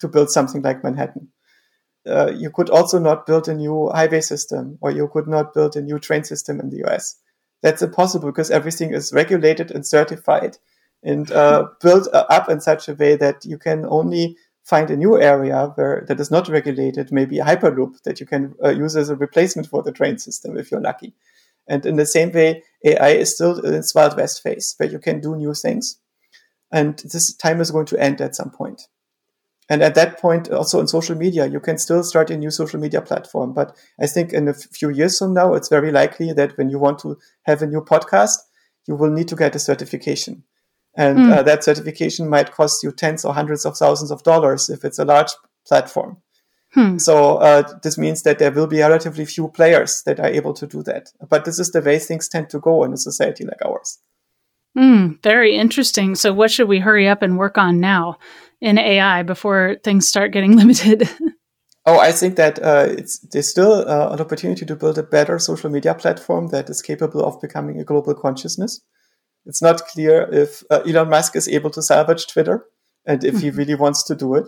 to 0.00 0.08
build 0.08 0.30
something 0.30 0.62
like 0.62 0.84
Manhattan. 0.84 1.28
Uh, 2.08 2.30
you 2.34 2.50
could 2.50 2.70
also 2.70 3.00
not 3.00 3.26
build 3.26 3.48
a 3.48 3.54
new 3.54 3.90
highway 3.92 4.20
system, 4.20 4.78
or 4.80 4.92
you 4.92 5.08
could 5.12 5.26
not 5.26 5.52
build 5.52 5.76
a 5.76 5.82
new 5.82 5.98
train 5.98 6.22
system 6.22 6.60
in 6.60 6.70
the 6.70 6.86
US 6.86 7.16
that's 7.66 7.82
impossible 7.82 8.30
because 8.30 8.52
everything 8.52 8.94
is 8.94 9.12
regulated 9.12 9.72
and 9.72 9.84
certified 9.84 10.56
and 11.02 11.32
uh, 11.32 11.66
built 11.80 12.06
uh, 12.12 12.24
up 12.30 12.48
in 12.48 12.60
such 12.60 12.88
a 12.88 12.94
way 12.94 13.16
that 13.16 13.44
you 13.44 13.58
can 13.58 13.84
only 13.86 14.36
find 14.62 14.88
a 14.88 14.96
new 14.96 15.20
area 15.20 15.72
where 15.74 16.04
that 16.06 16.20
is 16.20 16.30
not 16.30 16.48
regulated, 16.48 17.10
maybe 17.10 17.40
a 17.40 17.44
hyperloop 17.44 18.00
that 18.04 18.20
you 18.20 18.26
can 18.26 18.54
uh, 18.62 18.68
use 18.68 18.96
as 18.96 19.10
a 19.10 19.16
replacement 19.16 19.66
for 19.66 19.82
the 19.82 19.90
train 19.90 20.16
system 20.16 20.56
if 20.56 20.70
you're 20.70 20.80
lucky. 20.80 21.12
And 21.66 21.84
in 21.84 21.96
the 21.96 22.06
same 22.06 22.30
way, 22.30 22.62
AI 22.84 23.08
is 23.08 23.34
still 23.34 23.58
in 23.58 23.74
its 23.74 23.92
wild 23.92 24.16
west 24.16 24.44
phase 24.44 24.76
where 24.76 24.88
you 24.88 25.00
can 25.00 25.18
do 25.18 25.34
new 25.34 25.52
things. 25.52 25.98
And 26.70 26.96
this 26.98 27.34
time 27.34 27.60
is 27.60 27.72
going 27.72 27.86
to 27.86 27.98
end 28.00 28.20
at 28.20 28.36
some 28.36 28.50
point. 28.50 28.86
And 29.68 29.82
at 29.82 29.96
that 29.96 30.20
point, 30.20 30.50
also 30.50 30.78
on 30.78 30.86
social 30.86 31.16
media, 31.16 31.46
you 31.46 31.58
can 31.58 31.76
still 31.76 32.04
start 32.04 32.30
a 32.30 32.36
new 32.36 32.50
social 32.50 32.78
media 32.78 33.00
platform. 33.00 33.52
But 33.52 33.76
I 34.00 34.06
think 34.06 34.32
in 34.32 34.46
a 34.46 34.54
few 34.54 34.90
years 34.90 35.18
from 35.18 35.34
now, 35.34 35.54
it's 35.54 35.68
very 35.68 35.90
likely 35.90 36.32
that 36.32 36.56
when 36.56 36.70
you 36.70 36.78
want 36.78 37.00
to 37.00 37.18
have 37.42 37.62
a 37.62 37.66
new 37.66 37.80
podcast, 37.80 38.38
you 38.86 38.94
will 38.94 39.10
need 39.10 39.28
to 39.28 39.36
get 39.36 39.56
a 39.56 39.58
certification. 39.58 40.44
And 40.96 41.18
mm. 41.18 41.32
uh, 41.32 41.42
that 41.42 41.64
certification 41.64 42.28
might 42.28 42.52
cost 42.52 42.82
you 42.82 42.92
tens 42.92 43.24
or 43.24 43.34
hundreds 43.34 43.66
of 43.66 43.76
thousands 43.76 44.10
of 44.10 44.22
dollars 44.22 44.70
if 44.70 44.84
it's 44.84 44.98
a 44.98 45.04
large 45.04 45.32
platform. 45.66 46.18
Hmm. 46.72 46.98
So 46.98 47.36
uh, 47.36 47.62
this 47.82 47.96
means 47.96 48.22
that 48.22 48.38
there 48.38 48.50
will 48.50 48.66
be 48.66 48.80
relatively 48.80 49.24
few 49.24 49.48
players 49.48 50.02
that 50.04 50.20
are 50.20 50.26
able 50.26 50.52
to 50.54 50.66
do 50.66 50.82
that. 50.82 51.10
But 51.28 51.44
this 51.44 51.58
is 51.58 51.70
the 51.70 51.80
way 51.80 51.98
things 51.98 52.28
tend 52.28 52.50
to 52.50 52.58
go 52.58 52.84
in 52.84 52.92
a 52.92 52.98
society 52.98 53.44
like 53.44 53.64
ours. 53.64 53.98
Mm, 54.76 55.22
very 55.22 55.56
interesting. 55.56 56.14
So, 56.14 56.34
what 56.34 56.50
should 56.50 56.68
we 56.68 56.80
hurry 56.80 57.08
up 57.08 57.22
and 57.22 57.38
work 57.38 57.56
on 57.56 57.80
now? 57.80 58.18
In 58.60 58.78
AI 58.78 59.22
before 59.22 59.76
things 59.84 60.08
start 60.08 60.32
getting 60.32 60.56
limited? 60.56 61.08
oh, 61.86 61.98
I 61.98 62.12
think 62.12 62.36
that 62.36 62.62
uh, 62.62 62.86
it's 62.88 63.18
there's 63.18 63.48
still 63.48 63.88
uh, 63.88 64.10
an 64.12 64.20
opportunity 64.20 64.66
to 64.66 64.76
build 64.76 64.98
a 64.98 65.02
better 65.02 65.38
social 65.38 65.70
media 65.70 65.94
platform 65.94 66.48
that 66.48 66.68
is 66.70 66.82
capable 66.82 67.24
of 67.24 67.40
becoming 67.40 67.80
a 67.80 67.84
global 67.84 68.14
consciousness. 68.14 68.80
It's 69.44 69.62
not 69.62 69.86
clear 69.86 70.28
if 70.32 70.62
uh, 70.70 70.80
Elon 70.86 71.08
Musk 71.08 71.36
is 71.36 71.48
able 71.48 71.70
to 71.70 71.82
salvage 71.82 72.26
Twitter 72.26 72.66
and 73.06 73.22
if 73.22 73.40
he 73.40 73.50
really 73.50 73.76
wants 73.76 74.02
to 74.04 74.16
do 74.16 74.34
it. 74.34 74.46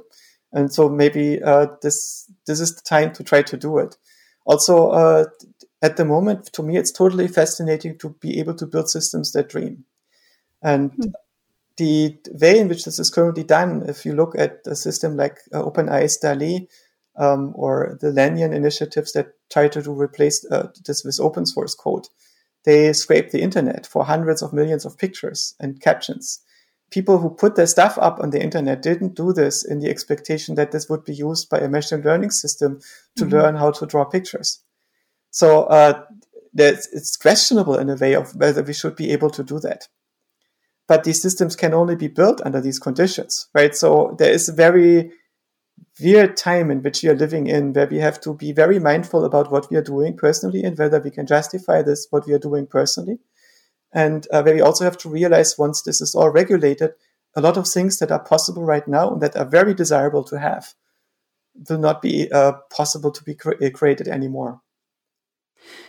And 0.53 0.73
so 0.73 0.89
maybe 0.89 1.41
uh, 1.43 1.67
this 1.83 2.31
this 2.47 2.61
is 2.61 2.75
the 2.75 2.83
time 2.83 3.13
to 3.13 3.23
try 3.23 3.43
to 3.43 3.57
do 3.57 3.79
it. 3.79 3.97
Also, 4.45 4.89
uh, 4.89 5.27
at 5.83 5.97
the 5.97 6.05
moment, 6.05 6.47
to 6.55 6.63
me, 6.63 6.77
it's 6.77 6.91
totally 6.91 7.29
fascinating 7.29 7.99
to 7.99 8.17
be 8.21 8.41
able 8.41 8.55
to 8.55 8.67
build 8.67 8.89
systems 8.89 9.33
that 9.33 9.51
dream. 9.51 9.85
And 10.63 10.91
mm 10.93 11.13
the 11.79 12.19
way 12.41 12.59
in 12.59 12.69
which 12.69 12.85
this 12.85 12.99
is 12.99 13.11
currently 13.11 13.45
done, 13.45 13.85
if 13.89 14.05
you 14.05 14.13
look 14.13 14.35
at 14.37 14.61
a 14.67 14.75
system 14.75 15.17
like 15.17 15.39
uh, 15.55 15.63
OpenAI's 15.63 16.17
DALL-E 16.19 16.69
um, 17.17 17.53
or 17.55 17.97
the 18.01 18.11
LAION 18.11 18.53
initiatives 18.53 19.13
that 19.13 19.29
try 19.51 19.69
to 19.69 19.91
replace 19.91 20.45
uh, 20.51 20.69
this 20.85 21.05
with 21.05 21.19
open 21.21 21.47
source 21.47 21.75
code, 21.75 22.09
they 22.65 22.93
scrape 22.93 23.31
the 23.31 23.41
internet 23.41 23.87
for 23.87 24.05
hundreds 24.05 24.43
of 24.43 24.53
millions 24.53 24.85
of 24.85 24.99
pictures 24.99 25.55
and 25.61 25.81
captions. 25.81 26.41
People 26.91 27.19
who 27.19 27.31
put 27.31 27.55
their 27.55 27.67
stuff 27.67 27.97
up 27.99 28.19
on 28.19 28.31
the 28.31 28.43
internet 28.43 28.83
didn't 28.83 29.15
do 29.15 29.33
this 29.33 29.65
in 29.65 29.79
the 29.79 29.89
expectation 29.89 30.57
that 30.57 30.73
this 30.73 30.89
would 30.89 31.05
be 31.05 31.15
used 31.15 31.49
by 31.49 31.59
a 31.59 31.69
machine 31.69 32.03
learning 32.03 32.31
system 32.31 32.81
to 33.17 33.25
mm-hmm. 33.25 33.35
learn 33.35 33.55
how 33.55 33.71
to 33.71 33.87
draw 33.87 34.05
pictures. 34.05 34.63
So 35.31 35.65
uh, 35.65 36.03
it's 36.55 37.17
questionable 37.17 37.79
in 37.79 37.89
a 37.89 37.95
way 37.95 38.15
of 38.15 38.35
whether 38.35 38.63
we 38.63 38.73
should 38.73 38.97
be 38.97 39.13
able 39.13 39.31
to 39.31 39.45
do 39.45 39.61
that 39.61 39.87
but 40.89 41.05
these 41.05 41.23
systems 41.23 41.55
can 41.55 41.75
only 41.75 41.95
be 41.95 42.09
built 42.09 42.41
under 42.45 42.61
these 42.61 42.79
conditions, 42.79 43.49
right? 43.55 43.77
So 43.77 44.17
there 44.19 44.33
is 44.33 44.49
a 44.49 44.55
very 44.55 45.13
weird 46.01 46.37
time 46.37 46.71
in 46.71 46.83
which 46.83 47.03
we 47.03 47.11
are 47.11 47.15
living 47.15 47.47
in 47.47 47.75
where 47.75 47.87
we 47.87 47.99
have 47.99 48.21
to 48.23 48.35
be 48.35 48.53
very 48.53 48.79
mindful 48.79 49.25
about 49.25 49.53
what 49.53 49.71
we 49.71 49.77
are 49.77 49.83
doing 49.83 50.17
personally 50.17 50.65
and 50.65 50.79
whether 50.79 50.99
we 50.99 51.11
can 51.11 51.27
justify 51.27 51.83
this, 51.83 52.07
what 52.11 52.27
we 52.27 52.33
are 52.33 52.39
doing 52.39 52.67
personally. 52.67 53.19
And 53.93 54.27
uh, 54.33 54.43
where 54.43 54.55
we 54.55 54.61
also 54.61 54.85
have 54.85 54.99
to 54.99 55.09
realize 55.09 55.59
once 55.59 55.83
this 55.83 56.01
is 56.01 56.15
all 56.15 56.31
regulated, 56.31 56.93
a 57.37 57.41
lot 57.41 57.59
of 57.59 57.69
things 57.69 57.99
that 57.99 58.11
are 58.11 58.25
possible 58.25 58.65
right 58.65 58.87
now 58.89 59.13
and 59.13 59.21
that 59.21 59.37
are 59.37 59.45
very 59.45 59.75
desirable 59.75 60.25
to 60.25 60.39
have 60.39 60.75
will 61.69 61.79
not 61.79 62.01
be 62.01 62.31
uh, 62.33 62.53
possible 62.71 63.11
to 63.11 63.23
be 63.25 63.35
cre- 63.35 63.69
created 63.75 64.09
anymore. 64.09 64.61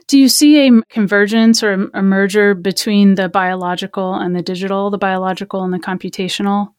Do 0.07 0.17
you 0.17 0.29
see 0.29 0.67
a 0.67 0.81
convergence 0.89 1.63
or 1.63 1.89
a 1.93 2.01
merger 2.01 2.55
between 2.55 3.15
the 3.15 3.29
biological 3.29 4.15
and 4.15 4.35
the 4.35 4.41
digital, 4.41 4.89
the 4.89 4.97
biological 4.97 5.63
and 5.63 5.73
the 5.73 5.79
computational? 5.79 6.73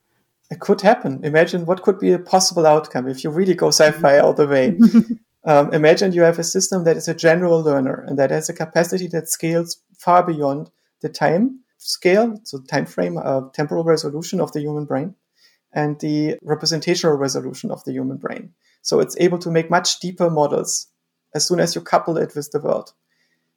It 0.51 0.61
could 0.61 0.81
happen. 0.81 1.25
Imagine 1.25 1.65
what 1.65 1.83
could 1.83 1.99
be 1.99 2.13
a 2.13 2.19
possible 2.19 2.67
outcome 2.67 3.09
if 3.09 3.23
you 3.23 3.31
really 3.31 3.55
go 3.55 3.69
sci-fi 3.69 4.19
all 4.19 4.35
the 4.35 4.49
way. 4.49 4.77
um, 5.45 5.73
imagine 5.73 6.13
you 6.13 6.23
have 6.23 6.41
a 6.41 6.45
system 6.45 6.85
that 6.85 6.97
is 6.97 7.07
a 7.07 7.15
general 7.15 7.61
learner 7.61 8.05
and 8.07 8.19
that 8.19 8.31
has 8.31 8.49
a 8.49 8.53
capacity 8.53 9.07
that 9.09 9.29
scales 9.29 9.81
far 9.99 10.25
beyond 10.25 10.71
the 11.03 11.09
time 11.09 11.61
scale, 11.81 12.39
so 12.45 12.61
time 12.61 12.87
frame, 12.87 13.19
uh, 13.19 13.43
temporal 13.55 13.85
resolution 13.85 14.41
of 14.41 14.53
the 14.53 14.61
human 14.61 14.85
brain, 14.85 15.15
and 15.73 15.99
the 16.01 16.37
representational 16.43 17.17
resolution 17.17 17.71
of 17.71 17.83
the 17.85 17.93
human 17.93 18.19
brain. 18.19 18.53
So 18.83 19.01
it's 19.01 19.17
able 19.19 19.39
to 19.39 19.51
make 19.51 19.71
much 19.71 19.99
deeper 20.01 20.31
models 20.31 20.89
as 21.35 21.47
soon 21.47 21.61
as 21.61 21.75
you 21.75 21.81
couple 21.81 22.17
it 22.19 22.35
with 22.35 22.51
the 22.51 22.61
world. 22.61 22.93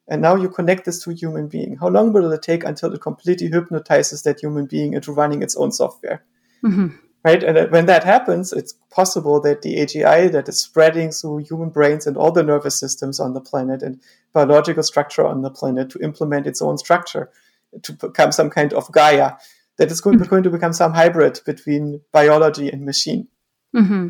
And 0.08 0.22
now 0.22 0.36
you 0.36 0.50
connect 0.50 0.86
this 0.86 1.02
to 1.04 1.12
a 1.12 1.14
human 1.14 1.48
being. 1.48 1.78
How 1.78 1.88
long 1.88 2.12
will 2.12 2.32
it 2.34 2.42
take 2.42 2.64
until 2.64 2.94
it 2.94 3.02
completely 3.02 3.48
hypnotizes 3.48 4.24
that 4.24 4.42
human 4.42 4.66
being 4.66 4.94
into 4.94 5.14
running 5.14 5.42
its 5.42 5.56
own 5.56 5.72
software? 5.72 6.24
Mm-hmm. 6.64 6.88
Right? 7.24 7.42
And 7.42 7.72
when 7.72 7.86
that 7.86 8.04
happens, 8.04 8.52
it's 8.52 8.74
possible 8.92 9.40
that 9.42 9.62
the 9.62 9.78
AGI 9.78 10.30
that 10.34 10.50
is 10.50 10.60
spreading 10.60 11.12
through 11.12 11.38
human 11.38 11.70
brains 11.70 12.06
and 12.06 12.18
all 12.18 12.32
the 12.34 12.44
nervous 12.44 12.78
systems 12.78 13.18
on 13.18 13.34
the 13.34 13.40
planet 13.40 13.82
and 13.82 14.02
biological 14.34 14.84
structure 14.84 15.26
on 15.26 15.42
the 15.42 15.50
planet 15.50 15.90
to 15.92 16.00
implement 16.00 16.48
its 16.48 16.62
own 16.62 16.78
structure 16.78 17.32
to 17.82 17.94
become 17.94 18.34
some 18.34 18.50
kind 18.50 18.74
of 18.74 18.92
Gaia 18.92 19.34
that 19.78 19.90
is 19.90 20.02
going, 20.02 20.20
mm-hmm. 20.20 20.30
going 20.30 20.44
to 20.44 20.50
become 20.50 20.74
some 20.74 20.94
hybrid 20.94 21.40
between 21.46 22.02
biology 22.12 22.70
and 22.70 22.86
machine. 22.86 23.30
Mm-hmm. 23.76 24.10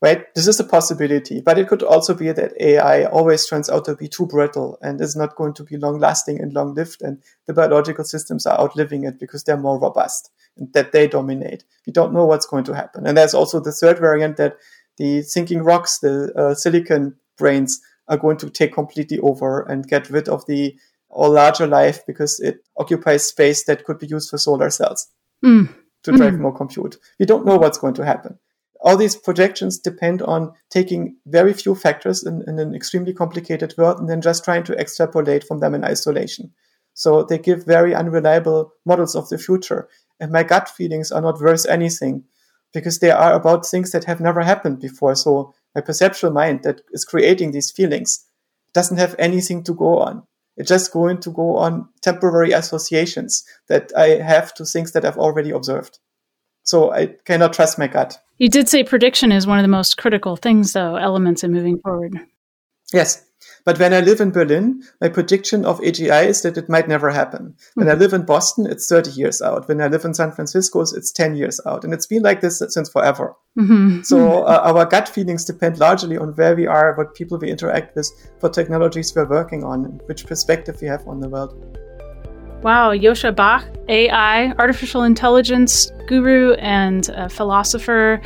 Right? 0.00 0.32
This 0.36 0.46
is 0.46 0.60
a 0.60 0.64
possibility, 0.64 1.40
but 1.40 1.58
it 1.58 1.66
could 1.66 1.82
also 1.82 2.14
be 2.14 2.30
that 2.30 2.52
AI 2.60 3.06
always 3.06 3.44
turns 3.48 3.68
out 3.68 3.86
to 3.86 3.96
be 3.96 4.06
too 4.06 4.26
brittle 4.26 4.78
and 4.80 5.00
is 5.00 5.16
not 5.16 5.34
going 5.34 5.54
to 5.54 5.64
be 5.64 5.76
long 5.76 5.98
lasting 5.98 6.40
and 6.40 6.52
long 6.52 6.74
lived. 6.74 7.02
And 7.02 7.20
the 7.46 7.52
biological 7.52 8.04
systems 8.04 8.46
are 8.46 8.60
outliving 8.60 9.02
it 9.02 9.18
because 9.18 9.42
they're 9.42 9.56
more 9.56 9.80
robust 9.80 10.30
and 10.56 10.72
that 10.72 10.92
they 10.92 11.08
dominate. 11.08 11.64
We 11.84 11.92
don't 11.92 12.12
know 12.12 12.26
what's 12.26 12.46
going 12.46 12.62
to 12.64 12.74
happen. 12.74 13.08
And 13.08 13.18
there's 13.18 13.34
also 13.34 13.58
the 13.58 13.72
third 13.72 13.98
variant 13.98 14.36
that 14.36 14.58
the 14.98 15.22
thinking 15.22 15.62
rocks, 15.64 15.98
the 15.98 16.32
uh, 16.36 16.54
silicon 16.54 17.16
brains 17.36 17.80
are 18.08 18.16
going 18.16 18.36
to 18.38 18.50
take 18.50 18.74
completely 18.74 19.18
over 19.18 19.62
and 19.62 19.88
get 19.88 20.10
rid 20.10 20.28
of 20.28 20.46
the 20.46 20.76
or 21.08 21.28
larger 21.28 21.66
life 21.66 22.04
because 22.06 22.38
it 22.40 22.64
occupies 22.76 23.26
space 23.26 23.64
that 23.64 23.84
could 23.84 23.98
be 23.98 24.06
used 24.06 24.30
for 24.30 24.38
solar 24.38 24.70
cells 24.70 25.08
mm. 25.44 25.72
to 26.02 26.12
drive 26.12 26.34
mm. 26.34 26.40
more 26.40 26.54
compute. 26.54 26.96
We 27.18 27.26
don't 27.26 27.46
know 27.46 27.56
what's 27.56 27.78
going 27.78 27.94
to 27.94 28.04
happen. 28.04 28.38
All 28.80 28.96
these 28.96 29.16
projections 29.16 29.78
depend 29.78 30.22
on 30.22 30.52
taking 30.70 31.16
very 31.26 31.52
few 31.52 31.74
factors 31.74 32.24
in, 32.24 32.44
in 32.46 32.58
an 32.58 32.74
extremely 32.74 33.12
complicated 33.12 33.74
world 33.76 33.98
and 33.98 34.08
then 34.08 34.20
just 34.20 34.44
trying 34.44 34.64
to 34.64 34.78
extrapolate 34.78 35.44
from 35.44 35.60
them 35.60 35.74
in 35.74 35.84
isolation. 35.84 36.52
So 36.94 37.22
they 37.22 37.38
give 37.38 37.64
very 37.64 37.94
unreliable 37.94 38.72
models 38.84 39.14
of 39.14 39.28
the 39.28 39.38
future. 39.38 39.88
And 40.20 40.32
my 40.32 40.42
gut 40.42 40.68
feelings 40.68 41.12
are 41.12 41.20
not 41.20 41.40
worth 41.40 41.66
anything 41.66 42.24
because 42.72 42.98
they 42.98 43.10
are 43.10 43.34
about 43.34 43.66
things 43.66 43.92
that 43.92 44.04
have 44.04 44.20
never 44.20 44.42
happened 44.42 44.80
before. 44.80 45.14
So 45.14 45.54
my 45.74 45.80
perceptual 45.80 46.32
mind 46.32 46.62
that 46.64 46.80
is 46.92 47.04
creating 47.04 47.52
these 47.52 47.70
feelings 47.70 48.26
doesn't 48.74 48.98
have 48.98 49.14
anything 49.18 49.62
to 49.64 49.74
go 49.74 49.98
on. 49.98 50.24
It's 50.56 50.68
just 50.68 50.92
going 50.92 51.20
to 51.20 51.30
go 51.30 51.56
on 51.56 51.88
temporary 52.02 52.52
associations 52.52 53.44
that 53.68 53.92
I 53.96 54.20
have 54.20 54.52
to 54.54 54.64
things 54.64 54.92
that 54.92 55.04
I've 55.04 55.16
already 55.16 55.50
observed. 55.50 56.00
So 56.64 56.92
I 56.92 57.14
cannot 57.24 57.52
trust 57.52 57.78
my 57.78 57.86
gut. 57.86 58.20
You 58.38 58.48
did 58.48 58.68
say 58.68 58.84
prediction 58.84 59.32
is 59.32 59.46
one 59.46 59.58
of 59.58 59.64
the 59.64 59.68
most 59.68 59.96
critical 59.96 60.36
things, 60.36 60.72
though, 60.72 60.96
elements 60.96 61.42
in 61.42 61.52
moving 61.52 61.80
forward. 61.80 62.18
Yes. 62.92 63.24
But 63.64 63.78
when 63.78 63.92
I 63.92 64.00
live 64.00 64.20
in 64.20 64.30
Berlin, 64.30 64.82
my 65.00 65.08
prediction 65.08 65.64
of 65.64 65.80
AGI 65.80 66.26
is 66.26 66.42
that 66.42 66.56
it 66.56 66.68
might 66.68 66.88
never 66.88 67.10
happen. 67.10 67.54
When 67.74 67.86
mm-hmm. 67.86 67.96
I 67.96 67.98
live 67.98 68.12
in 68.12 68.24
Boston, 68.24 68.66
it's 68.66 68.88
30 68.88 69.10
years 69.10 69.42
out. 69.42 69.68
When 69.68 69.80
I 69.80 69.88
live 69.88 70.04
in 70.04 70.14
San 70.14 70.32
Francisco, 70.32 70.80
it's 70.80 71.12
10 71.12 71.36
years 71.36 71.60
out. 71.66 71.84
And 71.84 71.92
it's 71.92 72.06
been 72.06 72.22
like 72.22 72.40
this 72.40 72.62
since 72.68 72.88
forever. 72.88 73.34
Mm-hmm. 73.58 74.02
So 74.02 74.44
uh, 74.44 74.62
our 74.64 74.86
gut 74.86 75.08
feelings 75.08 75.44
depend 75.44 75.78
largely 75.78 76.16
on 76.16 76.28
where 76.34 76.56
we 76.56 76.66
are, 76.66 76.94
what 76.94 77.14
people 77.14 77.38
we 77.38 77.50
interact 77.50 77.94
with, 77.94 78.10
what 78.40 78.54
technologies 78.54 79.14
we're 79.14 79.28
working 79.28 79.64
on, 79.64 79.84
and 79.84 80.02
which 80.06 80.26
perspective 80.26 80.78
we 80.80 80.88
have 80.88 81.06
on 81.06 81.20
the 81.20 81.28
world. 81.28 81.78
Wow, 82.62 82.92
Joscha 82.92 83.34
Bach, 83.34 83.64
AI, 83.88 84.52
artificial 84.58 85.02
intelligence 85.04 85.90
guru 86.06 86.54
and 86.54 87.06
philosopher. 87.30 88.20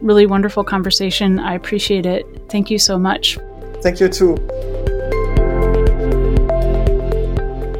Really 0.00 0.26
wonderful 0.26 0.64
conversation. 0.64 1.38
I 1.38 1.54
appreciate 1.54 2.06
it. 2.06 2.26
Thank 2.48 2.70
you 2.70 2.78
so 2.78 2.98
much. 2.98 3.38
Thank 3.82 4.00
you 4.00 4.08
too. 4.08 4.36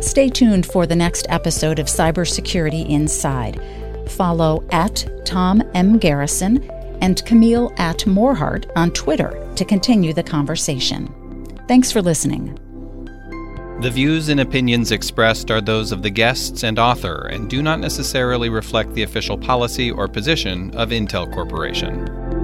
Stay 0.01 0.28
tuned 0.28 0.66
for 0.66 0.86
the 0.86 0.97
next 0.97 1.26
episode 1.28 1.78
of 1.78 1.86
Cybersecurity 1.86 2.88
Inside. 2.88 3.61
Follow 4.09 4.64
at 4.70 5.07
Tom 5.24 5.62
M. 5.74 5.99
Garrison 5.99 6.62
and 7.01 7.24
Camille 7.24 7.72
at 7.78 8.07
Morhardt 8.07 8.70
on 8.76 8.91
Twitter 8.93 9.51
to 9.57 9.64
continue 9.64 10.12
the 10.12 10.22
conversation. 10.22 11.12
Thanks 11.68 11.93
for 11.93 12.03
listening. 12.03 12.59
The 13.81 13.91
views 13.91 14.28
and 14.28 14.41
opinions 14.41 14.93
expressed 14.93 15.51
are 15.51 15.62
those 15.62 15.91
of 15.91 16.03
the 16.03 16.11
guests 16.11 16.64
and 16.64 16.78
author 16.78 17.28
and 17.28 17.49
do 17.49 17.62
not 17.62 17.81
necessarily 17.81 18.51
reflect 18.51 18.93
the 18.93 19.05
official 19.05 19.39
policy 19.39 19.91
or 19.91 20.07
position 20.07 20.70
of 20.76 20.91
Intel 20.91 21.33
Corporation. 21.33 22.39